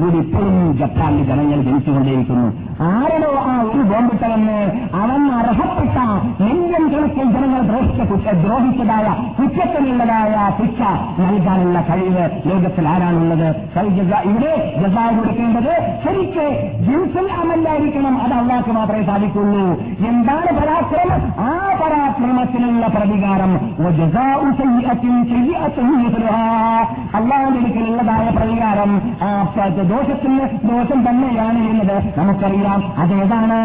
കൂടി 0.00 0.16
ഇപ്പോഴും 0.16 0.78
ജപ്പാനിൽ 0.78 1.24
ജനങ്ങൾ 1.24 1.62
ജനിച്ചുകൊണ്ടേയിരിക്കുന്നു. 1.62 2.70
ആരോ 2.82 3.30
ആ 3.38 3.62
ഒരു 3.62 3.82
ബോംബിട്ടവന് 3.82 4.58
അവൻ 4.94 5.32
അർഹപ്പെട്ട 5.32 5.98
മില്യൺ 6.42 6.88
കണക്കിൽ 6.90 7.24
ജനങ്ങൾ 7.24 7.60
ദ്രോഹിച്ച 7.60 8.12
കുറ്റ 8.12 8.30
ദ്രോഹിച്ചതായ 8.30 9.06
കുറ്റത്തിനുള്ളതായ 9.38 10.50
ശിക്ഷ 10.60 10.80
നൽകാനുള്ള 11.20 11.80
കഴിവ് 11.80 12.30
ലോകത്തിൽ 12.46 12.88
ആരാണുള്ളത്? 12.88 13.56
ഇവിടെ 14.24 14.72
ജസായ 14.82 15.16
കൊടുക്കേണ്ടത് 15.16 15.98
ശരിക്ക് 16.04 16.72
ജിൻസിൽ 16.80 17.32
അമല്ലായിരിക്കണം. 17.32 18.22
അത് 18.22 18.32
അള്ളാഹ്ക്ക് 18.32 18.70
മാത്രമേ 18.70 19.02
സാധിക്കുള്ളൂ. 19.02 19.80
എന്താണ് 20.08 20.60
പരാക്രമം? 20.60 21.44
ആ 21.44 21.72
പരാക്രമത്തിനുള്ള 21.82 22.86
പ്രതികാരം. 22.86 23.52
അള്ളാഹിന്റെ 27.14 28.39
പ്രതികാരം 28.40 28.92
ദോഷത്തിന് 29.90 30.44
ദോഷം 30.68 31.00
തന്നെയാണ് 31.08 31.60
എന്നത് 31.70 31.96
നമുക്കറിയാം. 32.18 32.80
അതേതാണ്? 32.98 33.60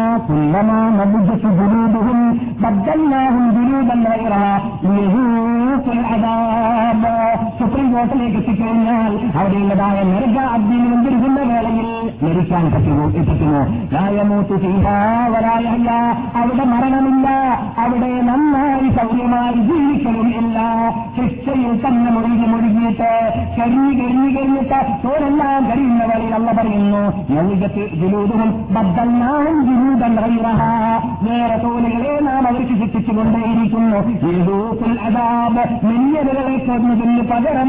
സുപ്രീം 7.58 7.86
കോർട്ടിലേക്ക് 7.92 8.36
എത്തിക്കഴിഞ്ഞാൽ 8.36 9.12
അവിടെയുള്ളതായ 9.38 9.98
നരക 10.10 10.38
അഗ്നി 10.54 10.78
വന്നിരിക്കുന്ന 10.92 11.40
വേളയിൽ 11.52 11.88
മരിക്കാൻ 12.22 12.64
പറ്റുമോ? 12.74 13.04
എത്തിക്കുമോ 13.20 13.60
രായമൂത്ത് 13.94 14.56
സീതാവരായല്ല 14.62 15.90
അവിടെ 16.40 16.64
മരണമില്ല. 16.72 17.28
അവിടെ 17.84 18.12
നന്നായി 18.28 18.88
സൗര്യമായി 18.98 19.58
ജീവിക്കലും 19.68 20.28
ഇല്ല. 20.40 20.58
ശിക്ഷയിൽ 21.16 21.74
തന്നെ 21.86 22.10
മുഴുകി 22.16 22.46
മുഴുകിയിട്ട് 22.52 23.12
കരിഞ്ഞു 23.58 23.92
കരിഞ്ഞു 24.00 24.62
കഴിഞ്ഞിട്ട് 24.68 24.78
തോരെല്ലാം 25.04 25.64
അല്ല 26.36 26.50
പറയുന്നു. 26.52 27.02
യൗജത്ത് 27.34 27.84
ജുലൂദും 28.00 28.42
ബദ്ദല്ലാഹും 28.74 29.58
ജുലൂദൻ 29.68 30.14
റൈറഹ 30.24 30.60
വേറെ 31.26 31.56
തോലുകളെ 31.64 32.14
നാം 32.26 32.42
അവർക്ക് 32.46 32.74
ശിക്ഷിച്ചുകൊണ്ടേയിരിക്കുന്നു 32.80 33.98
യദൂഖുൽ 34.28 34.96
അദാബ് 35.06 35.64
കൊന്നതിന് 36.66 37.22
പകരം 37.30 37.68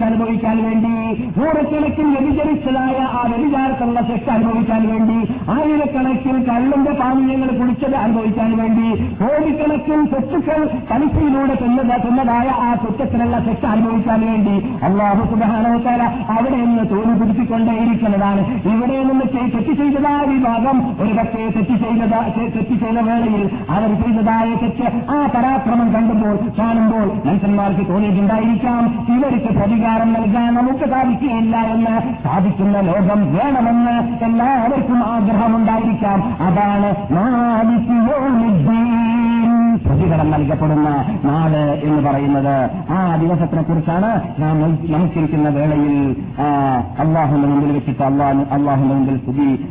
അനുഭവിക്കാൻ 0.00 0.56
വേണ്ടി 0.64 0.92
നൂറക്കണക്കിന് 1.36 2.10
വ്യതിചരിച്ചതായ 2.14 2.98
ആ 3.12 3.22
വ്യതിചാരത്തുള്ള 3.30 3.98
ശിക്ഷ 4.08 4.26
അനുഭവിക്കാൻ 4.30 4.82
വേണ്ടി 4.90 5.18
ആയിരക്കണക്കിന് 5.54 6.40
കള്ളിന്റെ 6.48 6.92
പാനീയങ്ങൾ 7.00 7.50
കുടിച്ചത് 7.58 7.96
അനുഭവിക്കാൻ 8.02 8.50
വേണ്ടി 8.60 8.88
കോടിക്കണക്കിന് 9.20 10.04
സ്വത്തുക്കൾ 10.12 10.60
പലിശയിലൂടെ 10.90 11.56
തിന്നത് 11.62 11.94
തിന്നതായ 12.04 12.48
ആ 12.62 12.70
കുറ്റത്തിനുള്ള 12.82 13.38
ശിക്ഷ 13.46 13.64
അനുഭവിക്കാൻ 13.74 14.20
വേണ്ടി 14.28 14.56
അള്ളാഹു 14.88 15.22
സുബാനോത്താല 15.30 16.02
അവിടെ 16.36 16.56
നിന്ന് 16.56 16.84
തോന്നി 16.90 17.14
പിടിച്ചിക്കൊണ്ടേയിരിക്കുന്നതാണ് 17.20 18.42
ഇവിടെ 18.72 18.96
നിന്ന് 19.02 19.26
തെറ്റ് 19.34 19.72
ചെയ്തതായ 19.80 20.24
വിഭാഗം. 20.32 20.76
ഒരു 21.02 21.12
പക്ഷേ 21.18 21.48
തെറ്റ് 21.56 21.76
ചെയ്ത 21.82 22.02
തെറ്റ് 22.36 22.74
ചെയ്ത 22.82 22.98
വേളയിൽ 23.08 23.50
അവർ 23.70 23.90
ചെയ്തതായ 24.02 24.48
തെറ്റ് 24.62 24.86
ആ 25.10 25.18
പരാക്രമം 25.34 25.88
കണ്ടുമ്പോൾ 25.94 26.36
കാണുമ്പോൾ 26.58 27.06
മനുഷ്യന്മാർക്ക് 27.26 27.84
തോന്നിയിട്ടുണ്ടായിരിക്കാം. 27.90 28.82
ഇവർക്ക് 29.16 29.52
പ്രതികാരം 29.58 30.12
നൽകാൻ 30.12 30.54
നമുക്ക് 30.54 30.90
സാധിക്കുകയില്ല 30.90 31.56
എന്ന് 31.74 31.96
സാധിക്കുന്ന 32.24 32.80
ലോകം 32.80 33.20
വേണമെന്ന് 33.34 33.96
എല്ലാവർക്കും 34.24 35.00
ആഗ്രഹമുണ്ടായിരിക്കാം. 35.14 36.18
അതാണ് 36.46 36.90
പ്രതികരണം 39.86 40.30
നൽകപ്പെടുന്ന 40.30 40.88
നാട് 41.24 41.62
എന്ന് 41.86 42.00
പറയുന്നത്. 42.08 42.56
ആ 42.92 43.16
ദിവസത്തിനെ 43.16 43.62
കുറിച്ചാണ് 43.62 44.10
നാം 44.42 44.60
നമസ്കരിക്കുന്ന 44.92 45.48
വേളയിൽ 45.48 46.17
അള്ളാഹുന്റെ 46.98 47.48
മുമ്പിൽ 47.48 47.72
വെച്ചിട്ട് 47.72 48.02
അള്ളാഹ് 48.02 48.36
അള്ളാഹുന്റെ 48.50 48.94
മുമ്പിൽ 48.94 49.18
സ്തുതി 49.18 49.68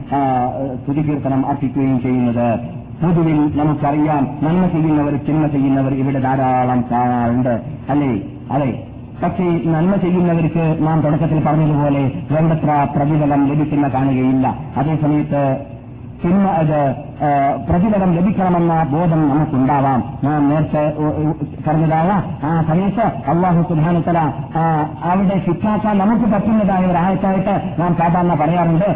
സ്തുതി 0.84 1.10
കീർത്തനം 1.10 1.48
അർപ്പിക്കുകയും 1.48 2.02
ചെയ്യുന്നത്. 2.02 2.60
പൊതുവിൽ 3.04 3.58
നമുക്കറിയാം 3.58 4.28
നന്മ 4.44 4.68
ചെയ്യുന്നവർ 4.68 5.16
ചിന്മ 5.16 5.48
ചെയ്യുന്നവർ 5.48 5.94
ഇവിടെ 5.94 6.20
ധാരാളം 6.20 6.86
കാണാറുണ്ട്. 6.92 7.62
അല്ലേ? 7.90 8.22
അതെ. 8.52 8.84
പക്ഷേ 9.24 9.62
നന്മ 9.66 9.96
ചെയ്യുന്നവർക്ക് 9.96 10.78
നാം 10.82 11.02
തുടക്കത്തിൽ 11.02 11.44
പറഞ്ഞതുപോലെ 11.46 12.12
വേണ്ടത്ര 12.32 12.88
പ്രതിഫലം 12.96 13.48
ലഭിക്കുന്ന 13.48 13.88
കാണുകയില്ല. 13.88 14.56
അതേസമയത്ത് 14.78 15.77
തിന്മ 16.22 16.48
പ്രതിഫലം 17.68 18.10
ലഭിക്കണമെന്ന 18.16 18.74
ബോധം 18.92 19.22
നമുക്കുണ്ടാവാം. 19.30 20.00
ഞാൻ 20.24 20.40
നേരത്തെ 20.50 20.84
പറഞ്ഞതായ 21.68 22.10
ആ 22.48 22.52
സമയത്ത് 22.68 23.06
അള്ളാഹു 23.32 23.62
സുധാനത്തല 23.70 24.20
അവിടെ 25.10 25.38
ശിക്ഷാക്കാൻ 25.46 25.96
നമുക്ക് 26.02 26.28
പറ്റുന്നതായ 26.34 26.84
ഒരു 26.92 27.00
ആയത്തായിട്ട് 27.06 27.56
നാം 27.82 27.92
സാധാരണ 28.02 28.34
പറയാറുണ്ട്. 28.42 28.90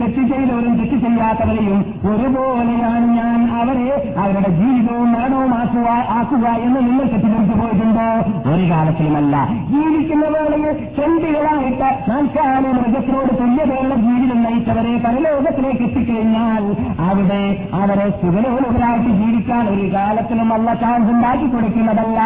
തെറ്റ് 0.00 0.22
ചെയ്തവരും 0.28 0.74
തെറ്റ് 0.78 0.98
ചെയ്യാത്തവരെയും 1.04 1.80
ഒരുപോലെയാണ് 2.10 3.06
ഞാൻ 3.16 3.40
അവരെ 3.60 3.88
അവരുടെ 4.20 4.50
ജീവിതവും 4.60 5.08
മരണവും 5.12 5.39
ആക്കുക 5.70 5.90
ആക്കുക 6.18 6.46
എന്ന് 6.66 6.80
നിങ്ങൾ 6.86 7.04
തെറ്റിദ്ധരിച്ചു 7.10 7.56
പോയിട്ടുണ്ടോ? 7.58 8.06
ഒരു 8.52 8.64
കാലത്തിലുമല്ല. 8.70 9.34
ജീവിക്കുന്ന 9.72 10.24
വേളയിൽ 10.34 10.70
ചെണ്ടികളായിട്ട് 10.96 11.88
നാൽക്കാല 12.10 12.62
മൃഗത്തിനോട് 12.76 13.32
തുല്യതയുള്ള 13.40 13.94
ജീവിതം 14.06 14.38
നയിച്ചവരെ 14.46 14.94
പരലോകത്തിലേക്ക് 15.04 15.84
എത്തിക്കഴിഞ്ഞാൽ 15.88 16.64
അവിടെ 17.08 17.42
അവരെ 17.80 18.06
സുഖലോകരായിട്ട് 18.20 19.12
ജീവിക്കാൻ 19.20 19.62
ഒരു 19.74 19.86
കാലത്തിലും 19.94 20.50
അല്ല 20.56 20.74
ചാൻസ് 20.82 21.10
ഉണ്ടാക്കി 21.14 21.46
കൊടുക്കുന്നതല്ല. 21.46 22.20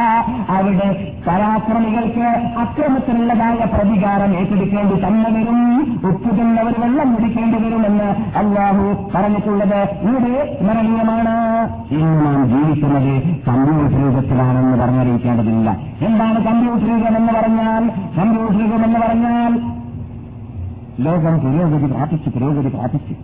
അവിടെ 0.56 0.88
പരാക്രമികൾക്ക് 1.26 2.26
അക്രമത്തിനുള്ളതായ 2.64 3.60
പ്രതികാരം 3.74 4.32
ഏറ്റെടുക്കേണ്ടി 4.40 4.96
തന്നെ 5.04 5.30
വരും. 5.36 5.60
ഉപ്പുതന്നവർ 6.10 6.74
വെള്ളം 6.84 7.14
കുടിക്കേണ്ടി 7.14 7.60
വരുമെന്ന് 7.66 8.08
അള്ളാഹു 8.42 8.86
പറഞ്ഞിട്ടുള്ളത് 9.14 9.80
ഇവിടെ 10.08 10.34
സ്മരണീയമാണ്. 10.56 11.36
ഇന്ന് 11.98 12.26
നാം 12.26 12.42
ജീവിക്കുന്നത് 12.50 13.14
കമ്പ്യൂട്ടർ 13.48 14.00
യുഗത്തിലാണെന്ന് 14.06 14.78
പറഞ്ഞറിയിക്കേണ്ടതില്ല. 14.82 15.70
എന്താണ് 16.06 16.44
കമ്പ്യൂട്ടർ 16.44 16.86
യുഗം 16.86 17.16
എന്ന് 17.16 17.32
പറഞ്ഞാൽ? 17.32 17.82
കമ്പ്യൂട്ടർ 18.18 18.60
യുഗം 18.62 18.84
എന്ന് 18.84 19.00
പറഞ്ഞാൽ 19.00 19.52
ലോകം 21.00 21.38
പുരോഗതി 21.38 21.92
പ്രാപിച്ചു 21.92 22.30
പുരോഗതി 22.30 22.68
പ്രാപിച്ചു 22.68 23.14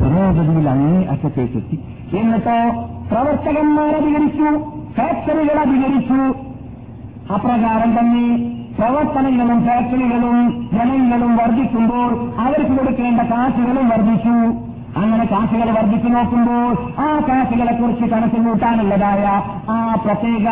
പുരോഗതിയിൽ 0.00 0.68
അങ്ങേ 0.68 1.06
അറ്റത്തേക്കെത്തി. 1.10 1.76
എന്നിട്ടോ 2.16 2.58
പ്രവർത്തകന്മാർ 3.10 3.88
അധികരിച്ചു 3.88 4.70
ഫാക്ടറികൾ 4.96 5.58
അധികരിച്ചു. 5.60 6.20
അപ്രകാരം 7.32 7.98
തന്നെ 7.98 8.54
പ്രവർത്തനങ്ങളും 8.78 9.64
ഫാക്ടറികളും 9.66 10.68
ജനങ്ങളും 10.72 11.36
വർദ്ധിക്കുമ്പോൾ 11.36 12.10
അവർക്ക് 12.40 12.78
കൊടുക്കേണ്ട 12.78 13.20
കാശുകളും 13.20 13.88
വർദ്ധിച്ചു. 13.88 14.67
അങ്ങനെ 14.96 15.24
കാശുകൾ 15.24 15.70
വർദ്ധിച്ചു 15.70 16.08
നോക്കുമ്പോൾ 16.08 16.68
ആ 17.02 17.08
കാശുകളെ 17.28 17.72
കുറിച്ച് 17.72 18.06
കണക്ക് 18.14 18.36
കൂട്ടാനുള്ളതായ 18.36 19.24
ആ 19.70 19.76
പ്രത്യേക 20.04 20.46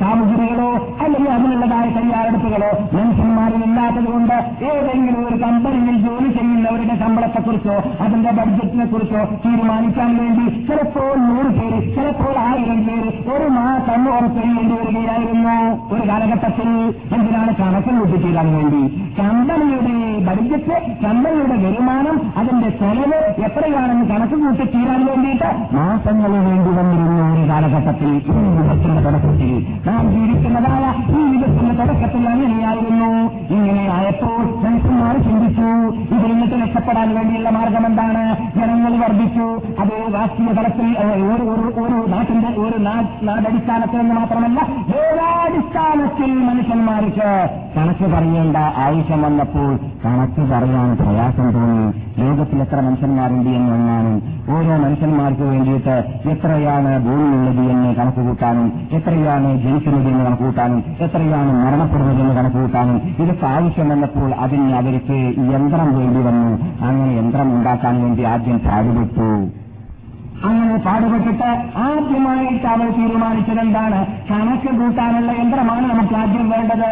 സാമഗ്രികളോ 0.00 0.70
അല്ലെങ്കിൽ 1.00 1.30
അതിനുള്ളതായ 1.30 1.86
തയ്യാറെടുപ്പുകളോ 1.90 2.70
മനുഷ്യന്മാരിൽ 2.92 3.64
ഇല്ലാത്തത് 3.64 4.08
കൊണ്ട് 4.12 4.36
ഏതെങ്കിലും 4.64 5.28
ഒരു 5.28 5.36
കമ്പനിയിൽ 5.44 5.96
ജോലി 6.06 6.28
ചെയ്യുന്നവരുടെ 6.28 6.96
ശമ്പളത്തെക്കുറിച്ചോ 6.96 7.76
അതിന്റെ 8.04 8.30
ബഡ്ജറ്റിനെ 8.30 8.86
കുറിച്ചോ 8.86 9.22
തീരുമാനിക്കാൻ 9.44 10.16
വേണ്ടി 10.16 10.66
ചിലപ്പോൾ 10.68 11.18
നൂറ് 11.28 11.50
പേര് 11.58 11.94
ചിലപ്പോൾ 11.96 12.34
ആയിരം 12.38 12.86
പേര് 12.86 13.10
ഒരു 13.34 13.48
മാസം 13.48 14.08
ഉറപ്പെയ്യേണ്ടി 14.08 14.74
വരികയായിരുന്നു. 14.74 15.56
ഒരു 15.94 16.08
കാലഘട്ടത്തിൽ 16.08 16.68
എന്തിനാണ് 17.16 17.52
കണക്ക് 17.60 17.92
കൂട്ടിത്തീരാൻ 17.98 18.48
വേണ്ടി? 18.56 18.82
കമ്പനിയുടെ 19.20 19.94
ബഡ്ജറ്റ് 20.28 20.76
കമ്പനിയുടെ 21.04 21.56
വരുമാനം 21.64 22.16
അതിന്റെ 22.36 22.70
ചെലവ് 22.80 23.19
എത്രയാണെന്ന് 23.46 24.04
കണക്ക് 24.10 24.36
കൂട്ടി 24.42 24.64
തീരാൻ 24.74 25.00
വേണ്ടിയിട്ട് 25.06 25.50
മാസങ്ങൾ 25.76 26.32
വേണ്ടി 26.46 26.70
വന്നിരുന്ന 26.78 27.20
ഒരു 27.32 27.44
കാലഘട്ടത്തിൽ 27.50 28.10
ഈ 28.14 28.20
യുഗത്തിന്റെ 28.58 29.02
തുടക്കത്തിൽ 29.06 29.52
നാം 29.88 30.04
ജീവിക്കുന്നതായ 30.14 30.84
ഈ 31.10 31.22
യുഗത്തിന്റെ 31.34 31.74
തുടക്കത്തിൽ 31.80 32.22
അങ്ങനെയായിരുന്നു. 32.32 33.10
ഇങ്ങനെ 33.56 33.84
ആയപ്പോൾ 33.96 34.40
മനുഷ്യന്മാർ 34.64 35.14
ചിന്തിച്ചു 35.26 35.68
ഇതിൽ 36.14 36.30
നിന്നിട്ട് 36.30 36.56
രക്ഷപ്പെടാൻ 36.62 37.08
വേണ്ടിയുള്ള 37.16 37.50
മാർഗം 37.50 37.86
എന്താണ്? 37.86 38.22
ജനങ്ങൾ 38.58 38.92
വർദ്ധിച്ചു. 39.02 39.46
അത് 39.82 39.94
രാഷ്ട്രീയ 40.16 40.52
തലത്തിൽ 40.58 40.88
ഒരു 41.84 41.96
നാട്ടിന്റെ 42.12 42.50
ഒരു 42.64 42.78
നാടടിസ്ഥാനത്തിൽ 43.26 43.98
എന്ന് 44.00 44.14
മാത്രമല്ല 44.14 44.58
ഏതാടിസ്ഥാനത്തിൽ 45.02 46.30
മനുഷ്യന്മാർക്ക് 46.48 47.28
കണക്ക് 47.76 48.06
പറയേണ്ട 48.14 48.56
ആവശ്യം 48.84 49.22
വന്നപ്പോൾ 49.22 49.70
കണക്ക് 50.04 50.42
പറയാൻ 50.52 50.88
പ്രയാസം 51.00 51.48
തോന്നി. 51.56 51.86
ലോകത്തിൽ 52.20 52.58
എത്ര 52.64 52.78
മനുഷ്യന്മാരുണ്ട് 53.10 53.50
എന്ന് 53.50 53.74
എണ്ണാനും 53.74 54.16
ഓരോ 54.54 54.74
മനുഷ്യന്മാർക്ക് 54.82 55.42
വേണ്ടിയിട്ട് 55.42 55.94
എത്രയാണ് 56.28 57.04
ഭൂമിയുള്ളത് 57.04 57.70
എന്ന് 57.70 57.94
കണക്ക് 57.94 58.20
കൂട്ടാനും 58.26 58.72
എത്രയാണ് 58.92 59.48
ജനിക്കുന്നത് 59.62 60.08
എന്ന് 60.08 60.24
കണക്ക് 60.24 60.42
കൂട്ടാനും 60.42 60.84
എത്രയാണ് 61.00 61.52
മരണപ്പെടുന്നത് 61.64 62.20
എന്ന് 62.20 62.34
കണക്ക് 62.34 62.56
കൂട്ടാനും 62.56 62.96
ഇതൊക്കെ 63.18 63.46
ആവശ്യം 63.46 63.88
വന്നപ്പോൾ 63.88 64.34
അതിന് 64.34 64.74
അവർക്ക് 64.74 65.18
യന്ത്രം 65.54 65.98
വേണ്ടി 65.98 66.20
വന്നു. 66.20 66.52
അങ്ങനെ 66.86 67.12
യന്ത്രം 67.18 67.54
ഉണ്ടാക്കാൻ 67.54 68.02
വേണ്ടി 68.02 68.22
ആദ്യം 68.22 68.58
പാടുപെട്ടു. 68.58 69.30
അങ്ങനെ 70.48 70.76
പാടുപെട്ടിട്ട് 70.86 71.48
ആദ്യമായിട്ട് 71.76 72.66
അവർ 72.66 72.88
തീരുമാനിച്ചത് 72.90 73.60
എന്താണ്? 73.60 74.06
കണക്ക് 74.30 74.70
കൂട്ടാനുള്ള 74.80 75.32
യന്ത്രമാണ് 75.32 75.90
നമുക്ക് 75.90 76.14
ആദ്യം 76.14 76.50
വേണ്ടത്. 76.50 76.90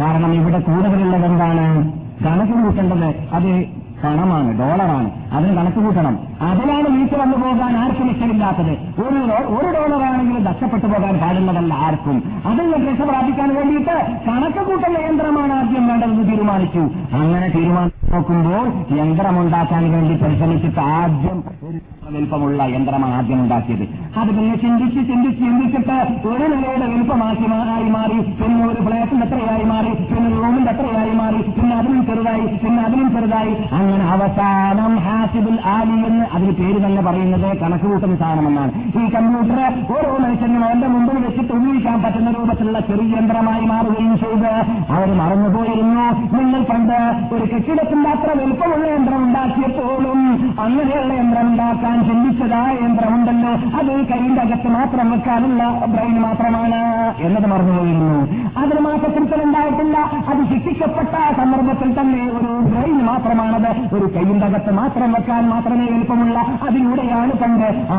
കാരണം 0.00 0.32
ഇവിടെ 0.32 0.58
കൂടുതലുള്ളത് 0.58 1.24
എന്താണ്? 1.24 1.92
കണക്ക് 2.24 2.52
കൂട്ടേണ്ടത്. 2.52 3.08
അത് 3.32 3.77
പണമാണ് 4.02 4.50
ഡോളറാണ്. 4.60 5.08
അതിന് 5.36 5.52
കണക്ക് 5.58 5.80
കൂട്ടണം. 5.86 6.14
അതിലാണ് 6.48 6.88
വീട്ടിൽ 6.96 7.18
വന്നു 7.22 7.36
പോകാൻ 7.42 7.72
ആർക്കും 7.82 8.08
ഇഷ്ടമില്ലാത്തത്. 8.12 8.72
ഒരു 9.04 9.20
ഒരു 9.56 9.68
ഡോളറാണെങ്കിലും 9.76 10.42
നഷ്ടപ്പെട്ടു 10.48 10.86
പോകാൻ 10.92 11.14
പാടുന്നതല്ല 11.22 11.72
ആർക്കും. 11.86 12.16
അതിൽ 12.50 12.66
നിന്ന് 12.72 12.90
രക്ഷ 12.90 13.02
പ്രാപിക്കാൻ 13.10 13.50
വേണ്ടിയിട്ട് 13.58 13.96
കണക്ക് 14.28 14.64
കൂട്ടൽ 14.68 14.96
യന്ത്രമാണ് 15.08 15.54
ആദ്യം 15.60 15.86
വേണ്ടതെന്ന് 15.90 16.24
തീരുമാനിച്ചു. 16.30 16.82
അങ്ങനെ 17.20 17.48
തീരുമാനം 17.56 17.94
നോക്കുമ്പോൾ 18.12 18.66
യന്ത്രമുണ്ടാക്കാൻ 18.98 19.82
വേണ്ടി 19.94 20.14
പരിശ്രമിച്ചിട്ട് 20.22 20.82
ആദ്യം 20.98 21.38
ഒരു 21.68 21.78
വലിപ്പമുള്ള 22.14 22.62
യന്ത്രമാണ് 22.74 23.14
ആദ്യം 23.20 23.40
ഉണ്ടാക്കിയത്. 23.44 23.84
അത് 24.20 24.30
പിന്നെ 24.36 24.54
ചിന്തിച്ച് 24.62 25.00
ചിന്തിച്ച് 25.10 25.40
ചിന്തിച്ചിട്ട് 25.44 25.96
ഒരു 26.30 26.44
നിലയുടെ 26.52 26.86
വലിപ്പമാക്കി 26.92 27.46
ആയി 27.74 27.88
മാറി 27.96 28.18
പിന്നെ 28.38 28.62
ഒരു 28.68 28.80
ഫ്ലാറ്റിന് 28.86 29.24
എത്രയായി 29.26 29.66
മാറി 29.72 29.92
പിന്നെ 30.12 30.30
റൂമിന്റെ 30.42 30.72
എത്രയായി 30.74 31.14
മാറി 31.20 31.40
പിന്നെ 31.56 31.74
അതിനും 31.80 32.00
ചെറുതായി 32.08 32.46
പിന്നെ 32.62 32.80
അതിനും 32.86 33.10
ചെറുതായി. 33.16 33.52
അങ്ങനെ 33.88 34.06
അവസാനം 34.12 34.92
ഹാസിബുൽ 34.96 35.58
ആലി 35.64 35.98
എന്ന് 36.08 36.24
അതിന് 36.34 36.52
പേര് 36.52 36.78
തന്നെ 36.86 37.02
പറയുന്നത് 37.02 37.56
കണക്ക് 37.60 37.84
കൂട്ടുന്ന 37.84 38.16
സാധനമെന്നാണ്. 38.16 38.72
ഈ 39.00 39.04
കമ്പ്യൂട്ടർ 39.14 39.60
ഓരോ 39.96 40.10
മനുഷ്യനും 40.24 40.64
അവന്റെ 40.64 40.86
മുമ്പിൽ 40.86 41.18
വെച്ചിട്ട് 41.26 41.52
ഉപയോഗിക്കാൻ 41.52 42.02
പറ്റുന്ന 42.02 42.30
രൂപത്തിലുള്ള 42.38 42.80
ചെറിയ 42.80 43.16
യന്ത്രമായി 43.16 43.64
മാറുകയും 43.66 44.18
ചെയ്ത് 44.18 44.50
അവർ 44.96 45.08
മറന്നുപോയിരുന്നു. 45.20 46.04
നിങ്ങൾ 46.36 46.60
പണ്ട് 46.62 46.98
ഒരു 47.34 47.44
കെട്ടിടത്തിന്റെ 47.54 48.10
അത്ര 48.10 48.30
വലുപ്പമുള്ള 48.42 48.86
യന്ത്രം 48.94 49.22
ഉണ്ടാക്കിയപ്പോഴും 49.24 50.20
അങ്ങനെയുള്ള 50.60 51.12
യന്ത്രം 51.14 51.46
ഉണ്ടാക്കാൻ 51.48 51.96
ചിന്തിച്ചതായ 52.08 52.74
യന്ത്രമുണ്ടല്ലോ. 52.84 53.52
അത് 53.78 53.92
കൈയിന്റെ 54.10 54.42
അകത്ത് 54.42 54.68
മാത്രം 54.68 55.10
വെക്കാനുള്ള 55.10 55.62
ബ്രെയിൻ 55.86 56.20
മാത്രമാണ് 56.22 56.82
എന്നത് 57.20 57.46
മറന്നുപോയിരുന്നു. 57.46 58.12
അതിന് 58.60 58.80
മാസത്തിൽ 58.80 59.42
ഉണ്ടായിട്ടില്ല. 59.42 59.98
അത് 60.28 60.40
ശിക്ഷിക്കപ്പെട്ട 60.52 61.14
സന്ദർഭത്തിൽ 61.36 61.90
തന്നെ 62.00 62.22
ഒരു 62.38 62.52
ബ്രെയിൻ 62.70 62.98
മാത്രമാണത്. 63.10 63.70
ഒരു 63.96 64.06
കൈയിന്റെ 64.14 64.46
അകത്ത് 64.48 64.72
മാത്രം 64.80 65.08
വെക്കാൻ 65.16 65.42
മാത്രമേ 65.52 65.86
എളുപ്പമുള്ള. 65.94 66.38
അതിലൂടെയാണ് 66.66 67.32
പണ്ട് 67.42 67.68
ആ 67.96 67.98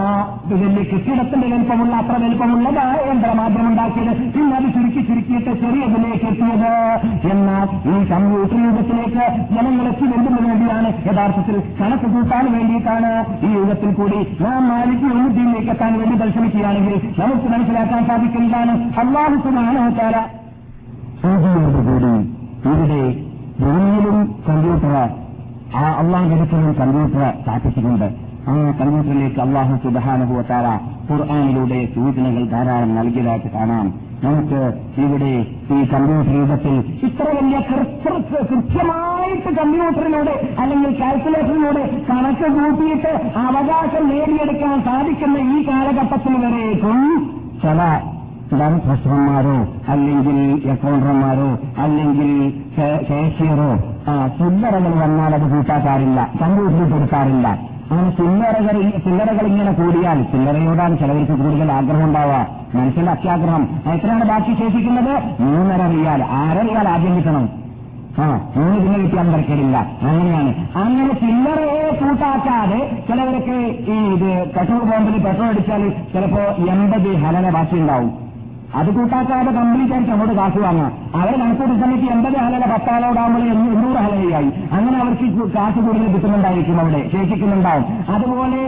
വലിയ 0.51 0.83
കെട്ടിടത്തിന്റെ 0.91 1.47
എളുപ്പമുള്ള 1.55 1.93
അത്ര 2.01 2.15
വലുപ്പമുള്ളതായ 2.23 2.97
യന്ത്രമാധ്യമം 3.11 3.67
ഉണ്ടാക്കിയത്. 3.71 4.13
പിന്നെ 4.35 4.55
അത് 4.59 4.67
ചുരുക്കി 4.75 5.01
ചുരുക്കിയിട്ട് 5.09 5.51
ചെറിയതിലേക്ക് 5.63 6.27
എത്തിയത്. 6.31 6.71
എന്നാൽ 7.33 7.67
ഈ 7.93 7.97
കമ്പ്യൂട്ടർ 8.13 8.57
യുഗത്തിലേക്ക് 8.67 9.25
ജനങ്ങളെത്തി 9.55 10.05
വരുന്നതിന് 10.11 10.47
വേണ്ടിയാണ്. 10.49 10.89
യഥാർത്ഥത്തിൽ 11.09 11.55
കണക്ക് 11.79 12.07
കൂട്ടാൻ 12.15 12.45
വേണ്ടിയിട്ടാണ് 12.55 13.11
ഈ 13.47 13.51
യുഗത്തിൽ 13.59 13.91
കൂടി 13.99 14.19
നാം 14.43 14.61
മാലിക്ക് 14.71 15.07
ഉന്നതിയിലേക്ക് 15.15 15.71
എത്താൻ 15.75 15.93
വേണ്ടി 16.01 16.15
പരിശ്രമിക്കുകയാണെങ്കിൽ 16.21 16.95
നമുക്ക് 17.21 17.47
മനസ്സിലാക്കാൻ 17.53 18.03
സാധിക്കുന്നതാണ് 18.11 18.75
അള്ളാഹു 19.03 19.37
സുബാനോത്താര 19.45 20.15
സൂചിയോടുകൂടി 21.21 22.13
ഇവിടെ 22.73 23.01
ഭൂമിയിലും 23.61 24.17
കമ്പ്യൂട്ടർ 24.47 24.93
ആ 25.77 25.81
അള്ളാഹുലത്തിലും 26.01 26.75
കമ്പ്യൂട്ടർ 26.79 27.41
സ്ഥാപിച്ചിട്ടുണ്ട് 27.41 28.07
ആ 28.49 28.53
കമ്പ്യൂട്ടറിലേക്ക് 28.79 29.39
അള്ളാഹു 29.41 29.73
സുബാനുഭവത്താര 29.75 30.67
ഖുർആാനിലൂടെ 31.09 31.85
സൂചനകൾ 31.95 32.43
ധാരാളം 32.49 32.95
നൽകിയതായിട്ട് 32.95 33.47
കാണാം. 33.47 33.93
നമുക്ക് 34.23 34.59
ഇവിടെ 34.97 35.31
ഈ 35.75 35.85
കമ്പ്യൂട്ടർ 35.93 36.33
യുഗത്തിൽ 36.35 36.75
ഇത്ര 37.07 37.27
വലിയ 37.37 37.59
കൃത്യമായിട്ട് 38.49 39.49
കമ്പ്യൂട്ടറിലൂടെ 39.59 40.35
അല്ലെങ്കിൽ 40.61 40.99
കാൽക്കുലേറ്ററിലൂടെ 41.01 42.03
കണക്ക് 42.09 42.49
കൂട്ടിയിട്ട് 42.57 43.13
അവകാശം 43.47 44.09
നേടിയെടുക്കാൻ 44.09 44.81
സാധിക്കുന്ന 44.81 45.37
ഈ 45.37 45.67
കാലഘട്ടത്തിൽ 45.69 46.35
വരേക്കും. 46.45 47.29
ചില 47.61 47.81
ട്രഷറന്മാരോ 48.49 49.55
അല്ലെങ്കിൽ 49.87 50.37
അക്കൗണ്ടർമാരോ 50.71 51.49
അല്ലെങ്കിൽ 51.77 52.29
കേഷ്യറോ 53.09 53.71
ചില്ലറകൾ 54.37 54.93
വന്നാൽ 55.03 55.33
അത് 55.35 55.45
കൂട്ടാക്കാറില്ല 55.51 56.29
കമ്പ്യൂട്ടറിൽ 56.41 56.91
കൊടുക്കാറില്ല 56.91 57.47
അങ്ങനെ 57.91 58.09
ചില്ലറകൾ 58.09 58.89
ചില്ലറകൾ 59.05 59.45
ഇങ്ങനെ 59.47 59.71
കൂടിയാൽ 59.71 60.23
ചില്ലറയോടാണ് 60.23 60.97
ചിലവർക്ക് 60.97 61.31
കൂടുതൽ 61.31 61.71
ആഗ്രഹം 61.71 62.03
ഉണ്ടാവുക. 62.05 62.47
മനുഷ്യന്റെ 62.75 63.11
അത്യാഗ്രഹം. 63.11 63.63
എത്രയാണ് 63.93 64.25
ബാക്കി 64.25 64.53
ശേഷിക്കുന്നത്? 64.53 65.13
മൂന്നര 65.39 65.81
റിയാൽ. 65.93 66.23
അര 66.23 66.57
റിയാൽ 66.67 66.87
ആദ്യം 66.89 67.15
കിട്ടണം. 67.15 67.49
ആ 68.19 68.27
മൂന്ന് 68.57 68.77
പിന്നെ 68.81 68.99
കിട്ടിയാൽ 68.99 69.27
തിരക്കേടില്ല 69.31 69.77
അങ്ങനെയാണ്. 69.77 70.51
അങ്ങനെ 70.83 71.13
ചില്ലറയെ 71.13 71.99
കൂട്ടാക്കാതെ 72.01 72.79
ചിലവരൊക്കെ 73.09 73.59
ഈ 73.93 73.97
ഇത് 74.15 74.29
പെട്രോൾ 74.55 74.81
പമ്പിൽ 74.91 75.17
പെട്രോൾ 75.25 75.47
അടിച്ചാൽ 75.47 75.89
ചിലപ്പോ 76.13 76.43
എൺപത് 76.73 77.09
ഹലന 77.23 77.49
ബാക്കി 77.49 77.75
ഉണ്ടാവും 77.75 78.28
അത് 78.75 78.89
കൂട്ടാക്കാതെ 78.95 79.51
ആയിട്ട് 79.93 80.11
അങ്ങോട്ട് 80.11 80.35
കാശ് 80.35 80.59
വാങ്ങാം. 80.63 80.91
അവരെ 81.19 81.37
കണക്കൂട്ടി 81.37 81.75
സമയത്ത് 81.81 82.07
എൺപത് 82.15 82.35
ഹലല 82.37 82.63
പത്താലോടാകുമ്പോൾ 82.73 83.43
എണ്ണൂറ് 83.53 83.99
ഹലയായി. 84.05 84.49
അങ്ങനെ 84.77 84.97
അവർക്ക് 85.03 85.47
കാശ് 85.55 85.79
കൂടുതൽ 85.85 86.07
കിട്ടുന്നുണ്ടായിരിക്കും 86.13 86.79
അവിടെ 86.81 86.99
ശേഷിക്കുന്നുണ്ടാവും. 87.13 87.85
അതുപോലെ 88.15 88.59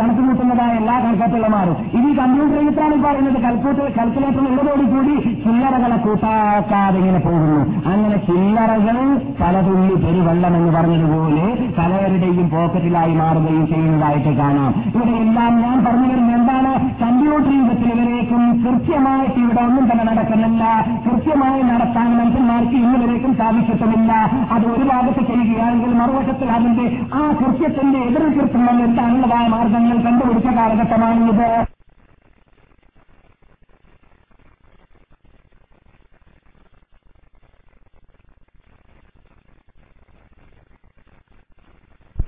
കണക്ക് 0.00 0.22
കൂട്ടുന്നതായ 0.28 0.76
എല്ലാ 0.80 0.98
കണക്കാട്ടുള്ളമാരും 1.04 1.76
ഇനി 1.98 2.12
കമ്പ്യൂട്ടർ 2.20 2.58
എഴുത്താണ് 2.62 3.02
പറയുന്നത് 3.04 3.38
കൽക്കൂട്ട് 3.42 3.84
കൽക്കുലേറ്റർ 3.98 4.44
ഉള്ളതോടു 4.50 4.84
കൂടി 4.94 5.14
ചില്ലറകളെ 5.44 5.96
കൂട്ടാക്കാതെ 5.96 6.98
ഇങ്ങനെ 6.98 7.18
പോകുന്നു. 7.18 7.60
അങ്ങനെ 7.92 8.16
ചില്ലറകൾ 8.28 8.98
പലതുള്ളി 9.40 9.94
പെരുവെള്ളം 10.04 10.56
എന്ന് 10.56 10.72
പറഞ്ഞതുപോലെ 10.78 11.46
പലവരുടെയും 11.78 12.50
പോക്കറ്റിലായി 12.50 13.14
മാറുകയും 13.14 13.66
ചെയ്യുന്നതായിട്ട് 13.66 14.36
കാണാം. 14.40 14.70
ഇവിടെ 14.94 15.10
എല്ലാം 15.24 15.52
ഞാൻ 15.62 15.84
പറഞ്ഞു 15.84 16.08
വരുന്നത് 16.12 16.36
എന്താണ്? 16.40 16.72
കമ്പ്യൂട്ടർ 17.02 17.52
യുഗത്തിൽ 17.58 17.92
ഇവരേക്കും 17.96 18.44
കൃത്യമായിട്ട് 18.64 19.47
ഇവിടെ 19.48 19.62
ഒന്നും 19.68 19.84
തന്നെ 19.90 20.04
നടക്കുന്നില്ല. 20.10 20.64
കൃത്യമായി 21.06 21.62
നടത്താൻ 21.70 22.08
മനുഷ്യന്മാർക്ക് 22.18 22.76
ഇന്നുവരേക്കും 22.84 23.32
സാധിച്ചിട്ടുമില്ല 23.40 24.12
അത് 24.56 24.66
ഒരു 24.74 24.84
ഭാഗത്ത് 24.90 25.22
ചെയ്യുകയാണെങ്കിൽ 25.30 25.92
മറുവശത്തിൽ 26.00 26.50
അതിന്റെ 26.58 26.86
ആ 27.20 27.22
കൃത്യത്തിന്റെ 27.40 27.98
എതിർ 28.08 28.26
കൃത്യം 28.36 28.80
എന്താണുള്ളതായ 28.86 29.46
മാർഗങ്ങൾ 29.56 29.98
കണ്ടുപിടിച്ച 30.06 30.48
കാലഘട്ടമാണിത്. 30.60 31.67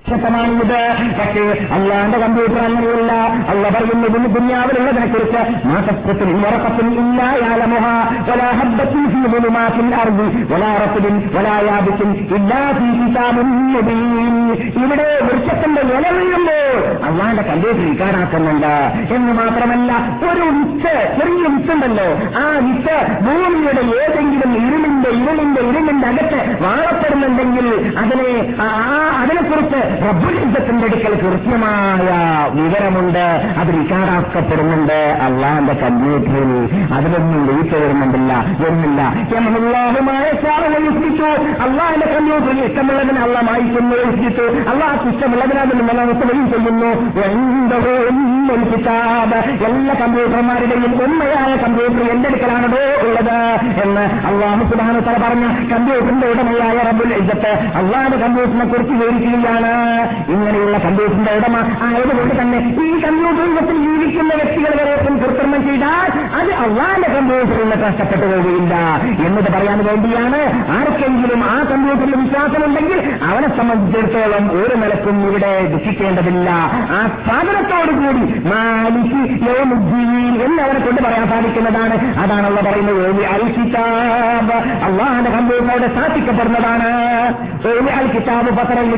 ശക്തമാണിത് 0.09 0.79
പക്ഷേ 1.19 1.43
അള്ളാന്റെ 1.75 2.17
കമ്പ്യൂട്ടർ 2.17 2.65
അങ്ങനെയല്ല. 2.65 3.11
അല്ല 3.49 3.69
പറയുന്നതിന് 3.69 4.35
ദുന്യാവിലുള്ളതിനെ 4.35 5.07
കുറിച്ച് 5.07 5.41
മാസത്വത്തിൽ 5.67 6.29
ഉറക്കത്തിൽ 6.39 6.87
ഇവിടെ 14.81 15.07
വൃക്ഷത്തിന്റെ 15.27 15.81
ഇല 15.81 16.05
അള്ളാന്റെ 17.07 17.41
കമ്പ്യൂട്ടർ 17.41 17.83
ഇക്കാടാക്കുന്നുണ്ട് 17.83 18.73
എന്ന് 19.15 19.33
മാത്രമല്ല 19.33 19.91
ഒരു 20.31 20.45
വിത്ത് 20.57 20.93
ചെറിയ 21.19 21.47
വിത്തുണ്ടല്ലോ. 21.47 22.07
ആ 22.39 22.45
വിത്ത് 22.57 22.97
ഭൂമിയുടെ 23.21 23.83
ഏതെങ്കിലും 23.99 24.51
ഇരുളിന്റെ 24.65 25.09
ഇരുളിന്റെ 25.09 25.61
ഇരുളിന്റെ 25.61 26.07
അകത്ത് 26.07 26.39
വാഴപ്പെടുന്നുണ്ടെങ്കിൽ 26.63 27.67
അതിനെ 27.97 28.29
അതിനെക്കുറിച്ച് 29.21 29.81
റബ്ബുലിസത്തിന്റെ 30.07 30.85
അടുക്കൽ 30.85 31.13
കൃത്യമായ 31.15 32.07
വിവരമുണ്ട്. 32.53 33.25
അത് 33.59 33.67
റിക്കാർഡാക്കപ്പെടുന്നുണ്ട് 33.67 35.17
അള്ളാന്റെ 35.21 35.73
കമ്പ്യൂട്ടറിൽ 35.73 36.51
അതിലൊന്നും 36.93 37.47
വീഴ്ച 37.47 37.75
വരുന്നുണ്ടില്ല 37.75 38.33
എന്നില്ല 38.67 39.01
എന്നുള്ളതുമായ 39.37 40.31
സാറവഹിച്ചു 40.43 41.23
അള്ളാന്റെ 41.61 42.07
കമ്പ്യൂട്ടറിൽ 42.07 42.65
ഇഷ്ടമുള്ളതിന് 42.65 43.19
അള്ള 43.19 43.39
മായിക്കുന്നു 43.39 43.95
എഴുതിച്ചു 43.95 44.43
അള്ളാഹ് 44.69 45.09
ഇഷ്ടമുള്ളതിന് 45.09 45.59
അതിന് 45.59 45.81
നിലനിർത്തുകയും 45.81 46.51
ചെയ്യുന്നു. 46.51 46.91
കിതാബ്. 48.71 49.37
എല്ലാ 49.65 49.95
കമ്പ്യൂട്ടർമാരുടെയും 50.01 51.03
ഉണ്മയായ 51.03 51.55
കമ്പ്യൂട്ടർ 51.55 52.11
എന്റെ 52.11 52.29
അടുക്കലാണോ 52.29 52.67
ഉള്ളത് 53.07 53.37
എന്ന് 53.83 54.01
അള്ളാഹു 54.01 54.63
സുബാന 54.69 54.99
പറഞ്ഞ 55.23 55.75
കമ്പ്യൂട്ടറിന്റെ 55.75 56.27
ഉടമയായ 56.27 56.77
റബുൽ 56.77 57.13
ഇജ്ജത്ത് 57.13 57.51
അള്ളാഹ് 57.75 58.13
കമ്പ്യൂട്ടറിനെ 58.13 58.65
കുറിച്ച് 58.65 58.93
വിവരിക്കുകയാണ്. 58.93 59.80
ഇങ്ങനെയുള്ള 60.29 60.77
കമ്പ്യൂട്ടറിന്റെ 60.77 61.33
ഉടമ 61.35 61.55
ആയതുകൊണ്ട് 61.83 62.33
തന്നെ 62.41 62.59
ഈ 62.85 62.89
കമ്പ്യൂട്ടർ 63.01 63.43
യുഗത്തിൽ 63.45 63.77
ജീവിക്കുന്ന 63.79 64.33
വ്യക്തികൾ 64.33 64.73
അത് 64.81 64.91
അള്ളാന്റെ 66.63 67.09
കമ്പ്യൂട്ടറിന് 67.09 67.77
കഷ്ടപ്പെട്ടു 67.83 68.25
പോവുകയില്ല. 68.25 68.75
എന്നത് 69.27 69.49
പറയാൻ 69.53 69.77
വേണ്ടിയാണ് 69.85 70.41
ആർക്കെങ്കിലും 70.71 71.43
ആ 71.43 71.55
കമ്പ്യൂട്ടറിൽ 71.71 72.15
വിശ്വാസമുണ്ടെങ്കിൽ 72.15 72.99
അവനെ 73.23 73.49
സംബന്ധിച്ചിടത്തോളം 73.57 74.45
ഒരു 74.61 74.75
നിലക്കും 74.75 75.15
ഇവിടെ 75.29 75.51
ദുഃഖിക്കേണ്ടതില്ല 75.71 76.49
ആ 76.95 76.99
സ്ഥാപനത്തോടുകൂടി 77.17 78.25
കൂടി 78.49 79.49
യോമുദ്ദീൻ 79.49 80.33
എന്ന് 80.45 80.61
അവനെ 80.63 80.79
കൊണ്ട് 80.79 81.01
പറയാൻ 81.01 81.29
സാധിക്കുന്നതാണ്. 81.29 81.95
അതാണല്ലോ 82.19 82.61
പറയുന്നത്. 82.71 82.99
ഓലി 83.07 83.23
കമ്പ്യൂട്ടറോട് 83.23 83.49
കിതാബ്. 83.55 84.55
അള്ളാഹിന്റെ 84.87 85.31
കമ്പ്യൂട്ടറോടെ 85.31 85.87
സ്ഥാപിക്കപ്പെടുന്നതാണ് 85.87 86.89
കിതാബ് 88.13 88.49
പത്രമീന 88.57 88.95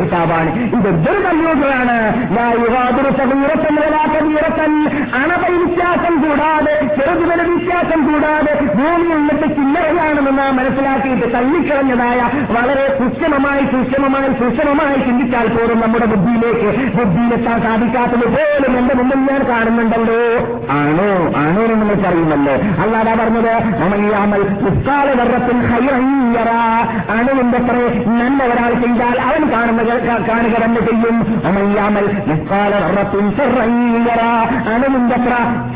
കിതാബ്. 0.00 0.50
ഇതെന്തൊരു 0.76 1.20
കമ്പ്യൂട്ടർ 1.26 1.67
യാതൊരു 1.70 3.10
സഹീറത്തൻ 3.10 3.74
കബീറത്തൻ. 4.14 4.72
അണപ 5.14 5.44
വ്യത്യാസം 5.48 6.14
കൂടാതെ 6.22 6.74
ചെറുതുവല 6.96 7.42
വ്യത്യാസം 7.42 8.00
കൂടാതെ 8.12 8.52
ഭൂമി 8.60 9.08
എന്നിട്ട് 9.14 9.48
ചില്ലറയാണെന്ന് 9.56 10.32
നാം 10.38 10.56
മനസ്സിലാക്കിയിട്ട് 10.56 11.34
തള്ളിക്കളഞ്ഞതായ 11.34 12.20
വളരെ 12.52 12.86
സൂക്ഷ്മമായി 12.98 13.62
സൂക്ഷ്മമായി 13.64 14.32
സൂക്ഷ്മമായി 14.32 14.98
ചിന്തിച്ചാൽ 14.98 15.48
പോലും 15.48 15.80
നമ്മുടെ 15.80 16.06
ബുദ്ധിയിലേക്ക് 16.06 16.96
ബുദ്ധിയിലെത്താൻ 16.98 17.58
സാധിക്കാത്തത് 17.62 18.26
പോലും 18.36 18.78
എന്റെ 18.78 18.94
മുമ്പിൽ 18.94 19.18
ഞാൻ 19.18 19.42
കാണുന്നുണ്ടല്ലോ. 19.48 20.20
ആണോ? 20.70 21.10
ആണോ 21.40 21.60
എന്ന് 21.62 21.76
നമുക്കറിയുമല്ലോ 21.82 22.54
അല്ലാതെ 22.82 23.12
പറഞ്ഞത് 23.22 23.52
അമയ്യാമൽ 23.84 24.42
വർറത്തിൽ 25.18 25.58
ഹൈറയ്യറ 25.70 26.50
അണുവിന്റെ 27.18 27.58
അത്ര 27.58 27.76
നന്മ 28.18 28.42
ഒരാൾ 28.42 28.72
ചെയ്താൽ 28.82 29.16
അവൻ 29.20 29.42
കാണുന്ന 29.52 29.82
കാണുക 30.28 30.64
തന്നെ 30.64 30.80
ചെയ്യും. 30.80 31.16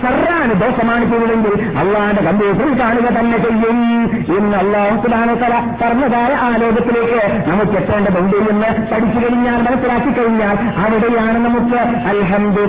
സർറാണ് 0.03 0.55
ദോഷമാണ് 0.61 1.05
ചെയ്തതെങ്കിൽ 1.11 1.79
അള്ളാന്റെ 1.79 2.23
കമ്പ്യൂട്ടറിൽ 2.23 2.81
കാണുക 2.81 3.21
തന്നെ 3.21 3.39
ചെയ്യും. 3.39 4.03
ഇന്ന് 4.39 4.57
അള്ളാഹു 4.57 5.07
തല 5.07 5.55
പറഞ്ഞതായ 5.83 6.35
ആ 6.35 6.57
ലോകത്തിലേക്ക് 6.57 7.51
നമുക്ക് 7.51 7.73
എത്തേണ്ടതുണ്ട് 7.73 8.37
എന്ന് 8.37 8.67
പഠിച്ചു 8.93 9.19
കഴിഞ്ഞാൽ 9.19 9.63
മനസ്സിലാക്കി 9.63 10.13
കഴിഞ്ഞാൽ 10.13 10.57
അവിടെയാണ് 10.85 11.39
നമുക്ക് 11.45 11.79
അൽഹംദു 12.09 12.61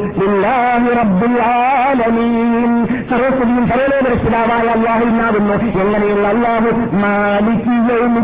റബ്ബുൽ 1.00 1.42
ആലമീൻ. 1.42 2.86
സർവസ്വതിയും 2.86 3.68
സർവലോകരക്ഷിതാവായ 3.68 4.68
അള്ളാഹു 4.68 5.04
ഇന്നാകുന്നു. 5.06 5.54
എങ്ങനെയുള്ള 5.82 6.28
അള്ളാഹു? 6.28 6.70
മാലിക്കുകയും 6.96 8.16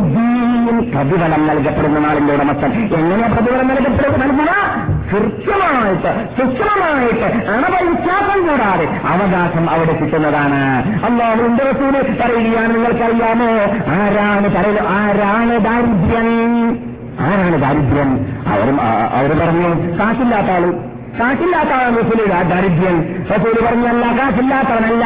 പ്രതിഫലം 0.91 1.47
നൽകപ്പെടുന്ന 1.47 1.99
നാളിന്റെ 1.99 2.33
ഉടമസ്ഥൻ. 2.33 2.71
എങ്ങനെ 2.71 3.27
പ്രതിഫലം 3.27 3.67
നൽകപ്പെടുന്ന 3.67 4.78
കൃത്യമായിട്ട് 5.11 6.11
സൂക്ഷ്മമായിട്ട് 6.37 7.27
അണവവിശ്വാസം 7.49 8.41
കൂടാതെ 8.47 8.87
അവകാശം 9.13 9.69
അവിടെ 9.69 9.93
കിട്ടുന്നതാണ്. 9.93 10.59
അള്ളാഹുവിന്റെ 11.05 11.63
റസൂൽ 11.63 11.95
പറയുകയാണ് 12.21 12.75
നിങ്ങൾക്കറിയാമോ? 12.75 13.49
ആരാണ് 13.95 14.47
പറയുന്നത് 14.55 14.87
ആരാണ് 14.87 15.59
ദാരിദ്ര്യം? 15.59 16.43
ആരാണ് 17.19 17.57
ദാരിദ്ര്യം? 17.61 18.11
അവരും 18.47 18.81
അവർ 18.81 19.31
പറഞ്ഞു 19.39 19.69
കാശില്ലാത്ത 19.99 20.51
ആൾ. 20.57 20.65
കാശില്ലാത്ത 21.19 21.69
ആ 21.69 22.41
ദാരിദ്ര്യം. 22.41 22.97
റസൂൽ 23.31 23.65
പറഞ്ഞല്ല 23.65 24.05
കാശില്ലാത്തവനല്ല. 24.19 25.05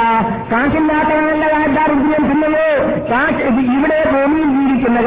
കാശില്ലാത്തവനല്ല 0.52 1.48
ദാരിദ്ര്യം 1.78 2.30
പിന്നെയോ 2.30 2.76
ഇവിടെ 3.78 4.00
ഭൂമിയിൽ 4.14 4.50
ജീവിക്കുന്ന 4.58 5.00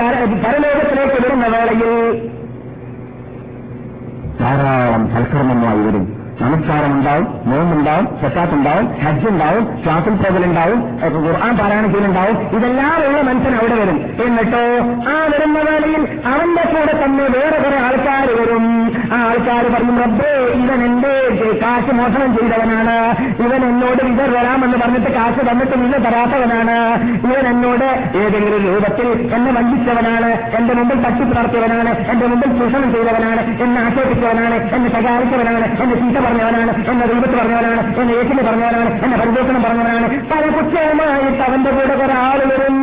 പരലോകത്തിലേക്ക് 0.44 1.26
വരുന്ന 1.26 1.46
വേളയിൽ 1.46 1.92
ധാരാളം 4.40 5.08
സൽക്കർമ്മമായി 5.14 5.78
വരും. 5.78 6.25
നമസ്കാരം 6.40 6.92
ഉണ്ടാവും 6.92 7.26
നോമ്പുണ്ടാവും 7.46 8.06
സക്കാത്തുണ്ടാവും 8.22 8.86
ഹജ്ജ് 9.04 9.28
ഉണ്ടാവും 9.28 9.64
ക്ലാസിൽ 9.84 10.14
പോകലുണ്ടാവും 10.14 10.80
ഖുർആൻ 11.26 11.56
പാരായണം 11.56 11.88
ചെയ്യലുണ്ടാവും 11.92 12.36
ഇതെല്ലാം 12.56 12.96
ഉള്ള 13.06 13.20
മനുഷ്യൻ 13.28 13.54
അവിടെ 13.54 13.76
വരും. 13.80 13.98
എന്നിട്ടോ? 14.24 14.64
ആ 15.10 15.14
വരുന്ന 15.32 15.58
വേളയിൽ 15.58 16.02
അവന്റെ 16.26 16.64
കൂടെ 16.72 17.04
തന്നെ 17.04 17.24
വേറെ 17.24 17.58
കുറെ 17.64 17.78
ആൾക്കാർ 17.86 18.26
വരും. 18.40 18.64
ആ 19.12 19.18
ആൾക്കാർ 19.28 19.62
പറയും 19.74 19.96
റബ്ബേ 20.02 20.32
ഇവൻ 20.60 20.80
എന്റെ 20.88 21.14
കാശ് 21.62 21.94
മോഷണം 21.94 22.30
ചെയ്തവനാണ്. 22.36 22.96
ഇവൻ 23.42 23.60
എന്നോട് 23.70 24.02
ഇവർ 24.12 24.30
വരാമെന്ന് 24.30 24.78
പറഞ്ഞിട്ട് 24.78 25.10
കാശ് 25.14 25.40
തന്നിട്ട് 25.50 25.78
നിന്ന് 25.78 25.98
തരാത്തവനാണ്. 25.98 26.78
ഇവൻ 27.26 27.44
എന്നോട് 27.52 27.88
ഏതെങ്കിലും 28.16 28.62
രൂപത്തിൽ 28.66 29.08
എന്നെ 29.34 29.52
വഞ്ചിച്ചവനാണ്. 29.52 30.30
എന്റെ 30.56 30.74
മുമ്പിൽ 30.74 30.98
തട്ടിപ്പുണർത്തിയവനാണ് 31.02 31.92
എന്റെ 32.12 32.26
മുമ്പിൽ 32.26 32.50
ചൂഷണം 32.58 32.92
ചെയ്തവനാണ്. 32.92 33.42
എന്നെ 33.62 33.80
ആക്ഷേപിച്ചവനാണ്. 33.82 34.54
എന്നെ 34.74 34.88
ശകാരിച്ചവനാണ്. 34.90 35.66
എന്നെ 35.82 35.96
ചീത്ത 35.96 36.25
പറഞ്ഞവനാണ് 36.26 36.72
എന്നെ 36.90 37.06
ദൈവത്ത് 37.06 37.36
പറഞ്ഞവനാണ് 37.38 37.80
എന്നെ 38.00 38.12
ഏറ്റിന് 38.14 38.42
പറഞ്ഞവനാണ് 38.48 38.90
എന്നെ 39.04 39.16
പരിദോഷണം 39.16 39.62
പറഞ്ഞവനാണ്. 39.62 40.06
പല 40.30 40.42
കുറ്റവുമായിട്ട് 40.56 41.42
അവന്റെ 41.42 41.70
കൂടെ 41.70 41.94
ഒരാൾ 42.04 42.38
വരും. 42.50 42.76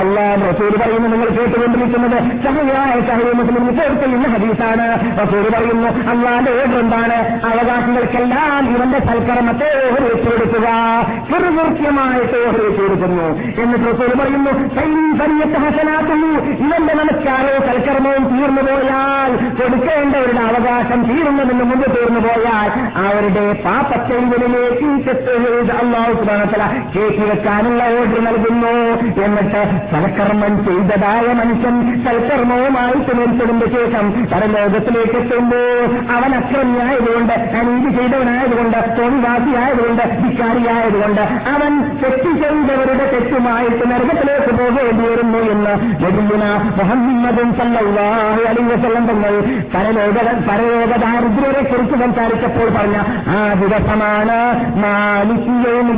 അള്ളാഹ് 0.00 0.42
റസൂൽ 0.50 0.72
പറയുന്നു 0.82 1.08
നിങ്ങൾ 1.08 1.28
കേട്ടുകൊണ്ടിരിക്കുന്നത് 1.36 2.18
സഹയായ 2.44 2.94
സഹയ 3.08 3.30
മുസ്ലിം 3.40 3.62
റിപ്പോർട്ട് 3.68 4.00
ചെയ്യുന്ന 4.04 4.26
ഹദീസാണ്. 4.34 4.86
റസൂൽ 5.20 5.44
പറയുന്നു 5.54 5.88
അള്ളാന്റെ 6.12 6.52
ഓർഡർ 6.60 6.78
എന്താണ് 6.78 7.18
അവകാശങ്ങൾക്കെല്ലാം 7.50 8.62
ഇവന്റെ 8.74 9.00
സൽക്കർമ്മത്തെ 9.08 9.68
ഓഹരിച്ചു 9.84 10.28
കൊടുക്കുക 10.30 10.66
ചെറുകൃത്യമായിട്ട് 11.30 12.36
ഓഹരിച്ചു 12.46 12.82
കൊടുക്കുന്നു 12.82 13.26
എന്നിട്ട് 13.62 13.86
റസൂൽ 13.90 14.12
പറയുന്നു 14.20 14.52
ഹസനാക്കുന്നു 15.64 16.30
ഇവന്റെ 16.64 16.94
നമസ്കാരവും 17.00 17.62
സൽക്കർമ്മവും 17.68 18.24
തീർന്നു 18.30 18.62
പോയാൽ 18.68 19.30
കൊടുക്കേണ്ടവരുടെ 19.60 20.42
അവകാശം 20.50 21.00
തീരുന്നതിന് 21.10 21.64
മുമ്പ് 21.70 21.86
തീർന്നു 21.96 22.20
പോയാൽ 22.20 22.70
അവരുടെ 23.04 23.44
പാപ്പച്ചെങ്കിലേക്ക് 23.64 24.88
അള്ളാഹു 25.80 26.14
കേട്ടി 26.94 27.24
വെക്കാനുള്ള 27.30 27.82
ഓർഡർ 27.96 28.20
നൽകുന്നു. 28.24 28.72
എന്നിട്ട് 29.24 29.60
സൽക്കർമ്മം 29.92 30.54
ചെയ്തതായ 30.64 31.26
മനുഷ്യൻ 31.32 31.76
സൽക്കർമ്മവുമായിട്ട് 32.04 33.12
നേരിട്ടതിന്റെ 33.18 33.68
ശേഷം 33.74 34.04
പരലോകത്തിലേക്ക് 34.32 35.16
എത്തുമ്പോൾ 35.16 35.80
അവൻ 36.16 36.32
അക്രമിയായതുകൊണ്ട് 36.34 37.34
അനീതി 37.58 37.90
ചെയ്തവനായതുകൊണ്ട് 37.96 38.78
തൊഴിവാസിയായതുകൊണ്ട് 38.98 40.04
ധിക്കാരിയായതുകൊണ്ട് 40.20 41.22
അവൻ 41.54 41.72
തെറ്റ് 42.02 42.32
ചെയ്തവരുടെ 42.40 43.06
തെറ്റുമായിട്ട് 43.12 43.84
നരകത്തിലേക്ക് 43.90 44.52
പോകേണ്ടി 44.60 45.04
വരുന്നു 45.04 45.42
എന്ന് 45.50 45.74
നബിയുന 46.04 46.44
മുഹമ്മദും 46.78 47.50
സല്ലല്ലാഹു 47.52 48.40
അലൈഹി 48.44 48.68
വസല്ലം 48.70 49.06
തങ്ങൾ 49.06 49.34
പരലോക 49.74 50.16
പരലോക 50.48 50.92
ദാരിദ്ര്യരെ 51.04 51.62
കുറിച്ച് 51.64 51.98
സംസാരിച്ചപ്പോൾ 52.00 52.70
പറഞ്ഞ 52.70 52.98
ആ 53.32 53.40
ദിവസമാണ് 53.62 54.38
നാലിക്കുകയും 54.84 55.90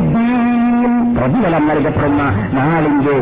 പ്രതിഫലം 1.16 1.64
നൽകപ്പെടുന്ന 1.68 2.22
നാളിന്റെ 2.56 3.14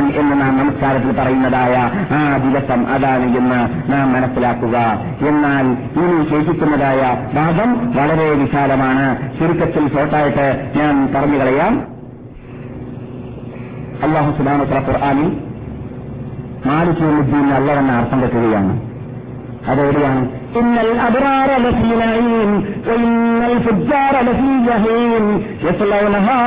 ഉടമസ്ഥൻ 0.00 0.20
എന്ന് 0.20 0.40
നാം 0.40 0.58
നമസ്കാരത്തിൽ 0.58 1.12
പറയുന്നതായ 1.12 1.90
ആ 2.14 2.36
ദിവസം 2.36 2.86
അതാണ് 2.92 3.36
എന്ന് 3.36 3.92
നാം 3.92 4.12
മനസ്സിലാക്കുക. 4.12 4.78
എന്നാൽ 5.28 5.66
ഇനി 5.72 6.30
ശേഷിക്കുന്നതായ 6.30 7.28
ഭാഗം 7.34 7.94
വളരെ 7.94 8.30
വിശാലമാണ്. 8.30 9.38
ചുരുക്കത്തിൽ 9.38 9.92
ഷോർട്ടായിട്ട് 9.92 10.70
ഞാൻ 10.76 11.08
പറഞ്ഞു 11.14 11.38
കളയാം. 11.38 11.80
അള്ളാഹു 14.02 14.36
സുബാനുത്ര 14.36 14.78
ഖുർആാനിൽ 14.78 15.36
മാലിക്കുദ്ദീൻ 16.66 17.54
എന്ന 17.54 17.92
അർത്ഥം 17.92 18.20
വെക്കുകയാണ്. 18.20 18.89
അതെവിടെയാണ് 19.71 20.23
إن 20.61 20.75
الأبرار 20.87 21.49
لفي 21.65 21.89
نعيم 22.03 22.51
وإن 22.87 23.09
الفجار 23.51 24.13
لفي 24.27 24.51
جحيم 24.67 25.23
يصلونها 25.63 26.41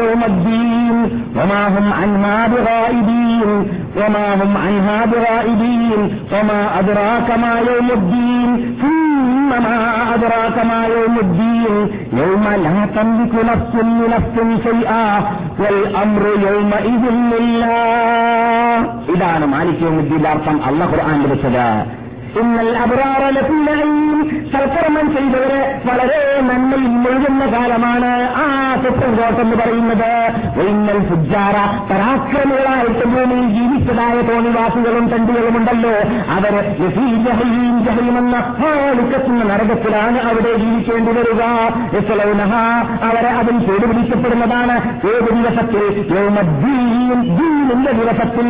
يوم 0.00 0.20
الدين 0.24 0.96
وما 1.36 1.62
هم 1.74 1.86
عنها 1.92 2.36
بغائبين 2.48 3.50
وما 3.98 4.26
هم 4.34 4.52
عنها 4.64 4.98
بغائبين 5.06 6.00
وما 6.34 6.60
أدراك 6.80 7.28
ما 7.44 7.54
يوم 7.68 7.88
الدين 7.98 8.50
ثم 8.82 9.48
ما 9.66 9.78
أدراك 10.14 10.56
ما 10.66 10.80
يوم 10.96 11.14
الدين 11.26 11.74
يوم 12.14 12.44
لا 12.64 12.76
تملك 12.96 13.34
نفس 13.50 13.72
لنفس 13.98 14.36
شيئا 14.66 15.06
والأمر 15.60 16.24
يومئذ 16.46 17.04
لله 17.32 18.76
ഇതാണ് 19.14 19.44
മാലിക് 19.54 19.82
യോമുദ്ദീന്റെ 19.86 20.28
അർത്ഥം 20.34 20.56
അള്ള 20.68 20.82
ഖുർആൻ 20.92 21.16
ലഭിച്ചത് 21.24 21.66
ഇന്നൽ 22.39 22.77
അബ്രാറ 22.77 23.29
ലഫീനഈം 23.29 24.29
സൽക്കർമ്മം 24.51 25.15
ചെയ്തവര് 25.15 25.81
വളരെ 25.85 26.41
നന്മയിൽ 26.41 26.87
മുഴുകുന്ന 26.87 27.45
കാലമാണ് 27.45 28.33
ആ 28.35 28.75
സുപ്രീം 28.75 29.15
കോർട്ട് 29.15 29.41
എന്ന് 29.41 29.55
പറയുന്നത്. 29.55 30.31
ഇന്നൽ 30.61 31.09
ഫുജാറ 31.09 31.53
പരാക്രമികളായിട്ട് 31.93 33.05
ഭൂമിയിൽ 33.05 33.47
ജീവിച്ചതായ 33.49 34.21
തോണിവാസികളും 34.21 35.07
തണ്ടികളും 35.07 35.57
ഉണ്ടല്ലോ 35.57 35.91
അവർ 36.33 36.51
ജഹീം 36.51 37.85
ജഹീമെന്ന 37.85 38.37
ഹാളിക്കത്തുന്ന 38.37 39.43
നരകത്തിലാണ് 39.43 40.21
അവിടെ 40.21 40.57
ജീവിക്കേണ്ടി 40.57 41.11
വരിക. 41.11 41.41
അവരെ 43.03 43.29
അതിൽ 43.29 43.59
ചൂടുപിടിക്കപ്പെടുന്നതാണ് 43.59 44.99
ഏത് 45.07 45.33
ദിവസത്തിൽ? 45.33 45.87
ദിവസത്തിൽ. 47.91 48.47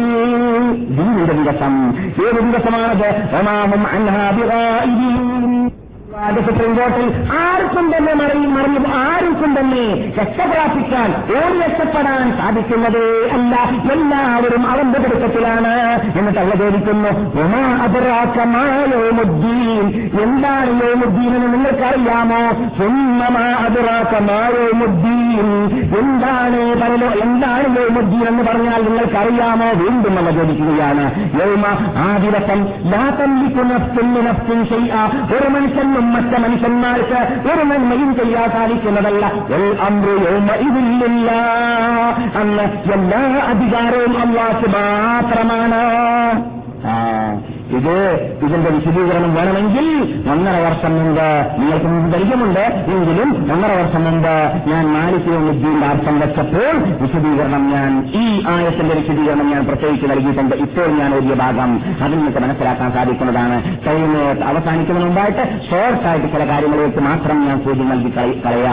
ദിവസം. 1.44 1.90
ഏത് 1.98 2.36
ദിവസമാണത്? 2.36 3.28
وهم 3.68 3.86
عنها 3.86 4.32
بغائبين. 4.32 5.77
അത് 6.18 6.46
സുപ്രീം 6.46 6.76
കോർട്ടിൽ 6.76 7.08
ആർക്കും 7.38 7.86
തന്നെ 7.92 8.14
മറിയും 8.14 8.54
മറിഞ്ഞു 8.54 8.90
ആർക്കും 9.00 9.60
തന്നെ 9.60 9.84
രക്ഷപ്രാപിക്കാൻ 10.18 11.10
ഓടി 11.36 11.58
രക്ഷപ്പെടാൻ 11.60 12.38
സാധിക്കുന്നത് 12.38 13.04
അല്ല. 13.32 13.54
എല്ലാവരും 13.92 14.72
അവന്റെ 14.72 15.00
പിടുത്തത്തിലാണ് 15.00 15.74
എന്നിട്ട് 16.18 16.40
അവ 16.40 16.50
ചോദിക്കുന്നു 16.56 17.12
അപരാക്കമായോമുദ്ദീൻ 17.86 19.84
എന്താണ് 20.22 20.84
യോമുദ്ദീൻ 20.84 21.36
എന്ന് 21.36 21.54
നിങ്ങൾക്കറിയാമോ? 21.54 22.42
സുമ്മമാ 22.78 23.46
അപരാക്കമായോമുദ്ദീൻ 23.66 25.48
എന്താണ് 26.00 26.82
പരലോ 26.82 27.10
എന്താണ് 27.24 27.78
യോമുദ്ദീൻ 27.78 28.28
എന്ന് 28.28 28.44
പറഞ്ഞാൽ 28.44 28.82
നിങ്ങൾക്കറിയാമോ? 28.84 29.70
വീണ്ടും 29.74 30.20
അവ 30.20 30.32
ചോദിക്കുകയാണ്. 30.32 31.06
യൗമ 31.40 31.66
ആ 31.98 32.08
ദിവസം 32.18 32.60
ഒരു 35.38 35.48
മനുഷ്യനും 35.50 36.07
മറ്റു 36.14 36.38
മനുഷ്യന്മാർക്ക് 36.44 37.20
ഒരു 37.52 37.64
നന്മയും 37.64 38.12
ചെയ്യാൻ 38.16 38.50
സാധിക്കുന്നതല്ല. 38.52 39.26
ഇതില്ല 40.68 41.32
അന്ന് 42.42 42.66
എല്ലാ 42.94 43.22
അധികാരവും 43.50 44.14
അള്ളാഹ് 44.24 44.68
മാത്രമാണ് 44.76 45.82
ഇത് 47.70 48.14
ഇതിന്റെ 48.44 48.70
വിശദീകരണം 48.70 49.36
വേണമെങ്കിൽ 49.36 49.86
ഒന്നര 50.32 50.60
വർഷം 50.60 50.92
മുമ്പ് 50.92 51.62
നിങ്ങൾക്ക് 51.62 51.86
മുമ്പ് 51.86 52.18
പരിചയമുണ്ട് 52.18 52.60
എങ്കിലും 52.60 53.54
ഒന്നര 53.54 53.72
വർഷം 53.72 54.06
മുമ്പ് 54.06 54.70
ഞാൻ 54.70 54.86
മാലിക്യോമുദ്ദീന്റെ 54.94 55.88
അർത്ഥം 55.88 56.20
വെച്ചപ്പോൾ 56.20 56.78
വിശദീകരണം 57.02 57.70
ഞാൻ 57.70 58.12
ഈ 58.16 58.44
ആയത്തിന്റെ 58.48 58.96
വിശദീകരണം 58.96 59.52
ഞാൻ 59.52 59.66
പ്രത്യേകിച്ച് 59.66 60.08
നൽകിയിട്ടുണ്ട്. 60.08 60.56
ഇപ്പോൾ 60.56 60.88
ഞാൻ 60.88 61.14
ഒരു 61.14 61.34
ഭാഗം 61.34 61.82
അതിൽ 62.02 62.18
നിങ്ങൾക്ക് 62.18 62.40
മനസ്സിലാക്കാൻ 62.40 62.92
സാധിക്കുന്നതാണ്. 62.92 63.86
കഴിഞ്ഞ് 63.88 64.44
അവസാനിക്കുന്നതിന് 64.44 65.06
മുമ്പായിട്ട് 65.06 65.70
ഷോർട്ടായിട്ട് 65.70 66.28
ചില 66.28 66.48
കാര്യങ്ങളിലേക്ക് 66.48 67.00
മാത്രം 67.00 67.48
ഞാൻ 67.48 67.64
സൂചി 67.64 67.80
നൽകി 67.80 68.10
കളയ- 68.10 68.68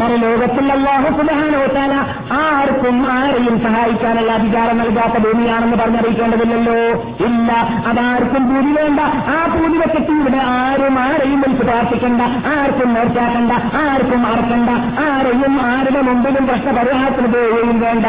പരലോകത്തിൽ 0.00 0.72
അള്ളാഹു 0.72 1.02
സുബാനോത്താല 1.02 1.92
ആർക്കും 2.32 3.12
ആരെയും 3.12 3.60
സഹായിക്കാനുള്ള 3.62 4.32
അധികാരം 4.32 4.78
നൽകാത്ത 4.78 5.24
ഭൂമിയാണെന്ന് 5.24 5.76
പറഞ്ഞറിയിക്കേണ്ടതില്ലല്ലോ. 5.76 6.74
ഇല്ല 7.26 7.52
അതാർക്കും 8.26 8.44
പൂതി 8.48 8.70
വേണ്ട. 8.76 9.00
ആ 9.34 9.36
പൂതി 9.52 9.76
വെച്ചിട്ട് 9.78 10.12
ഇവിടെ 10.20 10.40
ആരും 10.52 10.94
ആരെയും 10.98 11.40
വിളിച്ച് 11.40 11.64
പ്രാർത്ഥിക്കണ്ട. 11.68 12.22
ആർക്കും 12.52 12.88
നേർച്ചാക്കണ്ട 12.94 13.52
ആർക്കും 13.82 14.22
അറക്കണ്ട 14.30 14.70
ആരെയും 15.04 15.54
ആരുടെ 15.70 16.00
മുമ്പിലും 16.08 16.44
പ്രശ്നപരിഹാരത്തിന് 16.48 17.28
പോവുകയും 17.34 17.78
വേണ്ട. 17.80 18.06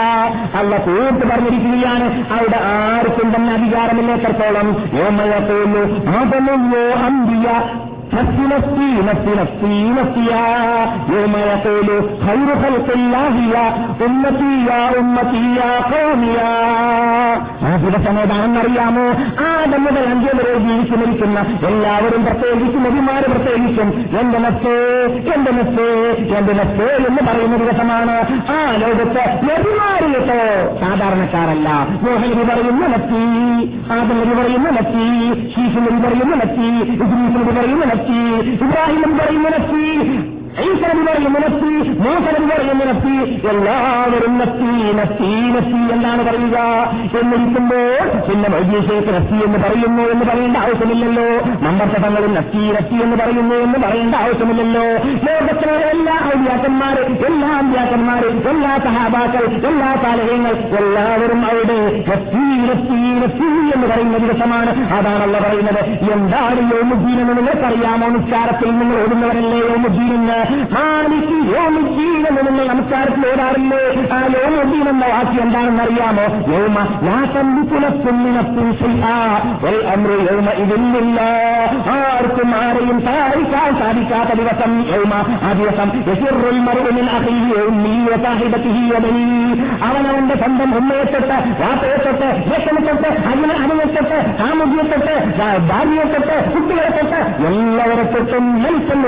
അല്ല 0.59 0.71
തീർത്ത് 0.87 1.25
പറഞ്ഞിരിക്കുകയാണ്. 1.31 2.07
അവിടെ 2.37 2.59
ആർക്കും 2.73 3.29
തന്നെ 3.35 3.51
അധികാരമില്ലാത്തോളം 3.57 4.69
ഓമയ 5.05 5.33
തോന്നു 5.49 5.83
അതല്ലോ 6.17 6.83
അമ്പിയ 7.07 7.47
نفسي 8.12 8.42
نفسي 8.46 8.90
نفسي 9.02 9.32
نفسي 9.32 9.90
نفسي 9.90 10.26
يوم 11.10 11.34
يقول 11.44 11.88
خير 12.20 12.48
خلق 12.56 12.88
الله 12.94 13.34
يا 13.48 13.66
أمتي 14.00 14.52
يا 14.68 14.80
أمتي 15.00 15.44
يا 15.56 15.70
قومي 15.92 16.32
يا 16.34 16.52
ആ 17.62 17.70
ദിവസം 17.82 18.14
ഏതാണെന്നറിയാമോ 18.22 19.04
ആദം 19.48 19.80
മുതൽ 19.84 20.04
അഞ്ച് 20.12 20.30
വരെ 20.38 20.54
ജീവിച്ചു 20.64 20.96
മരിക്കുന്ന 21.00 21.38
എല്ലാവരും 21.68 22.22
പ്രത്യേകിച്ചും 22.26 22.82
നബിമാര് 22.86 23.26
പ്രത്യേകിച്ചും 23.32 23.88
എന്റെ 24.20 24.38
നഫ്സേ 24.44 24.74
എന്റെ 25.34 25.52
നഫ്സേ 25.58 25.86
എന്റെ 26.38 26.54
നഫ്സേ 26.60 26.88
എന്ന് 27.08 27.22
പറയുന്ന 27.28 27.56
ദിവസമാണ് 27.62 28.14
ആ 28.54 28.58
ലോകത്ത് 28.82 29.24
നബിമാരിലോ 29.48 30.22
സാധാരണക്കാരല്ല 30.82 31.68
മോഹനബി 32.04 32.44
പറയുന്ന 32.50 32.88
നഫ്സി 32.94 33.22
ആദം 33.98 34.16
നബി 34.22 34.34
പറയുന്ന 34.40 34.70
നഫ്സി 34.78 35.06
ശീശു 35.54 35.80
നബി 35.86 36.00
പറയുന്ന 36.06 36.36
നഫ്സി 36.42 36.68
ഇദ്രീസ് 36.96 37.36
നബി 37.36 37.54
പറയുന്ന 37.60 37.86
നഫ്സി 37.97 38.21
ഇബ്രാഹിം 38.63 39.11
പറയുന്ന 39.17 39.49
നഫ്സി 39.49 40.36
ഈശ്വരൻ 40.59 41.05
പറയുന്ന 41.05 41.39
നത്തി 41.39 41.89
മൂസരൻ 41.89 42.49
പറയുന്ന 42.49 42.83
നത്തി 42.83 43.47
എല്ലാവരും 43.47 44.37
നസ്തി 44.37 44.97
നസ്തി 44.97 45.29
നസ്തി 45.55 45.93
എന്നാണ് 45.93 46.23
പറയുക. 46.23 46.57
എന്നിരിക്കുമ്പോൾ 47.21 48.19
പിന്നെ 48.19 48.49
വൈദ്യശേഖ 48.49 49.19
നസ്തി 49.19 49.45
എന്ന് 49.45 49.59
പറയുന്നു 49.59 50.03
എന്ന് 50.03 50.25
പറയേണ്ട 50.25 50.57
ആവശ്യമില്ലല്ലോ. 50.57 51.45
മമ്പത്തങ്ങളും 51.45 52.35
നസ്തി 52.35 52.57
നസ്തി 52.57 53.03
എന്ന് 53.03 53.17
പറയുന്നു 53.17 53.55
എന്ന് 53.55 53.87
പറയേണ്ട 53.87 54.15
ആവശ്യമില്ലല്ലോ. 54.15 54.83
ലോകത്തിലെ 55.27 55.73
എല്ലാ 55.73 56.13
ഔദ്യാക്കന്മാര് 56.13 57.25
എല്ലാ 57.25 57.57
അമ്പ്യാക്കന്മാര് 57.57 58.49
എല്ലാ 58.49 58.77
സഹാബാക്കൾ 58.77 59.67
എല്ലാ 59.67 59.95
താലകങ്ങൾ 59.95 60.53
എല്ലാവരും 60.77 61.45
അവിടെ 61.45 62.03
എന്ന് 63.75 63.87
പറയുന്ന 63.87 64.17
ദിവസമാണ്. 64.17 64.93
അതാണല്ലോ 64.93 65.39
പറയുന്നത്. 65.39 65.83
എന്താണ് 66.11 66.59
യോമുദ്ദീൻ 66.73 67.21
എന്ന് 67.21 67.37
നിങ്ങൾക്കറിയാമോ? 67.37 68.07
നിസ്കാരത്തിൽ 68.07 68.71
നിങ്ങൾ 68.71 69.01
ഓടുന്നവരല്ലേ 69.01 69.57
യോമുദ്ദീൻ 69.57 70.13
എന്ന്? 70.13 70.46
മാലിക്ക് 70.73 71.37
നിങ്ങൾ 72.39 72.65
നമസ്കാരത്തിൽ 72.67 73.23
ഓടാറില്ലേ 73.29 73.81
ആ 74.11 74.19
യോമുദ്ദീൻ 74.35 74.87
എന്ന 74.89 75.05
എന്താണെന്ന് 75.41 75.83
അറിയാമോ 75.83 76.25
യോമ 76.51 76.77
ഇതില്ല 80.63 81.19
ആർക്കും 81.95 82.51
ആരെയും 82.55 82.97
സഹായിക്കാൻ 82.99 83.71
സാധിക്കാത്ത 83.79 84.31
ദിവസം 84.33 84.73
യോമ 84.91 85.13
ആ 85.43 85.51
ദിവസം 85.53 85.89
അവനവന്റെ 89.87 90.35
സ്വന്തം 90.35 90.71
ഉമ്മയെ 90.77 91.05
തൊട്ട് 91.05 91.37
വാപ്പയെ 91.61 91.97
തൊട്ട് 91.97 92.29
ജ്യേഷ്ഠനെ 92.47 92.81
തൊട്ട് 92.87 93.09
അതിനെ 93.29 93.55
അതിനെ 93.55 93.87
തൊട്ട് 93.95 94.19
സാമൂഹ്യെ 94.39 94.85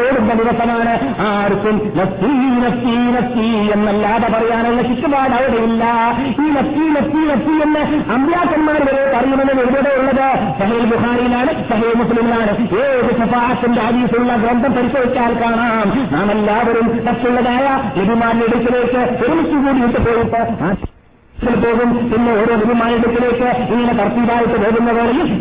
ഓടുന്ന 0.03 0.33
ദിവസമാണ് 0.33 0.93
ആർക്കും 1.31 1.77
നഫ്സി 1.97 2.31
നഫ്സി 2.63 2.95
നഫ്സി 3.15 3.47
എന്നല്ലാതെ 3.75 4.27
പറയാനുള്ള 4.33 4.81
ചുറ്റുപാട് 4.81 5.37
ഇല്ല 5.63 5.83
ഈ 6.43 6.47
നഫ്സി 6.57 6.85
നഫ്സി 6.95 7.21
നഫ്സി 7.31 7.55
എന്ന് 7.65 7.83
അമ്പ്യാക്കന്മാർ 8.13 8.79
വരെ 8.87 9.03
പറയുന്നത് 9.15 9.51
എവിടെയുള്ളത് 9.65 10.25
സഹേൽ 10.59 10.85
ബുഹാരിയിലാണ് 10.91 11.51
സഹേൽ 11.69 11.93
മുസ്ലിമിലാണ്. 11.95 12.51
ഏത് 12.83 13.11
സഫാഹത്തിന്റെ 13.21 13.81
ഹദീസുള്ള 13.81 14.35
ഗ്രന്ഥം 14.35 14.71
പരിശോധിച്ചാൽ 14.73 15.33
കാണാം. 15.41 15.89
നാം 16.13 16.31
എല്ലാവരും 16.31 16.87
തച്ചുള്ളതായ 17.07 17.65
ലഭിമാരുടെ 17.97 18.45
അടുക്കിലേക്ക് 18.49 19.01
ഒരുമിച്ച് 19.23 19.57
കൂടിയിട്ട് 19.65 19.99
പോയിട്ട് 20.05 20.98
ിൽ 21.43 21.53
പിന്നെ 22.11 22.31
ഓരോ 22.31 22.55
വിമാനത്തിലേക്ക് 22.69 23.47
ഇങ്ങനെ 23.73 23.93
തർത്തീവായിട്ട് 23.93 24.57
പോകുന്ന 24.63 24.91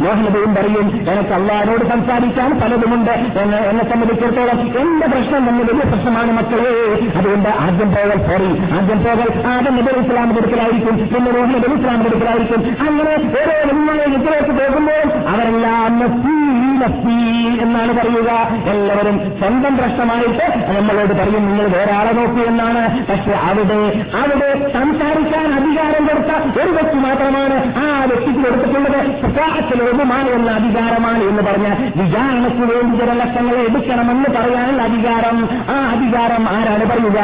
മോഹനതയും 0.03 0.55
പറയും 0.55 0.86
എനിക്ക് 1.12 1.32
അള്ളാഹിനോട് 1.38 1.84
സംസാരിക്കാൻ 1.88 2.51
പലതുമുണ്ട്. 2.61 3.11
എന്ന് 3.11 3.82
സംബന്ധിച്ചിടത്തോളം 3.90 4.61
എന്റെ 4.82 5.07
പ്രശ്നം 5.07 5.49
തന്നെ 5.49 5.64
വലിയ 5.64 5.84
പ്രശ്നമാണ് 5.90 6.32
മക്കളെ. 6.38 6.70
അതുകൊണ്ട് 7.18 7.49
ആദ്യം 7.49 7.90
പോകൽ 7.94 8.18
സോറി 8.28 8.51
ആദ്യം 8.78 9.01
പോകൽ 9.05 9.46
ആദ്യം 9.46 9.74
നബി 9.76 9.92
ഇസ്ലാം 10.01 10.28
കൊടുക്കലായിരിക്കും 10.34 10.96
പിന്നെ 11.14 11.30
മോഹൻ 11.30 11.53
നബി 11.53 11.74
ഇസ്ലാം 11.78 12.03
കൊടുക്കലായിരിക്കും 12.03 12.61
അങ്ങനെ 12.86 13.12
ഓരോ 13.40 13.57
വിമാനത്തിലേക്ക് 13.72 14.53
പോകുമ്പോൾ 14.61 15.05
അവരെല്ലാം 15.32 15.99
നഫ്സീ, 15.99 16.36
നഫ്സീ 16.82 17.18
എന്നാണ് 17.64 17.92
പറയുക. 17.99 18.30
എല്ലാവരും 18.72 19.16
സ്വന്തം 19.38 19.76
പ്രശ്നമായിട്ട് 19.76 20.46
നമ്മളോട് 20.76 21.12
പറയും 21.20 21.44
നിങ്ങൾ 21.49 21.66
വേറെ 21.76 21.92
ആളെ 21.92 22.12
നോക്കൂ 22.12 22.40
എന്നാണ്. 22.53 22.82
പക്ഷെ 23.11 23.34
അവിടെ 23.51 23.80
അവിടെ 24.22 24.51
സംസാരിക്കാൻ 24.72 25.46
അധികാരം 25.59 25.86
കൊടുത്ത 26.09 26.61
ഒരു 26.62 26.70
വ്യക്തി 26.70 26.99
മാത്രമാണ് 26.99 27.57
ആ 27.78 28.05
വ്യക്തിക്ക് 28.05 28.41
കൊടുത്തിട്ടുള്ളത്. 28.41 29.01
പ്രകാശത്തിലൊന്നുമായ 29.22 30.24
എന്ന 30.39 30.51
അധികാരമാണ് 30.51 31.22
എന്ന് 31.22 31.43
പറഞ്ഞാൽ 31.43 31.76
വിചാരണയ്ക്ക് 31.97 32.64
വേണ്ടി 32.72 32.97
ജനലക്ഷങ്ങളെ 32.99 33.61
എടുക്കണമെന്ന് 33.61 34.28
പറയാനുള്ള 34.36 34.82
അധികാരം. 34.82 35.36
ആ 35.70 35.76
അധികാരം 35.95 36.45
ആരാണ് 36.57 36.84
പറയുക? 36.91 37.18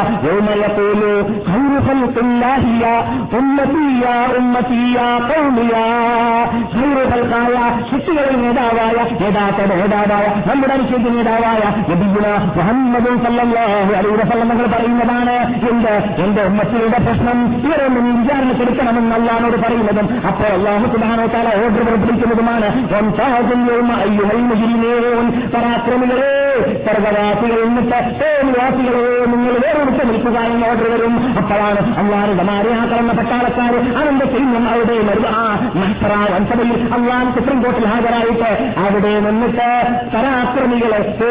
ശിശുകളിൽ 7.91 8.37
നേതാവായ 8.43 8.99
യഥാർത്ഥ 9.25 9.61
നേതാവായ 9.75 10.27
നമ്മുടെ 10.51 10.75
അനുശേഷ 10.75 11.07
നേതാവായ 11.17 11.63
മുഹമ്മദും 12.57 13.17
അലൈഹി 13.99 14.17
വസല്ലം 14.17 14.49
തങ്ങൾ 14.49 14.67
പറയുന്നതാണ് 14.67 15.35
എന്ത് 15.71 16.23
എന്റെ 16.25 16.43
ഉമ്മത്തിയുടെ 16.43 16.99
പ്രശ്നം 17.07 17.39
ഇവരൊന്നും 17.67 18.07
വിചാരണക്കെടുക്കണമെന്ന് 18.55 19.15
അല്ലാനോട് 19.17 19.57
പറയുന്നതും 19.65 20.07
അപ്പോൾ 20.29 20.49
അള്ളാഹു 20.57 20.87
സുബാനോ 20.93 21.25
താല 21.35 21.49
ഓർഡർ 21.61 21.83
പുറപ്പെടുവിക്കുന്നതുമാണ് 21.87 22.69
പരാക്രമികളെ 25.55 26.33
സർവവാസികൾ 26.87 27.59
എന്നിട്ട് 27.67 28.01
നിവാസികളെ 28.49 29.03
നിങ്ങൾ 29.33 29.55
വേറൊടുത്ത് 29.65 30.03
നിൽക്കുക 30.11 30.37
എന്ന് 30.51 30.67
ഓർഡർ 30.71 30.87
വരും. 30.95 31.15
അപ്പോഴാണ് 31.41 31.81
അള്ളാഹുടെ 32.01 32.45
മാറിയാക്കളെന്ന 32.51 33.13
പട്ടാളക്കാർ 33.19 33.73
അവന്റെ 34.01 34.27
സൈന്യം 34.35 34.65
അവിടെ 34.73 34.97
വൻസഭയിൽ 36.35 36.77
അള്ളാഹ് 36.97 37.31
സുപ്രീം 37.37 37.59
കോർട്ടിൽ 37.65 37.87
ഹാജരായിട്ട് 37.93 38.51
അവിടെ 38.85 39.13
നിന്നിട്ട് 39.27 39.69
പരാക്രമികളെ 40.15 41.01
ഓ 41.25 41.29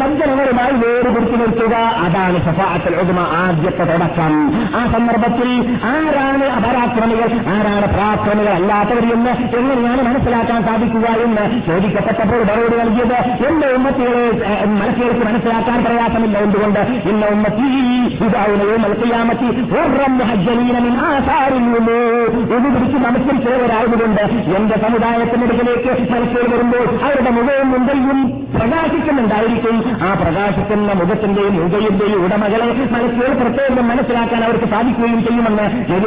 സജ്ജനങ്ങളുമായി 0.00 0.74
വേറുപെടുത്തി 0.82 1.36
നിർത്തുക. 1.42 1.74
അതാണ് 2.04 2.38
സഫാഅത്തുൽ 2.46 2.96
ഒതുമ 3.02 3.20
ആദ്യത്തെ 3.42 3.84
തുടക്കം. 3.90 4.32
ആ 4.78 4.80
സന്ദർഭത്തിൽ 4.94 5.50
ആരാണ് 6.26 6.46
അപരാക്രമികൾ. 6.58 6.64
പരാക്രമികൾ 6.66 7.30
ആരാണ് 7.54 7.86
പരാക്രമികൾ 7.94 8.52
അല്ലാത്തവർ 8.58 9.04
എങ്ങനെയാണ് 9.60 10.02
മനസ്സിലാക്കാൻ 10.08 10.60
സാധിക്കുക 10.68 11.06
എന്ന് 11.24 11.44
ചോദിക്കപ്പെട്ടപ്പോൾ 11.66 12.40
മറുപടി 12.48 12.76
നൽകിയത് 12.80 13.16
എന്റെ 13.48 13.68
ഉമ്മത്തികളെ 13.76 14.24
മനസ്സിലേക്ക് 14.80 15.24
മനസ്സിലാക്കാൻ 15.28 15.78
പ്രയാസമില്ല 15.84 16.36
എന്തുകൊണ്ട്? 16.38 16.80
ഇന്ന 17.10 17.22
ഉമ്മത്തി 17.34 17.66
ഇതാവുന്നയോ 18.26 18.76
മലക്കിയാമത്തി 18.84 19.46
ഇത് 19.46 19.60
പിടിച്ച് 22.74 22.98
മനസ്സിൽ 23.06 23.36
ചിലവരായതുകൊണ്ട് 23.44 24.22
എന്റെ 24.56 24.76
സമുദായത്തിനിടയിലേക്ക് 24.84 25.90
മനസ്സിൽ 26.12 26.46
വരുമ്പോൾ 26.52 26.84
അവരുടെ 27.06 27.30
മുഖവും 27.38 27.68
മുമ്പയും 27.72 28.20
പ്രകാശിക്കുന്നുണ്ടായിരിക്കും. 28.56 29.76
ആ 30.06 30.10
പ്രകാശിക്കുന്ന 30.20 30.92
മുഖത്തിന്റെയും 31.00 31.54
മുഖയുടെയും 31.62 32.20
ഉടമകളെ 32.24 32.68
മനസ്സിൽ 32.94 33.32
പ്രത്യേകം 33.40 33.84
മനസ്സിലാക്കാൻ 33.88 34.40
അവർക്ക് 34.44 34.68
സാധിക്കുകയും 34.74 35.20
ചെയ്യുമെന്ന് 35.26 35.66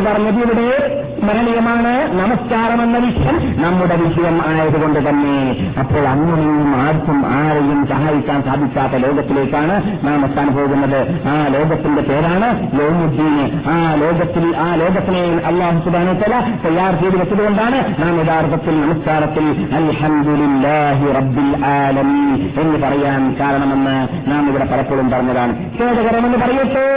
പറഞ്ഞത് 0.09 0.39
ഇവിടെ 0.45 1.05
സ്മരണീയമാണ്. 1.19 1.93
നമസ്കാരം 2.19 2.79
എന്ന 2.83 2.97
വിഷയം 2.97 3.37
നമ്മുടെ 3.63 3.95
വിഷയം 3.95 4.35
ആയതുകൊണ്ട് 4.47 4.99
തന്നെ 5.09 5.35
അപ്പോൾ 5.79 6.07
അങ്ങനെയും 6.07 6.75
ആർക്കും 6.83 7.17
ആരെയും 7.27 7.87
സഹായിക്കാൻ 7.87 8.43
സാധിക്കാത്ത 8.43 8.93
ലോകത്തിലേക്കാണ് 9.05 9.75
നാം 10.07 10.25
എത്താൻ 10.25 10.47
പോകുന്നത്. 10.55 10.99
ആ 11.27 11.35
ലോകത്തിന്റെ 11.47 12.01
പേരാണ് 12.01 12.49
ലോമുദ്ദീൻ. 12.79 13.61
ആ 13.71 13.95
ലോകത്തിൽ 13.95 14.45
ആ 14.57 14.75
ലോകത്തിനെ 14.75 15.23
അള്ളാഹു 15.45 15.79
സുബാനെ 15.79 16.13
തല 16.13 16.33
തയ്യാർ 16.65 16.93
ചെയ്ത് 17.01 17.17
വെച്ചതുകൊണ്ടാണ് 17.21 17.79
നാം 18.01 18.13
യഥാർത്ഥത്തിൽ 18.21 18.81
നമസ്കാരത്തിൽ 18.81 19.45
അൽഹംദുലില്ലാഹി 19.79 21.05
റബ്ബിൽ 21.19 21.65
ആലമീൻ 21.65 22.39
എന്ന് 22.61 22.77
പറയാൻ 22.87 23.35
കാരണമെന്ന് 23.39 23.97
നാം 24.31 24.49
ഇവിടെ 24.49 24.65
പലപ്പോഴും 24.65 25.09
പറഞ്ഞതാണ്. 25.11 25.53
ഖേദകരമെന്ന് 25.79 26.37
പറയട്ടെ? 26.37 26.87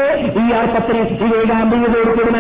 ഈ 0.43 0.51
അർത്ഥത്തിൽ 0.61 0.99
ഈ 1.27 1.29
ഏകാന്തയോടുകൂടി 1.41 2.33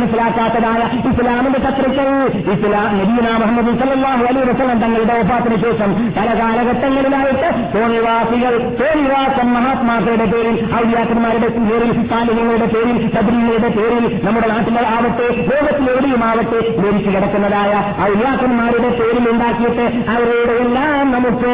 മനസ്സിലാക്കാത്തതായ 0.54 0.80
ഇസ്ലാമിന്റെ 1.10 1.60
ശത്രുക്കൾ. 1.64 2.08
ഇസ്ലാം 2.54 2.90
നബീന 2.98 3.26
മുഹമ്മദ് 3.42 3.72
സല്ലല്ലാഹു 3.80 4.22
അലൈഹി 4.30 4.46
വസല്ലം 4.50 4.78
തങ്ങളുടെ 4.82 5.14
ഒപ്പാത്തിന് 5.22 5.56
ശേഷം 5.64 5.90
പല 6.16 6.28
കാലഘട്ടങ്ങളിലായിട്ട് 6.40 7.48
തോണിവാസികൾ 7.74 8.54
തോണിവാസം 8.80 9.48
മഹാത്മാക്കളുടെ 9.54 10.26
പേരിൽ 10.32 10.56
ഔദ്യാക്കന്മാരുടെ 10.80 11.48
പേരിൽ 11.58 11.92
സാലിഹ്യങ്ങളുടെ 12.10 12.68
പേരിൽ 12.74 12.96
ശബരിങ്ങളുടെ 13.14 13.70
പേരിൽ 13.78 14.04
നമ്മുടെ 14.24 14.48
നാട്ടിലെ 14.48 14.84
ആവട്ടെ 14.94 15.28
ലോകത്തിലെവിടെയുമാവട്ടെ 15.50 16.60
മരിച്ചു 16.82 17.10
കിടക്കുന്നതായ 17.10 17.72
ഔദ്യാക്കന്മാരുടെ 18.08 18.90
പേരിൽ 19.00 19.24
ഉണ്ടാക്കിയിട്ട് 19.30 19.86
അവരുടെ 20.12 20.56
എല്ലാം 20.64 21.06
നമുക്ക് 21.12 21.52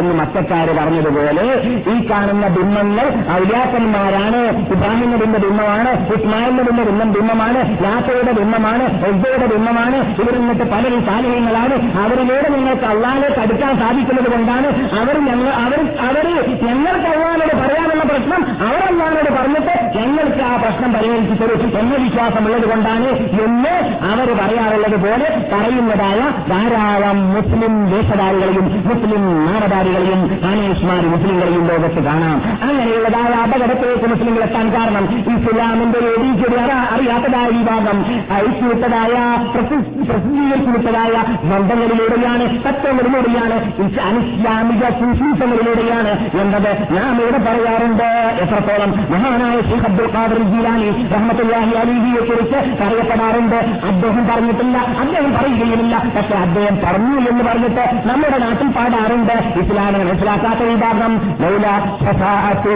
എന്ന് 0.00 0.14
മറ്റക്കാര് 0.20 0.72
പറഞ്ഞതുപോലെ 0.78 1.46
ഈ 1.92 1.96
കാണുന്ന 2.10 2.46
ബിംബങ്ങൾ 2.56 3.06
ഔദ്യാക്കന്മാരാണ് 3.36 4.40
ഇബ്രാഹിം 4.74 5.10
നബിന്റെ 5.12 5.38
ബിംബമാണ് 5.38 5.79
ഇസ്മായിൽ 5.88 6.56
നബിന്റെ 6.56 6.82
ബിംബം 6.82 7.12
ബിംബമാണ് 7.12 7.84
യാത്രയുടെ 7.84 8.32
ബിംബമാണ് 8.32 8.82
എസ്ബയുടെ 8.82 9.46
ബിംബമാണ് 9.46 9.96
ഇവർ 10.22 10.38
നിന്നിട്ട് 10.38 10.70
പല 10.70 10.82
സാലിഹ്യങ്ങളാണ്. 11.06 11.98
അവരിലൂടെ 12.04 12.48
നിങ്ങൾക്ക് 12.48 12.84
അള്ളാഹിലേക്ക് 12.84 13.40
അടുക്കാൻ 13.40 13.78
സാധിക്കുന്നത് 13.78 14.30
കൊണ്ടാണ് 14.32 14.66
അവർ 15.00 15.18
ഞങ്ങൾ 15.18 15.48
അവർ 15.48 15.80
അവർ 16.08 16.26
ഞങ്ങൾക്ക് 16.62 17.06
അള്ളാനോട് 17.06 17.54
പറയാനുള്ള 17.56 18.04
പ്രശ്നം 18.04 18.42
അള്ളാഹിനോട് 18.68 19.30
പറഞ്ഞിട്ട് 19.34 19.98
ഞങ്ങൾക്ക് 19.98 20.42
ആ 20.42 20.56
പ്രശ്നം 20.56 20.92
പരിഹരിച്ചു 20.92 21.44
തരും 21.44 21.78
എന്ന 21.78 21.94
വിശ്വാസമുള്ളത് 21.96 22.70
കൊണ്ടാണ് 22.70 23.08
എന്ന് 23.44 23.74
അവർ 24.12 24.28
പറയാറുള്ളത് 24.40 24.96
പോലെ 25.04 25.28
പറയുന്നതായ 25.52 26.20
ധാരാളം 26.50 27.34
മുസ്ലിം 27.34 27.90
വേഷധാരികളെയും 27.90 28.82
മുസ്ലിം 28.84 29.46
നാമധാരികളെയും 29.46 30.40
ആനേഷ്മാർ 30.50 31.06
മുസ്ലിങ്ങളെയും 31.06 31.66
ലോകത്ത് 31.68 32.04
കാണാം. 32.04 32.42
അങ്ങനെയുള്ളതായ 32.62 33.32
അപകടത്തിലേക്ക് 33.34 34.08
മുസ്ലിങ്ങൾ 34.10 34.42
എത്താൻ 34.42 34.68
കാരണം 34.68 35.04
ഇസ്ലാമിന്റെ 35.70 35.98
എടീച്ചൊരു 36.12 36.56
അറിയാത്തതായ 36.92 37.48
വിഭാഗം 37.56 37.98
അയച്ചുവിട്ടതായ 38.36 39.14
പ്രസിദ്ധീകരിച്ചുവിട്ടതായ 39.52 41.12
ബന്ധങ്ങളിലൂടെയാണ് 41.50 42.44
തത്വങ്ങളിലൂടെയാണ് 42.64 43.56
അനിസ്ലാമിക 44.06 44.82
സുശീസങ്ങളിലൂടെയാണ് 45.00 46.12
എന്നത്. 46.42 46.70
ഞാൻ 46.96 47.12
ഇവിടെ 47.24 47.40
പറയാറുണ്ട് 47.46 48.08
എത്രത്തോളം 48.44 48.90
മഹാനായ 49.12 49.56
ഷെയ്ഖ് 49.68 49.86
അബ്ദുൽ 49.90 50.08
ഖാദർ 50.16 50.40
ജീലാനി 50.54 50.88
റഹ്മത്തുല്ലാഹി 51.14 51.72
അലിഹിയെ 51.82 52.22
കുറിച്ച് 52.30 52.58
പറയപ്പെടാറുണ്ട്. 52.80 53.58
അദ്ദേഹം 53.90 54.24
പറഞ്ഞിട്ടില്ല 54.32 54.76
അദ്ദേഹം 55.04 55.30
പറയുകയുമില്ല. 55.38 55.94
പക്ഷെ 56.16 56.36
അദ്ദേഹം 56.46 56.78
പറഞ്ഞു 56.86 57.20
എന്ന് 57.30 57.44
പറഞ്ഞിട്ട് 57.50 57.86
നമ്മുടെ 58.10 58.40
നാട്ടിൽ 58.46 58.70
പാടാറുണ്ട്. 58.78 59.36
ഇസ്ലാമിനെ 59.62 60.04
മനസ്സിലാക്കാത്ത 60.10 60.60
വിഭാഗം 60.72 61.14
ലൗല 61.44 61.66
ഷഫാഅത്തു 62.02 62.74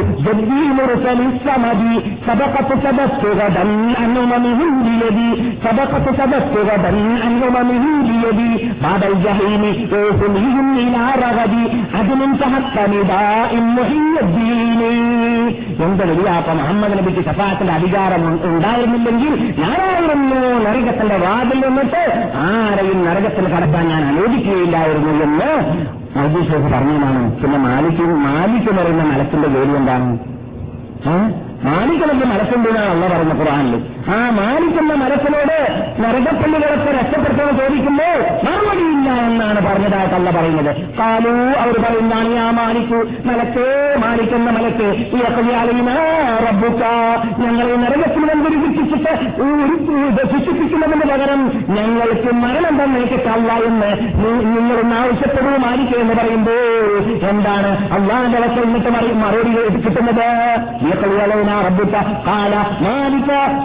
മുഹിയ്യദ്ദീനി 13.70 14.90
എന്ത് 15.84 16.02
വലിയാപ്പ 16.02 16.48
മുഹമ്മദ് 16.52 16.98
നബിക്ക് 16.98 17.22
ഷഫാത്തിന്റെ 17.24 17.72
അധികാരം 17.72 18.22
ഉണ്ടായിരുന്നില്ലെങ്കിൽ 18.48 19.32
ഞാനായിരുന്നു 19.58 20.38
നരകത്തിന്റെ 20.66 21.16
വാതിൽ 21.16 21.60
നിന്നിട്ട് 21.64 22.02
ആരെയും 22.44 23.04
നരകത്തിൽ 23.04 23.46
കടക്കാൻ 23.46 23.88
ഞാൻ 23.88 24.04
അനുവദിക്കുകയില്ലായിരുന്നു 24.04 25.10
എന്ന് 25.24 25.50
മൗദീഷേഖ് 26.16 26.68
പറഞ്ഞതാണ്. 26.68 27.22
പിന്നെ 27.40 27.58
മാലിക്ക് 27.58 28.04
മാലിക്ക് 28.24 28.70
പറയുന്ന 28.70 29.02
മലത്തിന്റെ 29.04 29.48
ജോലി 29.48 29.74
എന്താണ്? 29.76 30.10
മാലിക്കലെന്ന് 31.64 32.26
മനസ്സുണ്ടെന്നാണ് 32.26 32.90
അള്ള 32.90 33.06
പറഞ്ഞ 33.08 33.40
ഖുറാനിൽ 33.40 33.74
ആ 34.14 34.30
മാലിക്കുന്ന 34.30 34.94
മനസ്സിനോട് 34.94 35.56
നരകപ്പള്ളികളൊക്കെ 36.02 36.90
രക്ഷപ്പെടുത്താൻ 36.92 37.58
ചോദിക്കുമ്പോൾ 37.58 38.16
മറുപടിയില്ല 38.46 39.10
എന്നാണ് 39.28 39.66
പറഞ്ഞതായിട്ട് 39.66 40.14
അല്ല 40.14 40.30
പറയുന്നത്. 40.30 40.70
കാലു 40.98 41.32
അവർ 41.62 41.76
പറയുന്നതാണ് 41.84 42.38
ആ 42.38 42.50
മാലിക്കു 42.50 42.98
മലക്ക് 43.28 43.64
മാലിക്കുന്ന 44.00 44.50
മലക്ക് 44.50 44.88
ഈ 45.16 45.20
റബ്ബുക്ക 46.46 46.82
ഞങ്ങളെ 47.38 47.76
നരകത്തിൽ 47.76 48.24
മുൻപിൽ 48.24 48.54
ശിക്ഷിച്ചിട്ട് 48.64 49.12
ശിക്ഷിപ്പിക്കുന്നതിന് 50.34 51.12
പകരം 51.12 51.40
ഞങ്ങൾക്ക് 51.68 52.34
മരണം 52.34 52.78
തന്നേക്കല്ല 52.78 53.52
എന്ന് 53.66 53.90
നിങ്ങളൊന്ന് 54.56 54.96
ആവശ്യപ്പെടുന്നു 54.96 55.58
മാലിക്ക 55.66 55.96
എന്ന് 55.96 56.14
പറയുമ്പോൾ. 56.14 56.60
എന്താണ് 57.30 57.70
അള്ളാഹിന്റെ 57.94 58.38
അവസ്ഥ 58.38 58.58
എന്നിട്ട് 58.60 58.90
മറുപടി 59.22 59.50
കിട്ടുന്നത്? 59.84 60.26
ഈ 60.86 60.90
കളികളെ 61.00 61.36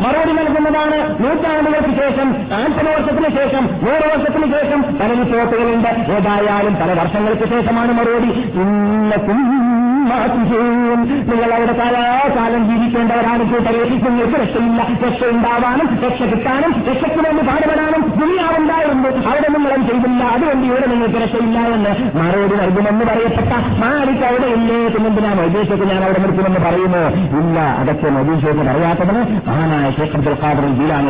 മറുപടി 0.03 0.31
നൽകുന്നതാണ് 0.31 0.97
നൂറ്റാണ്ടുകൾക്ക് 1.23 1.91
ശേഷം 2.01 2.27
നാൽപ്പത് 2.49 2.89
വർഷത്തിന് 2.89 3.29
ശേഷം 3.35 3.63
നൂറ് 3.65 4.05
വർഷത്തിന് 4.11 4.47
ശേഷം 4.51 4.81
പല 4.99 5.07
റിപ്പോർട്ടുകളുണ്ട് 5.07 6.11
ഏതായാലും 6.11 6.75
പല 6.75 7.01
വർഷങ്ങൾക്ക് 7.01 7.49
ശേഷമാണ് 7.49 7.93
മറുപടി. 7.93 8.31
ഇന്നക്കും 8.61 9.39
നിങ്ങൾ 11.29 11.49
അവിടെ 11.57 11.73
കാലാകാലം 11.79 12.61
ജീവിക്കേണ്ടവരാണ് 12.69 13.43
കൂട്ടരെ. 13.51 13.81
നിങ്ങൾക്ക് 14.05 14.37
രക്ഷയില്ല 14.43 14.81
രക്ഷ 15.03 15.21
ഉണ്ടാവാനും 15.33 15.87
രക്ഷ 16.03 16.19
കിട്ടാനും 16.31 16.71
രക്ഷയ്ക്ക് 16.89 17.19
വേണ്ടി 17.25 17.43
പാടുപെടാനും 17.49 18.01
ദുനിയാവുണ്ടായിരുന്നു. 18.21 19.09
അവിടെ 19.29 19.49
നിങ്ങളും 19.55 19.81
ചെയ്തില്ല. 19.89 20.21
അതുകൊണ്ട് 20.35 20.65
ഇവിടെ 20.69 20.87
നിങ്ങൾക്ക് 20.91 21.19
രക്ഷയില്ല 21.23 21.59
എന്ന് 21.75 21.91
മറുപടി 22.19 22.55
നൽകുമെന്ന് 22.61 23.05
പറയപ്പെട്ട 23.11 23.53
മാലിക്ക് 23.83 24.25
അവിടെ 24.29 24.47
ഇല്ലേ 24.55 24.79
പിന്നെന്തിനാ 24.95 25.31
മൊയ്തീഷയ്ക്ക് 25.39 25.87
ഞാൻ 25.91 26.01
അവിടെ 26.07 26.19
നിർത്തുമെന്ന് 26.25 26.61
പറയുന്നു? 26.67 27.03
ഇല്ല 27.41 27.59
അതൊക്കെ 27.81 28.09
മൊയ്തീഷയ്ക്ക് 28.17 28.65
പറയാത്തതിന് 28.69 29.21
മഹാനായ 29.49 29.91
ഷേഖ് 29.97 30.15
അബ്ദുൽ 30.19 30.37
ഖാദർ 30.43 30.67
ജീലാനി 30.79 31.09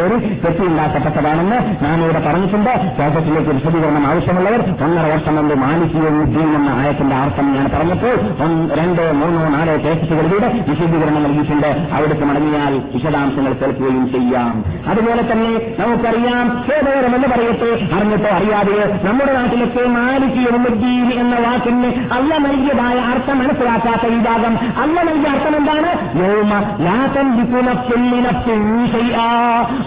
പേര് 0.00 0.16
തെറ്റിയുണ്ടാക്കപ്പെട്ടതാണെന്ന് 0.44 1.58
ഞാൻ 1.84 1.96
ഇവിടെ 2.04 2.20
പറഞ്ഞിട്ടുണ്ട്. 2.26 2.72
ശേഷത്തിലേക്ക് 2.98 3.50
വിശദീകരണം 3.58 4.04
ആവശ്യമുള്ളവർ 4.10 4.60
ഒന്നര 4.84 5.06
വർഷം 5.14 5.34
മുമ്പ് 5.36 5.54
മാലിക്കിയും 5.64 6.16
എന്ന 6.56 6.68
ആയത്തിന്റെ 6.80 7.16
അർത്ഥം 7.22 7.46
ഞാൻ 7.56 7.66
പറഞ്ഞപ്പോൾ 8.02 8.78
രണ്ടോ 8.78 9.04
മൂന്നോ 9.12 9.48
നാലോ 9.48 9.72
കേസുകളിലൂടെ 9.72 10.64
വിശദീകരണം 10.68 11.22
നൽകിയിട്ടുണ്ട്. 11.22 11.66
അവിടുത്തെ 11.66 12.24
മടങ്ങിയാൽ 12.24 12.82
വിശദാംശങ്ങൾ 12.94 13.52
കേൾക്കുകയും 13.52 14.12
ചെയ്യാം. 14.12 14.64
അതുപോലെ 14.88 15.32
തന്നെ 15.32 15.74
നമുക്കറിയാം 15.78 16.64
ഖേദകരമെന്ന് 16.70 17.28
പറയട്ടെ. 17.28 17.94
അറിഞ്ഞിട്ടോ 17.94 18.30
അറിയാതെയോ 18.30 19.10
നമ്മുടെ 19.10 19.32
നാട്ടിലൊക്കെ 19.32 19.86
മാലിക്കിയുദ്ദീൻ 19.88 21.12
എന്ന 21.20 21.36
വാക്കിന് 21.48 22.12
അല്ല 22.12 22.38
നൽകിയതായ 22.38 22.98
അർത്ഥം 23.00 23.38
മനസ്സിലാക്കാത്ത 23.38 24.12
വിഭാഗം 24.12 24.58
അല്ല 24.82 25.02
നൽകിയ 25.02 25.30
അർത്ഥം 25.30 25.56
എന്താണ്? 25.56 25.92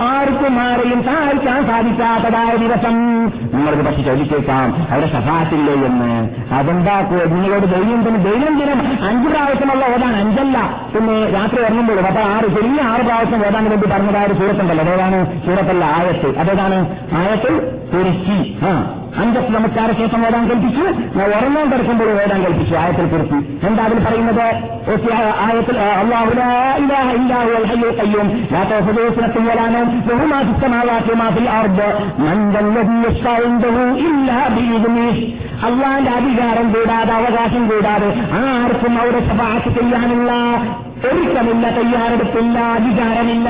ആർക്കും 0.04 0.60
ആരെയും 0.60 1.04
സഹായിക്കാൻ 1.04 1.68
സാധിക്കാത്തതായ 1.68 2.56
ദിവസം. 2.56 3.26
നിങ്ങൾക്ക് 3.54 3.84
പക്ഷെ 3.84 4.02
ചോദിച്ചേക്കാം 4.02 4.76
അവരെ 4.90 5.08
സഹായത്തില്ലേ 5.08 5.74
എന്ന്? 5.74 6.30
അതെന്താ 6.54 7.02
നിങ്ങളോട് 7.02 7.66
ധൈര്യം 7.66 8.05
തന്നെ 8.08 8.24
ദൈനംദിനം 8.24 8.66
ദിനം 8.66 9.08
അഞ്ച് 9.08 9.30
പ്രാവശ്യമുള്ള 9.30 9.86
ഓടാൻ 9.86 10.16
അഞ്ചല്ല. 10.16 10.58
പിന്നെ 10.96 11.32
രാത്രി 11.32 11.62
ഉറങ്ങുമ്പോൾ 11.62 12.00
അപ്പൊ 12.00 12.22
ആറ് 12.22 12.44
ചെറിയ 12.44 12.82
ആറ് 12.82 13.02
പ്രാവശ്യം 13.02 13.48
ഓടാൻ 13.48 13.70
വേണ്ടി 13.70 13.88
പറഞ്ഞതായ 13.88 14.28
സൂറത്തുണ്ടല്ലോ. 14.28 14.86
അതേതാണ് 14.86 15.46
സൂറത്തല്ല 15.46 15.86
ആയത്ത്. 15.86 16.38
അതേതാണ് 16.38 16.96
ആയത്ത് 17.14 17.52
തുരുക്കി 17.94 18.58
ആ. 18.64 19.02
അഞ്ചസ് 19.18 19.52
നമസ്കാര 19.52 19.92
ശേഷം 19.92 20.26
ഓടാൻ 20.26 20.50
കൽപ്പിച്ചു. 20.50 20.82
ഉറങ്ങാൻ 21.20 21.72
കിടക്കുമ്പോൾ 21.72 22.24
ഓടാൻ 22.24 22.44
കൽപ്പിച്ചു 22.44 22.76
ആയത്തിൽ 22.76 23.06
കുറിച്ച് 23.06 23.68
എന്താ 23.68 23.84
അതിൽ 23.84 24.04
പറയുന്നത്? 24.04 24.76
ആയത്തിൽ 25.40 25.80
അള്ളാന്റെ 35.66 36.12
അധികാരം 36.12 36.74
കൂടാതെ 36.74 37.14
അവകാശം 37.14 37.68
കൂടാതെ 37.68 37.95
ആർക്കും 37.96 39.00
അവിടെ 39.00 39.20
ശപാത്ത് 39.20 39.70
ചെയ്യാനുള്ള 39.78 40.32
ഒരുക്കമില്ല 41.06 41.66
തയ്യാറെടുപ്പില്ല 41.70 42.58
അധികാരമില്ല 42.76 43.50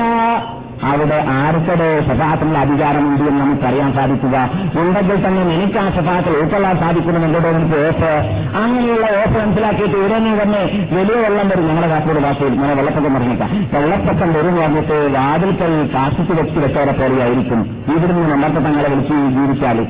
അവിടെ 0.82 1.24
ആർക്കടെ 1.28 2.00
ശഫാത്തിനുള്ള 2.00 2.58
അധികാരമുണ്ട് 2.58 3.22
എന്ന് 3.22 3.40
നമുക്കറിയാൻ 3.40 3.92
സാധിക്കുക. 3.92 4.36
ഉണ്ടെങ്കിൽ 4.80 5.26
തന്നെ 5.26 5.54
എനിക്ക് 5.54 5.78
ആ 5.78 5.90
ശഫാത്തിൽ 5.90 6.32
ഉൾക്കൊള്ളാൻ 6.32 6.78
സാധിക്കുന്നുണ്ടോ 6.78 7.48
എനിക്ക് 7.48 7.78
ഓഫ്. 7.88 8.12
അങ്ങനെയുള്ള 8.56 9.06
ഓഫ് 9.20 9.36
മനസ്സിലാക്കിയിട്ട് 9.38 9.96
ഉടനെ 9.96 10.42
തന്നെ 10.42 10.62
വലിയ 10.92 11.16
വെള്ളം 11.24 11.48
വരും. 11.48 11.68
ഞങ്ങളുടെ 11.68 11.88
കാസർഗോഡ് 11.88 12.22
ഭാഷയിൽ. 12.26 12.52
ഇങ്ങനെ 12.52 12.74
വെള്ളപ്പൊക്കം 12.74 13.14
പറഞ്ഞേക്കാം 13.14 13.50
വെള്ളപ്പൊക്കം 13.74 14.32
വരും 14.32 14.56
പറഞ്ഞിട്ട് 14.56 14.98
വാതിൽക്കൽ 15.16 15.90
കാശിച്ച് 15.94 16.32
വെച്ച് 16.32 16.58
വെച്ചവരെ 16.58 16.92
പോലെയായിരിക്കും. 16.92 17.60
ഇവിടുന്ന് 17.96 18.28
നമ്മൾക്ക് 18.32 18.60
തങ്ങളെ 18.68 18.88
വിളിച്ച് 18.88 19.12
ജീവിച്ചാൽ 19.12 19.80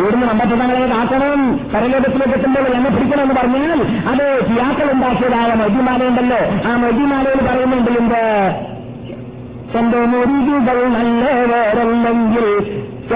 ഇവിടുന്ന് 0.00 0.26
നമ്മൾക്ക് 0.26 0.52
തങ്ങളെ 0.52 0.86
കാക്കണം 0.86 1.40
കരലോകത്തിലേക്ക് 1.72 2.34
എത്തുമ്പോൾ 2.34 2.66
എന്നെ 2.76 2.90
പിടിക്കണമെന്ന് 2.90 3.34
പറഞ്ഞാൽ 3.34 3.78
അത് 4.10 4.24
സിയാക്കൾ 4.48 4.92
ഉണ്ടാക്കിയതായ 4.92 5.54
മൊയ്തിമാലയുണ്ടല്ലോ 5.54 6.70
ആ 6.70 6.76
മദ്യമാലയിൽ 6.76 7.40
പറയുന്നുണ്ട് 7.48 7.90
എന്ത്? 7.90 8.22
എന്റെ 9.74 10.00
നല്ല 10.06 10.84
നല്ലവരല്ലെങ്കിൽ 10.94 12.46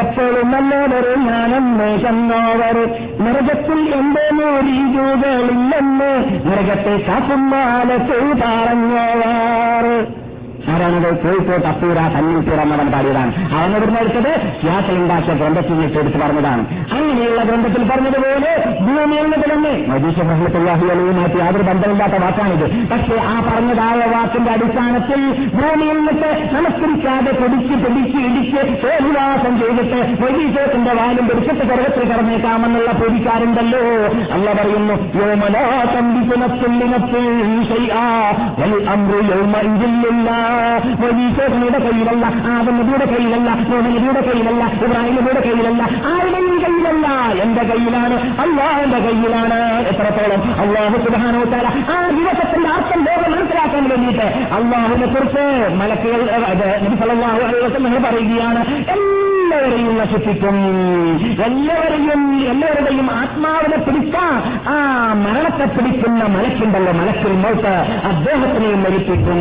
എപ്പോഴും 0.00 0.50
നല്ലവരെ 0.50 1.14
ഞാനെന്ന് 1.16 1.88
ചെന്നവർ 2.02 2.76
നരകത്തിൽ 3.20 3.80
എന്റെ 3.94 4.24
മുറിവുകളില്ലെന്ന് 4.32 6.12
നരകത്തെ 6.46 6.94
കാക്കുമാലത്ത് 7.08 8.18
പറഞ്ഞവർ. 8.42 9.86
ആരാണത്? 10.68 11.22
കോഴിക്കോട്ട് 11.22 11.66
അപ്പൂര 11.66 11.98
കണ്ണൂർ 12.14 12.60
എന്നവൻ 12.60 12.88
പാടിയതാണ്. 12.90 13.32
അവൻ 13.54 13.76
ഇവിടുന്ന് 13.76 14.00
എടുത്തത് 14.00 14.32
യാത്ര 14.66 14.92
ഗ്രന്ഥത്തിൽ 15.32 15.72
നിന്ന് 15.72 16.24
പറഞ്ഞതാണ്. 16.24 16.62
അങ്ങനെയുള്ള 16.92 17.42
ഗ്രന്ഥത്തിൽ 17.42 17.82
പറഞ്ഞതുപോലെ 17.88 18.52
ഭൂമിയിൽ 18.80 19.22
നിന്ന് 19.22 19.54
തന്നെ 19.54 19.72
യാതൊരു 21.38 21.62
ബന്ധമില്ലാത്ത 21.62 22.12
വാക്കാണിത്. 22.12 22.66
പക്ഷേ 22.90 23.16
ആ 23.16 23.34
പറഞ്ഞതായ 23.40 24.10
വാക്കിന്റെ 24.10 24.50
അടിസ്ഥാനത്തിൽ 24.52 25.20
ഭൂമിയിൽ 25.54 25.98
നമസ്കരിക്കാതെ 26.52 27.32
പൊടിച്ച് 27.40 27.74
പിടിച്ച് 27.84 28.18
ഇടിച്ച് 28.18 28.60
തോൽവാസം 28.84 29.58
ചെയ്തിട്ട് 29.60 30.22
മജീഷത്തിന്റെ 30.22 30.92
വാലും 30.92 31.28
പിടിച്ചിട്ട് 31.28 31.64
സ്വർഗത്തിൽ 31.66 32.12
കടന്നേക്കാമെന്നുള്ള 32.12 32.92
പൊതിക്കാരുണ്ടല്ലോ. 32.92 33.82
അല്ല 34.32 34.52
പറയുന്നു 34.52 34.94
യോമലാ 35.18 35.84
തമ്പിക്കുന്നത്തിൽ 35.94 36.70
മൊയ്തീസേഖനയുടെ 41.00 41.78
കയ്യിലല്ല 41.78 42.26
ആദം 42.26 42.76
നബിയുടെ 42.80 43.06
കയ്യിലല്ല 43.12 43.50
നബിയുടെ 43.86 44.22
കയ്യിലല്ല 44.28 44.62
ഇബ്രാഹിം 44.84 45.16
നബിയുടെ 45.16 45.40
കയ്യിലല്ല 45.40 45.82
ആരുടെയും 46.12 46.56
കയ്യിലല്ല. 46.64 47.06
എന്റെ 47.42 47.62
കയ്യിലാണ് 47.62 48.16
അള്ളാഹിന്റെ 48.42 48.98
കയ്യിലാണ്. 48.98 49.58
എത്രത്തോളം? 49.90 50.40
അള്ളാഹു 50.62 50.96
സുധാനോത്താല 51.04 51.66
ആ 51.94 51.96
ദിവസത്തിന്റെ 52.18 52.68
അർത്ഥം 52.76 53.00
ലോകം 53.08 53.30
മനസ്സിലാക്കാൻ 53.32 53.84
വേണ്ടിയിട്ട് 53.88 54.26
അള്ളാഹുവിനെ 54.58 55.06
കുറിച്ച് 55.06 55.44
മലക്കുകൾ 55.80 56.20
നബി 56.84 56.96
അലൈഹി 57.04 57.60
വസല്ലം 57.66 58.02
പറയുകയാണ് 58.06 58.60
എല്ലാവരെയും 58.94 59.98
നശിപ്പിക്കും. 59.98 60.56
എല്ലാവരെയും 61.46 62.22
എല്ലാവരുടെയും 62.52 63.10
ആത്മാവിനെ 63.20 63.78
പിടിച്ച 63.86 64.16
ആ 64.68 64.76
മരണത്തെ 65.24 65.66
പിടിക്കുന്ന 65.76 66.22
മലക്കുണ്ടല്ലോ 66.36 66.92
മലക്കിൽ 67.00 67.34
മോട്ട് 67.44 67.72
അദ്ദേഹത്തിനെയും 68.10 68.82
മരിപ്പിക്കും. 68.82 69.40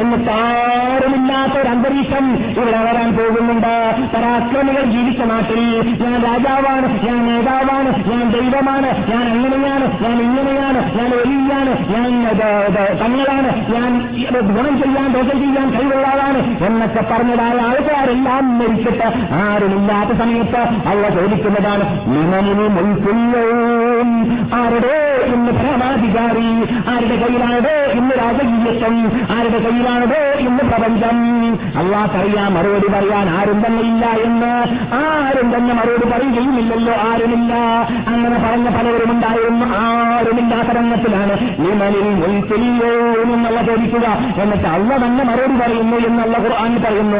എന്നിട്ട് 0.00 0.30
ആരുമില്ലാത്ത 0.52 1.54
ഒരു 1.60 1.68
അന്തരീക്ഷം 1.68 2.24
ഇവിടെ 2.52 2.80
വരാൻ 2.80 3.08
പോകുന്നുണ്ട്. 3.16 3.72
പരാക്രമികൾ 4.14 4.84
ജീവിച്ച 4.90 5.22
നാട്ടിൽ 5.30 5.60
ഞാൻ 6.02 6.16
രാജാവാണ് 6.24 6.86
ഞാൻ 7.06 7.18
നേതാവാണ് 7.26 7.90
ഞാൻ 8.10 8.24
ദൈവമാണ് 8.34 8.90
ഞാൻ 9.10 9.24
അങ്ങനെയാണ് 9.30 9.86
ഞാൻ 10.04 10.16
ഇങ്ങനെയാണ് 10.22 10.80
ഞാൻ 10.96 11.08
വലിയാണ് 11.14 11.72
ഞാൻ 11.92 12.06
തങ്ങളാണ് 13.00 13.50
ഞാൻ 13.74 13.90
ഗുണം 14.50 14.74
ചെയ്യാൻ 14.82 15.08
ദോഷം 15.12 15.38
ചെയ്യാൻ 15.40 15.66
കഴിവുള്ളതാണ് 15.70 16.40
എന്നൊക്കെ 16.66 17.02
പറഞ്ഞതായ 17.10 17.56
ആൾക്കാരെല്ലാം 17.68 18.44
മരിച്ചിട്ട് 18.58 19.08
ആരുമില്ലാത്ത 19.40 20.12
സമയത്ത് 20.20 20.62
അവ 20.90 21.08
ചോദിക്കുന്നതാണ് 21.16 21.86
ആരുടെ 24.60 24.94
ഇന്ന് 25.32 25.52
പരമാധികാരി 25.58 26.46
ആരുടെ 26.92 27.16
കയ്യിലാണത് 27.16 27.74
ഇന്ന് 27.98 28.14
രാജകീയത്വം? 28.20 28.94
ആരുടെ 29.30 29.58
കയ്യിലാണത് 29.58 30.18
ഇന്ന് 30.40 30.62
പ്രപഞ്ചം. 30.64 31.18
അള്ളാഹ്ക്കറിയാം 31.78 32.54
മറുപടി 32.54 32.88
പറയാൻ 32.88 33.30
ആരും 33.30 33.62
തന്നെ 33.66 33.82
ഇല്ല 33.82 34.06
എന്ന്. 34.06 34.52
ആരും 34.94 35.54
തന്നെ 35.54 35.74
മറുപടി 35.74 36.10
പറയുകയുമില്ലല്ലോ 36.10 36.92
ആരുമില്ല. 36.92 37.54
അങ്ങനെ 38.08 38.36
പറഞ്ഞ 38.48 38.68
പലവരും 38.68 39.10
ഉണ്ടായിരുന്നു. 39.10 39.66
ആരുമില്ലാത്ത 39.66 40.68
രംഗത്തിലാണ്. 40.68 41.60
മലിൽ 41.80 42.08
മുൻപില്ലോ 42.14 43.22
എന്നുള്ള 43.22 43.62
ചോദിക്കുക. 43.62 44.06
എന്നിട്ട് 44.42 44.68
അള്ള 44.68 45.06
തന്നെ 45.06 45.24
മറുപടി 45.24 45.56
പറയുന്നു 45.56 45.96
എന്നുള്ള 45.96 46.38
ഖുർആൻ 46.38 46.82
പറയുന്നു. 46.82 47.18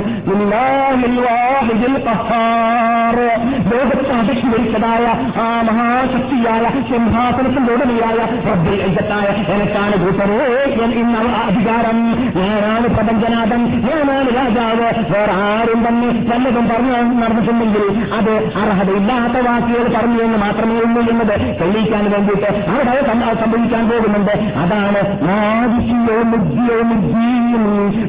ലോകത്തെ 3.70 4.10
ഭരിച്ചതായ 4.50 5.06
ആ 5.40 5.62
മഹാശക്തിയായ 5.62 6.62
സിംഹാസനത്തിന്റെ 6.92 7.72
ഉടമയായ 7.72 8.42
ശ്രദ്ധയായ 8.42 9.52
എനിക്കാണ് 9.52 9.96
ഭൂതരേ 9.96 10.76
അവ 11.16 11.26
അധികാരം. 11.48 11.98
ഞാനാണ് 12.36 12.88
പ്രപഞ്ചനാഥൻ 13.10 13.62
ഞാനാണ് 13.84 14.30
രാജാവ്? 14.36 14.88
വേറെ 15.12 15.32
ആരും 15.46 15.80
തന്നെ 15.86 16.08
വല്ലതും 16.30 16.64
പറഞ്ഞു 16.68 16.98
നടന്നിട്ടുണ്ടെങ്കിൽ 17.20 17.84
അത് 18.18 18.30
അർഹതയില്ലാത്ത 18.62 19.36
വാക്കുകൾ 19.46 19.86
പറഞ്ഞു 19.96 20.20
എന്ന് 20.26 20.38
മാത്രമേ 20.44 20.76
ഉള്ളൂ 20.84 21.00
എന്നത് 21.12 21.34
തെളിയിക്കാൻ 21.60 22.04
വേണ്ടിയിട്ട് 22.12 22.50
അവിടെ 22.72 23.02
സംഭവിക്കാൻ 23.42 23.84
പോകുന്നുണ്ട്. 23.90 24.34
അതാണ് 24.62 25.00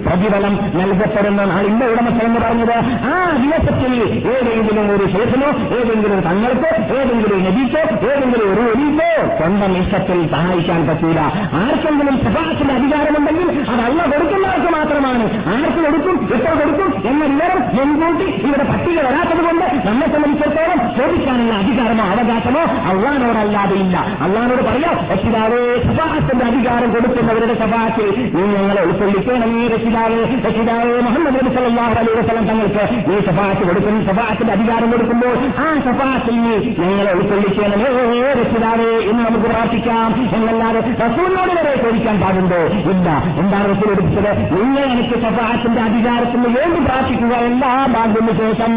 പ്രതിഫലം 0.05 0.53
നൽകപ്പെടുന്ന 0.79 1.41
നാളിന്റെ 1.51 1.85
ഉടമസ്ഥ 1.91 2.21
എന്ന് 2.27 2.39
പറഞ്ഞത് 2.45 2.75
ആ 3.11 3.15
ദിവസത്തിൽ 3.43 3.93
ഏതെങ്കിലും 4.33 4.85
ഒരു 4.95 5.05
ശേഷനോ 5.15 5.49
ഏതെങ്കിലും 5.77 6.19
തങ്ങൾക്കോ 6.29 6.71
ഏതെങ്കിലും 6.99 7.39
നബിക്കോ 7.47 7.81
ഏതെങ്കിലും 8.11 8.47
ഒരു 8.53 8.63
ഒലിക്കോ 8.71 9.09
സ്വന്തം 9.39 9.73
ഇഷ്ടത്തിൽ 9.81 10.19
സഹായിക്കാൻ 10.33 10.81
പറ്റൂല. 10.87 11.19
ആർക്കെങ്കിലും 11.61 12.15
സഭാസിന്റെ 12.25 12.73
അധികാരമുണ്ടെങ്കിൽ 12.77 13.49
അത് 13.71 13.81
അല്ല 13.87 13.99
കൊടുക്കുന്നവർക്ക് 14.11 14.71
മാത്രമാണ്. 14.99 15.47
ആർക്ക് 15.47 15.77
കൊടുക്കും? 15.77 16.29
എത്ര 16.33 16.53
കൊടുക്കും? 16.53 17.09
എന്ന 17.09 17.25
വിവരം 17.25 17.59
മുൻകൂട്ടി 17.73 18.25
ഇവിടെ 18.25 18.63
പട്ടിക 18.63 18.99
വരാത്തത് 18.99 19.43
കൊണ്ട് 19.45 19.87
നമ്മെ 19.87 20.07
സംബന്ധിച്ചിടത്തോളം 20.07 20.79
ചോദിക്കാനുള്ള 20.95 21.53
അധികാരമോ 21.53 22.03
അവകാശമോ 22.03 22.61
അള്ളഹാനോടല്ലാതെ 22.61 23.75
ഇല്ല. 23.75 23.97
അള്ളഹാനോട് 24.21 24.61
പറയാം 24.61 25.07
രക്ഷിതാവേ 25.11 25.81
സഭാഹത്തിന്റെ 25.83 26.45
അധികാരം 26.45 26.91
കൊടുക്കുന്നവരുടെ 26.91 27.53
സഭാത്തിൽ 27.53 28.31
നീ 28.33 28.41
ഞങ്ങളെ 28.41 28.81
ഉൾക്കൊള്ളിക്കണമേ 28.81 29.67
രക്ഷിതാവേ. 29.67 30.23
രക്ഷിതാവേ 30.47 31.01
മുഹമ്മദ് 31.01 31.35
നബി 31.35 31.55
സല്ലാഹു 31.55 31.91
അലൈഹി 31.91 32.19
വസല്ലം 32.19 32.47
തങ്ങൾക്ക് 32.47 33.11
ഈ 33.11 33.19
സഭാത്ത് 33.25 33.67
കൊടുക്കും. 33.67 34.05
സഭാഹത്തിന്റെ 34.05 34.53
അധികാരം 34.53 34.91
കൊടുക്കുമ്പോൾ 34.91 35.35
ആ 35.59 35.79
സഭാഹത്തിൽ 35.85 36.35
നീ 36.41 36.55
ഞങ്ങളെ 36.85 37.13
ഉൾക്കൊള്ളിക്കണമേ 37.13 38.21
രക്ഷിതാവേ 38.33 38.91
എന്ന് 39.11 39.25
നമുക്ക് 39.25 39.45
പ്രാർത്ഥിക്കാം. 39.45 40.29
എന്നല്ലാതെ 40.35 40.79
റസൂലിനോട് 40.79 41.59
വരെ 41.59 41.83
ചോദിക്കാൻ 41.83 42.21
പാടുണ്ടോ? 42.21 42.61
ഇല്ല. 42.91 43.09
എന്താണ് 43.39 43.69
റസൂൽ 43.69 43.91
എടുത്തത് 43.91 44.31
നിങ്ങൾ 44.63 44.80
എനിക്ക് 44.83 45.15
സഫാഹത്തിന്റെ 45.15 45.81
അധികാരത്തിന് 45.81 46.47
വേണ്ടി 46.57 46.79
പ്രാർത്ഥിക്കുക. 46.85 47.33
എല്ലാ 47.49 47.85
ഭാഗ്യത്തിന് 47.85 48.33
ശേഷം 48.37 48.73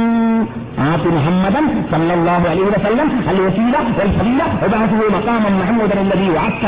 മഖാമൻ 5.15 5.55
മുഹമ്മദൻ 5.61 5.99
അല്ലദീ 5.99 6.29
വഅത്ത 6.29 6.67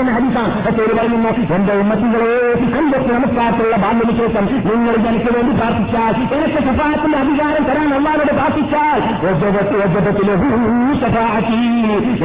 എന്ന 0.00 0.12
ഹദീസാണ്. 0.12 0.52
റസൂൽ 0.66 0.90
പറയുന്നു 0.98 1.54
എന്റെ 1.54 1.72
ഉമ്മത്തികളെ 1.72 2.30
കണ്ടെത്തി 2.74 3.10
നമസ്കാരത്തിലുള്ള 3.14 3.76
ഭാഗ്യത്തിന് 3.76 4.12
ശേഷം 4.18 4.44
നിങ്ങൾ 4.68 4.94
എനിക്ക് 5.08 5.30
വേണ്ടി 5.36 5.52
പ്രാർത്ഥിച്ചാൽ 5.56 6.14
എനിക്ക് 6.36 6.58
സഫാത്തിന്റെ 6.68 7.18
അധികാരം 7.18 7.64
തരാൻ 7.64 7.88
അള്ളാഹോട് 7.94 8.32
പ്രാർത്ഥിച്ചാൽ. 8.34 9.00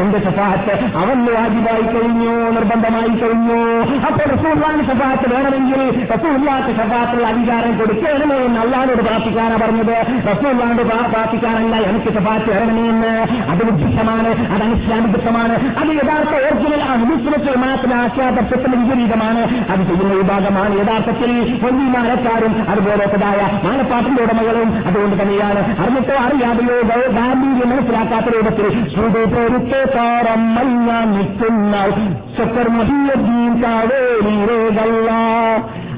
എന്റെ 0.02 0.20
സഫാത്ത് 0.20 0.74
അവന് 0.98 1.30
വാജിബായി 1.38 1.86
കഴിഞ്ഞു? 1.94 2.34
നിർബന്ധമായി 2.58 3.14
കഴിഞ്ഞു? 3.22 3.60
അപ്പോൾ 4.08 4.26
റസൂള്ളാന് 4.36 4.84
സഫാത്ത് 4.92 5.26
വേണമെങ്കിൽ 5.34 5.82
റസൂള്ളാക്ക് 6.16 6.72
സഫാത്തുള്ള 6.82 7.28
അധികാരം 7.28 7.78
കൊടുക്കണമേ 7.78 8.36
എന്ന് 8.36 8.60
അള്ളാഹോട് 8.60 9.02
പ്രാർത്ഥിക്കാനാണ് 9.02 9.62
പറഞ്ഞത്. 9.62 9.96
റസൂൽ 10.32 10.49
ഒന്നുമില്ലാണ്ട് 10.50 11.10
പ്രാർത്ഥിക്കാനല്ല 11.10 11.76
എനിക്ക് 11.76 12.14
സഫാറ്റ് 12.14 12.52
ഇറങ്ങണമെന്ന് 12.52 13.14
അത് 13.52 13.64
ബുദ്ധിഷ്ടമാണ് 13.64 14.30
അത് 14.54 14.64
അനിസ്ലാമികത്വമാണ് 14.64 15.54
അത് 15.80 15.92
യഥാർത്ഥ 15.96 16.34
ഓർജിനൽ 16.46 16.84
മുസ്ലിമത്തിൽ 17.10 17.56
മാത്രം 17.56 17.94
ആശ്വാസത്തിന് 17.96 18.76
വിപരീതമാണ്. 18.76 19.42
അത് 19.72 19.82
ചെയ്യുന്ന 19.88 20.14
വിഭാഗമാണ് 20.14 20.74
യഥാർത്ഥത്തിൽ 20.80 21.32
വല്യമാലക്കാരും 21.64 22.70
അതുപോലത്തതായ 22.70 23.42
മാനപ്പാട്ടിന്റെ 23.66 24.24
ഉടമകളും 24.24 24.70
അതുകൊണ്ട് 24.88 25.24
തന്നെയാണ്. 25.24 25.82
അറിഞ്ഞിട്ടോ 25.82 26.16
അറിയാതെയോ 26.16 26.78
ഗാന്ധിയെ 27.20 27.66
മനസ്സിലാക്കാത്ത 27.74 28.36
രൂപത്തിൽ 28.36 28.94
ശ്രുതിപൊരുത്തോറം 28.94 30.56
മഞ്ഞ 30.56 30.90
നിൽക്കുന്ന 31.16 31.76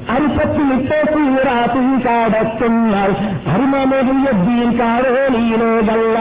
അരിപ്പത്തിലിട്ട് 0.09 1.13
തീരാത്തി 1.13 2.07
കടക്കുന്ന 2.07 2.95
ഹരിമമഹിയദ്ദീൻ 3.51 4.79
കാവേലിയിലേകല്ല 4.79 6.19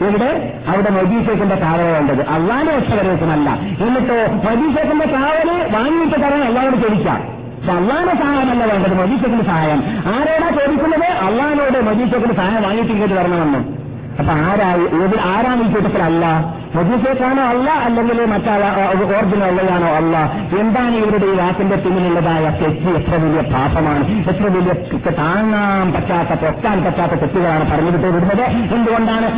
ഇവിടെ 0.00 0.60
അവിടെ 0.68 0.90
മൊബീസേക്കിന്റെ 0.90 1.54
കാവല 1.54 1.82
വേണ്ടത് 1.82 2.28
അള്ളാന്റെ 2.28 2.76
രക്ഷകരേക്കുമല്ല 2.76 3.50
എന്നിട്ടോ 3.50 4.18
മൊബീസേക്കിന്റെ 4.32 5.06
കാവൽ 5.06 5.72
വാങ്ങിയിട്ട് 5.72 6.14
തരാൻ 6.14 6.42
അള്ളാഹോട് 6.42 6.76
ചോദിക്കാം. 6.76 7.38
പക്ഷെ 7.58 7.72
അള്ളാന്റെ 7.72 8.14
സഹായമല്ല 8.14 8.72
വേണ്ടത് 8.72 8.94
മൊബീസേക്കിന്റെ 9.00 9.44
സഹായം. 9.44 9.82
ആരോടാ 10.06 10.50
ചോദിക്കുന്നത്? 10.50 11.04
അള്ളാഹിനോട് 11.04 11.84
മൊബീസേക്കിന്റെ 11.84 12.34
സഹായം 12.34 12.62
വാങ്ങിയിട്ട് 12.62 12.92
ഇങ്ങോട്ട് 12.92 13.14
വരണമെന്ന്. 13.14 13.58
അപ്പൊ 14.18 14.32
ആരാ 14.32 14.68
ആരാണ് 15.36 15.62
ഈ 15.62 15.72
കൂട്ടത്തിലല്ല? 15.72 16.57
മജീസേക്കാണോ 16.76 17.42
അല്ല 17.42 17.70
അല്ലെങ്കിൽ 17.70 18.18
മറ്റാ 18.32 18.54
ഓർജിനൽ 19.18 19.44
അള്ളയാണോ 19.44 19.88
അല്ല 20.00 20.16
എന്താണ് 20.60 20.96
ഇവരുടെ 20.96 21.26
ഈ 21.26 21.34
വാക്കിന്റെ 21.36 21.76
പിന്നിലുള്ളതായ 21.76 22.44
തെറ്റ്? 22.60 22.90
എത്ര 22.98 23.14
വലിയ 23.22 23.42
പാപമാണ്. 23.52 24.04
എത്ര 24.30 24.44
വലിയ 24.56 24.72
താങ്ങാൻ 25.18 25.92
പറ്റാത്ത 25.92 26.32
പൊക്കാൻ 26.42 26.78
പറ്റാത്ത 26.84 27.12
തെറ്റുകളാണ് 27.12 27.64
പറഞ്ഞിട്ട് 27.70 28.06
വിടുന്നത് 28.06 28.44
എന്തുകൊണ്ടാണ്? 28.76 29.28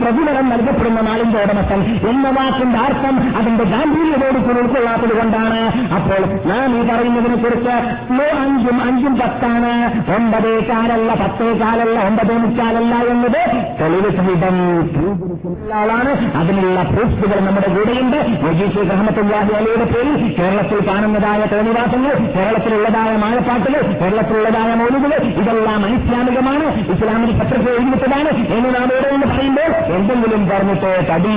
പ്രതിഫലം 0.00 0.48
നൽകപ്പെടുന്ന 0.48 1.00
നാളിന്റെ 1.00 1.38
ഉടമസ്ഥൻ 1.42 1.80
എന്ന 2.10 2.26
വാക്കിന്റെ 2.38 2.78
അർത്ഥം 2.78 3.16
അതിന്റെ 3.38 3.64
ഗാംഭീര്യതോട് 3.64 4.38
കൂടി 4.46 4.58
ഉൾക്കൊള്ളാത്തത് 4.60 5.14
കൊണ്ടാണ്. 5.20 5.60
അപ്പോൾ 5.96 6.20
നാം 6.50 6.76
ഈ 6.78 6.82
പറയുന്നതിനെ 6.88 7.36
കുറിച്ച് 7.36 7.74
അഞ്ചും 8.42 8.76
അഞ്ചും 8.86 9.14
പത്താണ്. 9.20 9.72
ഒമ്പതേ 10.16 10.54
കാലല്ല 10.70 11.14
പത്തേ 11.14 11.48
കാലല്ല 11.62 11.96
ഒമ്പതേ 12.08 12.36
മുക്കാലല്ല 12.44 12.94
എന്നത് 13.12 13.42
തെളിവ് 13.80 14.10
ആളാണ്. 15.74 16.12
അതിനുള്ള 16.36 16.82
പ്രൂഫുകൾ 16.82 17.38
നമ്മുടെ 17.46 17.68
കൂടെയുണ്ട്. 17.76 18.18
മൊജീഷ് 18.44 18.78
റഹമത്തുല്ലാഹി 18.92 19.52
അലിയുടെ 19.58 19.86
പേരിൽ 19.92 20.34
കേരളത്തിൽ 20.38 20.78
കാണുന്നതായ 20.88 21.40
തോന്നിവാസങ്ങൾ 21.52 22.14
കേരളത്തിലുള്ളതായ 22.36 23.16
മാഴപ്പാട്ടുകൾ 23.16 23.82
കേരളത്തിലുള്ളതായ 24.02 24.74
മൗലികൾ 24.74 25.12
ഇതെല്ലാം 25.42 25.84
അനിസ്ലാമികമാണ്. 25.84 26.66
ഇസ്ലാമിന് 26.92 27.32
പത്രത്തിൽ 27.40 27.70
എഴുതിയിട്ടതാണ്. 27.70 28.30
എന്ന് 28.56 28.68
നാം 28.74 28.86
ഇവിടെ 28.92 29.08
എന്ന് 29.14 29.26
പറയുമ്പോൾ 29.26 29.70
എന്തെങ്കിലും 29.96 30.48
പറഞ്ഞിട്ട് 30.48 30.90
തടി 31.10 31.36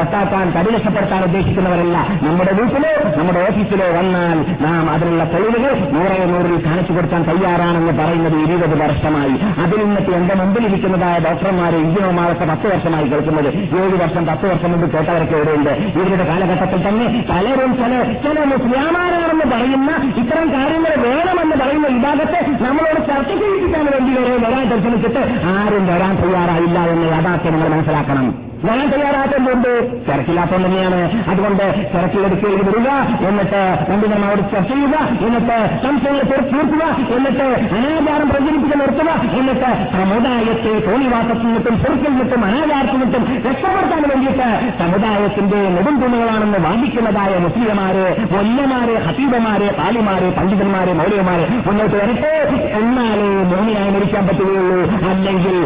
വട്ടാക്കാൻ 0.00 0.46
തടി 0.56 0.74
രക്ഷപ്പെടുത്താൻ 0.74 1.22
ഉദ്ദേശിക്കുന്നവരല്ല. 1.24 1.96
നമ്മുടെ 2.22 2.52
വീട്ടിലോ 2.52 2.92
നമ്മുടെ 3.18 3.40
ഓഫീസിലോ 3.48 3.86
വന്നാൽ 3.98 4.38
നാം 4.66 4.90
അതിനുള്ള 4.90 5.24
തെളിവുകൾ 5.32 5.72
നൂറെ 5.94 6.18
നൂറിൽ 6.32 6.56
കാണിച്ചു 6.66 6.92
കൊടുക്കാൻ 6.92 7.22
തയ്യാറാണെന്ന് 7.22 7.92
പറയുന്നത് 8.02 8.36
ഇരുപത് 8.46 8.74
വർഷമായി. 8.82 9.34
അതിൽ 9.64 9.78
നിന്നിട്ട് 9.84 10.10
എന്റെ 10.10 10.34
മുമ്പിലിരിക്കുന്നതായ 10.34 11.16
ഡോക്ടർമാരെ 11.28 11.76
എഞ്ചിനീയർമാരൊക്കെ 11.76 12.44
പത്ത് 12.44 12.66
വർഷമായി 12.90 13.08
കേൾക്കുന്നത്. 13.12 13.48
ഏഴ് 13.80 13.96
വർഷം 14.02 14.22
പത്ത് 14.26 14.46
വർഷം 14.50 14.70
മുമ്പ് 14.72 14.86
കേട്ടവരൊക്കെ 14.94 15.36
ഇവിടെയുണ്ട്. 15.36 15.70
ഇവരുടെ 15.98 16.24
കാലഘട്ടത്തിൽ 16.30 16.80
തന്നെ 16.88 17.06
പലരും 17.30 17.72
ചില 17.80 18.02
ചില 18.24 18.44
മുസ്ലിമാരാണെന്ന് 18.52 19.46
പറയുന്ന 19.54 19.90
ഇത്തരം 20.22 20.46
കാര്യങ്ങൾ 20.56 20.94
വേണമെന്ന് 21.06 21.56
പറയുന്ന 21.64 21.86
വിഭാഗത്തെ 21.96 22.40
നമ്മളോട് 22.66 23.00
ചർച്ച 23.10 23.32
ചെയ്യിപ്പിക്കാൻ 23.42 23.86
വേണ്ടി 23.94 24.12
വരെ 24.18 24.36
വരാൻ 24.46 24.64
ദർശനിച്ചിട്ട് 24.74 25.24
ആരും 25.54 25.86
വരാൻ 25.86 26.14
തയ്യാറായില്ല 26.22 26.78
എന്ന് 26.92 27.08
യാഥാർത്ഥ്യം 27.16 27.54
നിങ്ങൾ 27.54 27.70
മനസ്സിലാക്കണം. 27.76 28.49
വരാൻ 28.64 28.90
തയ്യാറാക്കേണ്ടതുണ്ട് 28.90 29.70
തിരക്കില്ലാത്ത 30.08 30.50
തന്നെയാണ്. 30.50 31.00
അതുകൊണ്ട് 31.30 31.64
തിരക്കിലെടുക്കുകയിൽ 31.92 32.62
വരിക 32.68 32.88
എന്നിട്ട് 33.28 33.60
പണ്ഡിതന്മാരോട് 33.88 34.42
ചർച്ച 34.52 34.72
ചെയ്യുക 34.72 34.96
എന്നിട്ട് 35.26 35.58
സംശയങ്ങൾ 35.82 36.24
തീർക്കുക 36.52 36.84
എന്നിട്ട് 37.16 37.46
അനാചാരം 37.76 38.28
പ്രചരിപ്പിച്ച് 38.28 38.80
നിർത്തുക 38.80 39.10
എന്നിട്ട് 39.38 39.70
സമുദായത്തെ 39.92 40.90
തോന്നിവാസത്തിൽ 40.90 41.46
നിന്നും 41.46 41.82
ചെറുക്കിൽ 41.82 42.12
നിന്നും 42.12 42.44
അനാചാരത്തിൽ 42.44 42.98
നിന്നും 42.98 43.22
രക്ഷപ്പെടുത്താൻ 43.46 44.02
വേണ്ടിയിട്ട് 44.08 44.48
സമുദായത്തിന്റെ 44.78 45.60
നെടുംതുണകളാണെന്ന് 45.76 46.58
വാദിക്കുന്നതായ 46.66 47.38
മുസ്ലിംമാരെ 47.38 48.06
വല്യമാര് 48.32 48.94
ഹസീബമാര് 49.06 49.68
പാലിമാരെ 49.78 50.30
പണ്ഡിതന്മാരെ 50.30 50.92
മൗലികമാര് 50.92 51.46
മുന്നോട്ട് 51.66 51.96
വരട്ടെ. 51.96 52.32
എന്നാലേ 52.80 53.28
മോഹിനായി 53.50 53.90
മരിക്കാൻ 53.90 54.26
പറ്റുകയുള്ളൂ. 54.28 54.80
അല്ലെങ്കിൽ 55.10 55.56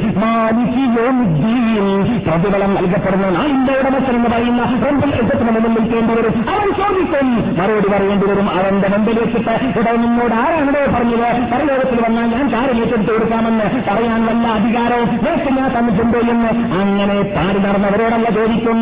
പ്രതിഫലം 2.26 2.72
നൽകപ്പെടുന്ന 2.84 3.28
നാളിന്റെ 3.28 3.72
ഉടമസ്ഥൻ 3.72 4.16
എന്ന് 4.16 4.30
പറയുന്ന 4.30 4.62
റബ്ബുൽ 4.62 5.12
യുദ്ധത്തിന് 5.16 5.50
മുന്നിൽ 5.50 5.68
നിൽക്കേണ്ടി 5.68 6.14
വരും. 6.14 6.44
അവൻ 6.50 6.72
ചോദിക്കും 6.72 7.54
മറുപടി 7.58 7.88
പറയേണ്ടി 7.88 8.26
വരും. 8.26 8.50
അവന്റെ 8.50 8.88
മുമ്പിൽ 8.88 9.18
വെച്ചിട്ട് 9.18 9.50
ഇവിടെ 9.50 9.96
നിന്നോട് 9.96 10.34
ആരാണോ 10.34 10.98
പറഞ്ഞത്? 10.98 11.52
പരലോകത്തിൽ 11.52 12.04
വന്നാൽ 12.06 12.26
ഞാൻ 12.26 12.52
കാര്യം 12.52 12.84
ഏറ്റെടുത്ത് 12.84 13.12
കൊടുക്കാമെന്ന് 13.12 13.64
പറയാൻ 13.64 14.26
വല്ല 14.26 14.48
അധികാരവും 14.48 15.08
നേരത്തെ 15.08 15.50
ഞാൻ 15.50 15.78
തന്നിട്ടുണ്ടോ 15.78 16.18
എന്ന് 16.18 16.74
അങ്ങനെ 16.74 17.22
പാടി 17.22 17.58
നടന്നവരോടല്ല 17.58 18.30
ചോദിക്കും. 18.30 18.78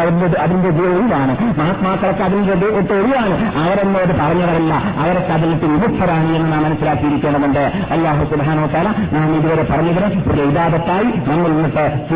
അതിന്റെ 0.00 0.40
അതിന്റെ 0.40 0.68
ഒഴിവാണ്. 0.68 1.58
മഹാത്മാക്കൾക്ക് 1.58 2.22
അതിന്റെ 2.22 2.66
ഒട്ട് 2.66 2.92
ഒഴിവാണ്. 2.92 3.58
അവരെന്നോട് 3.58 4.08
പറഞ്ഞവരല്ല. 4.08 4.74
അവരൊക്കെ 4.74 5.32
അതിലിട്ട് 5.32 5.64
വിമുക്തരാണ് 5.64 6.36
എന്ന് 6.36 6.52
നാം 6.52 6.62
മനസ്സിലാക്കിയിരിക്കേണ്ടതുണ്ട്. 6.62 7.72
അല്ലാഹു 7.90 8.24
സുബാനോത്താല 8.24 8.88
നാം 9.12 9.36
ഇതുവരെ 9.36 9.66
പറഞ്ഞതിന് 9.70 10.32
ഒരു 10.32 10.42
ഇതാപത്തായി 10.42 11.04
നമ്മൾ 11.04 11.48
ഇന്നത്തെ 11.48 12.08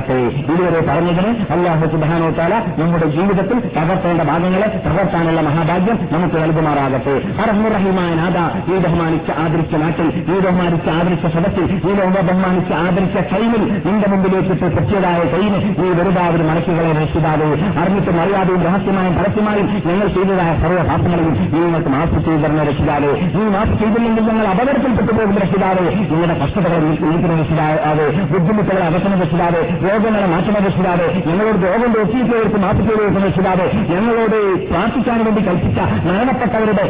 സ്വീകരിക്കുമാറാകട്ടെ 0.00 0.18
ഇതുവരെ 0.52 0.80
പറഞ്ഞതിന് 0.88 1.30
അല്ലാഹു 1.54 1.86
സുബാനോത്താല 1.92 2.54
നമ്മുടെ 2.80 3.06
ജീവിതത്തിൽ 3.16 3.58
തകർത്തേണ്ട 3.76 4.22
ഭാഗങ്ങളെ 4.30 4.68
തകർത്താനുള്ള 4.86 5.40
മഹാഭാഗ്യം 5.48 5.96
നമുക്ക് 6.12 6.36
നൽകുമാറാകട്ടെ. 6.42 7.14
അറഹുറഹിമായ 7.42 8.10
നാഥ 8.20 8.36
ഈ 8.72 8.78
ബഹുമാനിച്ച 8.84 9.30
ആദരിച്ച 9.42 9.74
നാട്ടിൽ 9.82 10.08
ഈ 10.32 10.38
ബഹുമാനിച്ച 10.46 10.88
ആദരിച്ച 10.98 11.26
സദസ്സിൽ 11.34 11.64
ഈ 11.88 11.92
ബഹുമാനിച്ച 12.20 12.72
ആദരിച്ച 12.84 13.16
കൈമിൽ 13.32 13.62
നിന്റെ 13.86 14.08
മുമ്പിലേക്ക് 14.12 14.54
പറ്റിയതായ 14.76 15.20
കൈന് 15.34 15.58
ഈ 15.84 15.90
വെറുതാവിന് 15.98 16.44
മനസ്സുകളെ 16.50 16.92
രക്ഷിതാതെ 17.00 17.48
അറിഞ്ഞിട്ടും 17.82 18.18
അറിയാതെയും 18.24 18.62
രഹസ്യമായും 18.68 19.14
പരസ്യമായും 19.18 19.68
ഞങ്ങൾ 19.88 20.06
ചെയ്തതായ 20.16 20.52
സർവ 20.62 20.78
പാപങ്ങളെയും 20.90 21.34
നീ 21.52 21.60
നിങ്ങൾക്ക് 21.60 21.92
മാഫ് 21.96 22.18
ചെയ്തു 22.26 22.40
തരുന്ന 22.44 22.64
രക്ഷിതാതെ 22.70 23.12
നീ 23.36 23.44
മാഫ് 23.56 23.74
ചെയ്തില്ലെങ്കിൽ 23.82 24.24
ഞങ്ങൾ 24.30 24.46
അപകടത്തിൽപ്പെട്ടു 24.54 25.12
പോകുന്ന 25.18 25.38
രക്ഷിതാതെ 25.44 25.86
നിങ്ങളുടെ 26.10 26.36
കഷ്ടതകളെ 26.42 26.78
നീക്കുന്ന 27.04 27.34
രക്ഷിതാതെ 27.34 28.06
ബുദ്ധിമുട്ടുകളെ 28.32 28.84
അകറ്റുന്ന 28.88 29.16
രക്ഷിതാതെ 29.22 29.62
രോഗങ്ങളെ 29.90 30.26
മാറ്റുന്ന 30.32 30.58
രക്ഷിതാതെ 30.66 31.06
ഞങ്ങളോട് 31.28 31.58
രോഗം 31.66 31.92
ഒത്തിരിക്കവർക്ക് 32.02 32.58
മാപ്പ് 32.64 32.82
ചെയ്തു 32.82 33.00
കൊടുക്കുന്ന 33.00 33.26
രക്ഷിതാതെ 33.28 33.66
ഞങ്ങളോട് 33.92 34.36
പ്രാർത്ഥിക്കാൻ 34.70 35.18
വേണ്ടി 35.26 35.42
കൽപ്പിച്ച 35.48 35.78
മരണപ്പെട്ടവരുടെ 36.08 36.84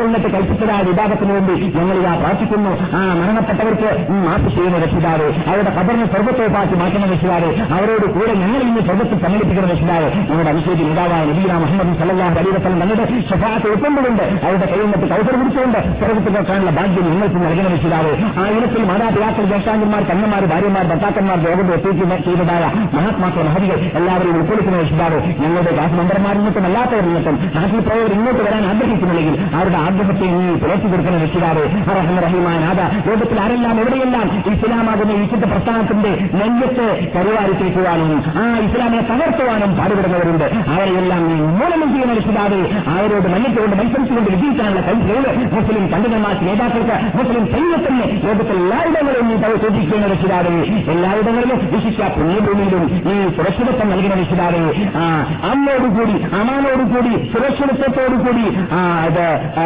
നിന്നിട്ട് 0.00 0.28
കൽപ്പിച്ചതായ 0.34 0.80
വിഭാഗത്തിന് 0.88 1.32
വേണ്ടി 1.36 1.54
ഞങ്ങൾ 1.76 1.96
ഇതാ 2.00 2.12
പ്രാർത്ഥിക്കുന്നു. 2.20 2.70
ആ 2.96 3.00
മരണപ്പെട്ടവർക്ക് 3.20 3.88
മാപ്പ് 4.24 4.48
ചെയ്യുന്ന 4.54 4.78
രക്ഷിതാവ് 4.84 5.26
അവരുടെ 5.50 5.72
കബറിന് 5.76 6.06
സ്വർഗത്തോപ്പാക്കി 6.12 6.76
മാറ്റുന്ന 6.80 7.06
രക്ഷിതാവ് 7.12 7.48
അവരോട് 7.76 8.06
കൂടെ 8.16 8.32
ഞങ്ങൾ 8.42 8.60
ഇന്ന് 8.66 8.82
സ്വർഗത്തിൽ 8.88 9.18
സമ്മതിപ്പിക്കുന്ന 9.24 9.68
രക്ഷിതാവ് 9.72 10.08
ഞങ്ങളുടെ 10.28 10.50
അനുശേഷി 10.54 10.82
നേതാവായ 10.90 11.22
നബീന 11.30 11.58
മുഹമ്മദ് 11.64 11.96
സല്ലാഹ് 12.00 12.38
അലീവസം 12.42 12.74
തങ്ങളുടെ 12.74 12.96
സ്വഭാവത്തെ 13.30 13.68
ഉൾക്കൊണ്ടുകൊണ്ട് 13.74 14.24
അവരുടെ 14.44 14.66
കയ്യിൽ 14.70 14.86
നിന്നിട്ട് 14.86 15.08
കൗസർ 15.12 15.36
പിടിച്ചുകൊണ്ട് 15.40 15.78
സ്വർഗത്തിൽ 16.00 16.34
വെക്കാനുള്ള 16.38 16.72
ഭാഗ്യം 16.78 17.06
നിങ്ങൾക്ക് 17.10 17.38
നൽകുന്ന 17.44 17.68
രക്ഷിതാവ് 17.74 18.12
ആ 18.40 18.46
ഇനത്തിൽ 18.56 18.82
മാതാപിതാക്കൾ 18.90 19.46
ജ്യേഷ്ഠാന്മാർ 19.52 20.02
കണ്ണന്മാർ 20.10 20.44
ഭാര്യമാർ 20.52 20.84
ഭർത്താക്കന്മാർ 20.92 21.38
രോഗം 21.46 21.68
എത്തിക്കുന്ന 21.76 22.14
ചെയ്തതായ 22.40 22.64
മഹാത്മാക്കൾ 22.94 23.42
മഹതികൾ 23.48 23.78
എല്ലാവരെയും 23.98 24.36
ഉൾക്കൊള്ളിക്കുന്ന 24.36 24.82
ഇഷ്ടാവ് 24.84 25.18
ഞങ്ങളുടെ 25.40 25.72
ക്ലാസ് 25.72 25.94
മെമ്പർമാരിൽ 25.98 26.40
നിന്നും 26.40 26.66
അല്ലാത്തവരിൽ 26.66 27.12
നിന്നും 27.16 27.36
നാട്ടിൽ 27.56 27.80
പോയവർ 27.80 28.12
ഇങ്ങോട്ട് 28.16 28.42
വരാൻ 28.46 28.64
ആഗ്രഹിക്കുന്നില്ലെങ്കിൽ 28.66 29.36
അവരുടെ 29.54 29.78
ആഗ്രഹത്തെ 29.80 30.28
നീ 30.36 30.54
പുലർത്തി 30.62 30.88
കൊടുക്കുന്ന 30.88 31.18
രക്ഷിതാവ് 31.24 31.64
റഹ്മ 31.90 32.16
റഹിമാൻ 32.24 32.62
ആദ 32.64 32.80
ലോകത്തിൽ 33.08 33.40
ആരെല്ലാം 33.40 33.76
എവിടെയെല്ലാം 33.82 34.26
ഇസ്ലാമാകുന്ന 34.52 35.12
ഈശ്വര 35.20 35.46
പ്രസ്ഥാനത്തിന്റെ 35.50 36.10
നെഞ്ചത്ത് 36.38 36.86
കരുവാരിപ്പിക്കുവാനും 37.14 38.10
ആ 38.36 38.46
ഇസ്ലാമിനെ 38.60 39.02
തകർത്തുവാനും 39.10 39.70
പാടുപെടുന്നവരുണ്ട്. 39.78 40.44
അവരെയെല്ലാം 40.72 41.22
നീ 41.28 41.36
മൂലനം 41.52 41.88
ചെയ്യുന്ന 41.94 42.14
രക്ഷിതാവ് 42.14 42.60
അവരോട് 42.92 43.28
മല്ലിച്ചുകൊണ്ട് 43.34 43.76
മത്സരിച്ചുകൊണ്ട് 43.76 44.30
വിജയിക്കാനുള്ള 44.30 44.82
കഴിവുകൾ 44.86 45.24
മുസ്ലിം 45.54 45.84
പണ്ഡിതന്മാർക്ക് 45.92 46.44
നേതാക്കൾക്ക് 46.48 46.96
മുസ്ലിം 47.18 47.44
സൈന്യത്തിന് 47.52 47.98
ലോകത്തിൽ 48.24 48.56
എല്ലായിടങ്ങളിലും 48.58 49.28
നീ 49.30 49.36
സൂചിക്കുന്ന 49.62 50.06
രക്ഷിതാവ് 50.06 50.54
എല്ലായിടങ്ങളിലും 50.94 51.58
വിശിഷ്ട 51.72 52.02
പുണ്യഭൂമിയിലും 52.19 52.83
ഈ 53.05 53.15
സുരക്ഷിതത്വം 53.37 53.87
നൽകുന്ന 53.89 54.15
രക്ഷിതാവേ 54.15 54.61
ആ 54.97 55.05
അമ്മോടുകൂടി 55.49 56.15
അമാനോടുകൂടി 56.39 57.13
സുരക്ഷിതത്വത്തോടുകൂടി 57.33 58.45
ആ 58.73 58.79
ഇത് 59.07 59.25
ആ, 59.57 59.65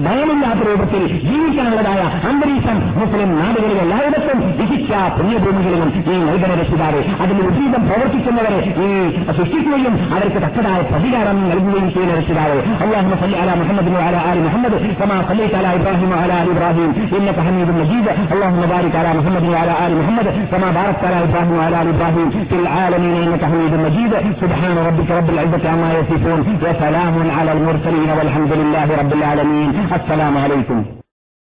ഭയമില്ലാത്ത 0.00 0.60
രൂപത്തിൽ 0.68 1.02
ജീവിക്കാനുള്ളതായ 1.24 2.00
അന്തരീക്ഷം 2.30 2.78
മുസ്ലിം 2.98 3.30
നാടുകളിൽ 3.38 3.78
എല്ലായിടത്തും 3.84 4.38
വിശിച്ച 4.60 4.88
പുണ്യഭൂമികളിലും 5.16 5.90
ഈ 6.06 6.18
നൽകുന്ന 6.20 6.54
രക്ഷിതാവേ 6.54 7.02
അതിന് 7.22 7.40
വിപരീതം 7.40 7.82
പ്രവർത്തിക്കുന്നവരെ 7.88 8.58
ഈ 8.80 8.88
സൃഷ്ടിക്കുകയും 9.30 9.94
അവർക്ക് 10.14 10.40
തക്കതായ 10.46 10.80
പ്രതികാരം 10.90 11.38
നൽകുകയും 11.50 11.90
ചെയ്യുന്ന 11.90 12.14
രക്ഷിതാവേ 12.20 12.60
അള്ളാഹു 12.84 13.18
صل 13.20 13.34
على 13.34 13.52
محمد 13.60 13.86
وعلى 13.90 14.18
ال 14.30 14.38
محمد 14.46 14.72
كما 15.00 15.16
صليت 15.28 15.52
على 15.54 15.68
ابراهيم 15.78 16.10
وعلى 16.12 16.34
ال 16.42 16.48
ابراهيم 16.50 16.88
انك 17.16 17.38
حميد 17.40 17.68
مجيد 17.72 18.06
اللهم 18.34 18.62
بارك 18.66 18.94
على 18.96 19.10
محمد 19.18 19.44
وعلى 19.46 19.74
ال 19.84 19.92
محمد 20.00 20.26
كما 20.52 20.68
باركت 20.70 21.02
على 21.04 21.18
ابراهيم 21.26 21.56
وعلى 21.65 21.81
آل 21.81 21.87
إبراهيم 21.95 22.29
في 22.49 22.55
العالمين 22.55 23.15
إنك 23.23 23.45
حميد 23.45 23.73
مجيد. 23.73 24.13
سبحان 24.41 24.77
ربك 24.87 25.11
رب 25.11 25.29
العزة 25.29 25.69
عما 25.69 25.93
يصفون 25.93 26.39
وسلام 26.61 27.31
على 27.39 27.51
المرسلين 27.51 28.09
والحمد 28.17 28.51
لله 28.53 28.87
رب 29.01 29.13
العالمين. 29.13 29.69
السلام 29.95 30.37
عليكم. 30.37 31.04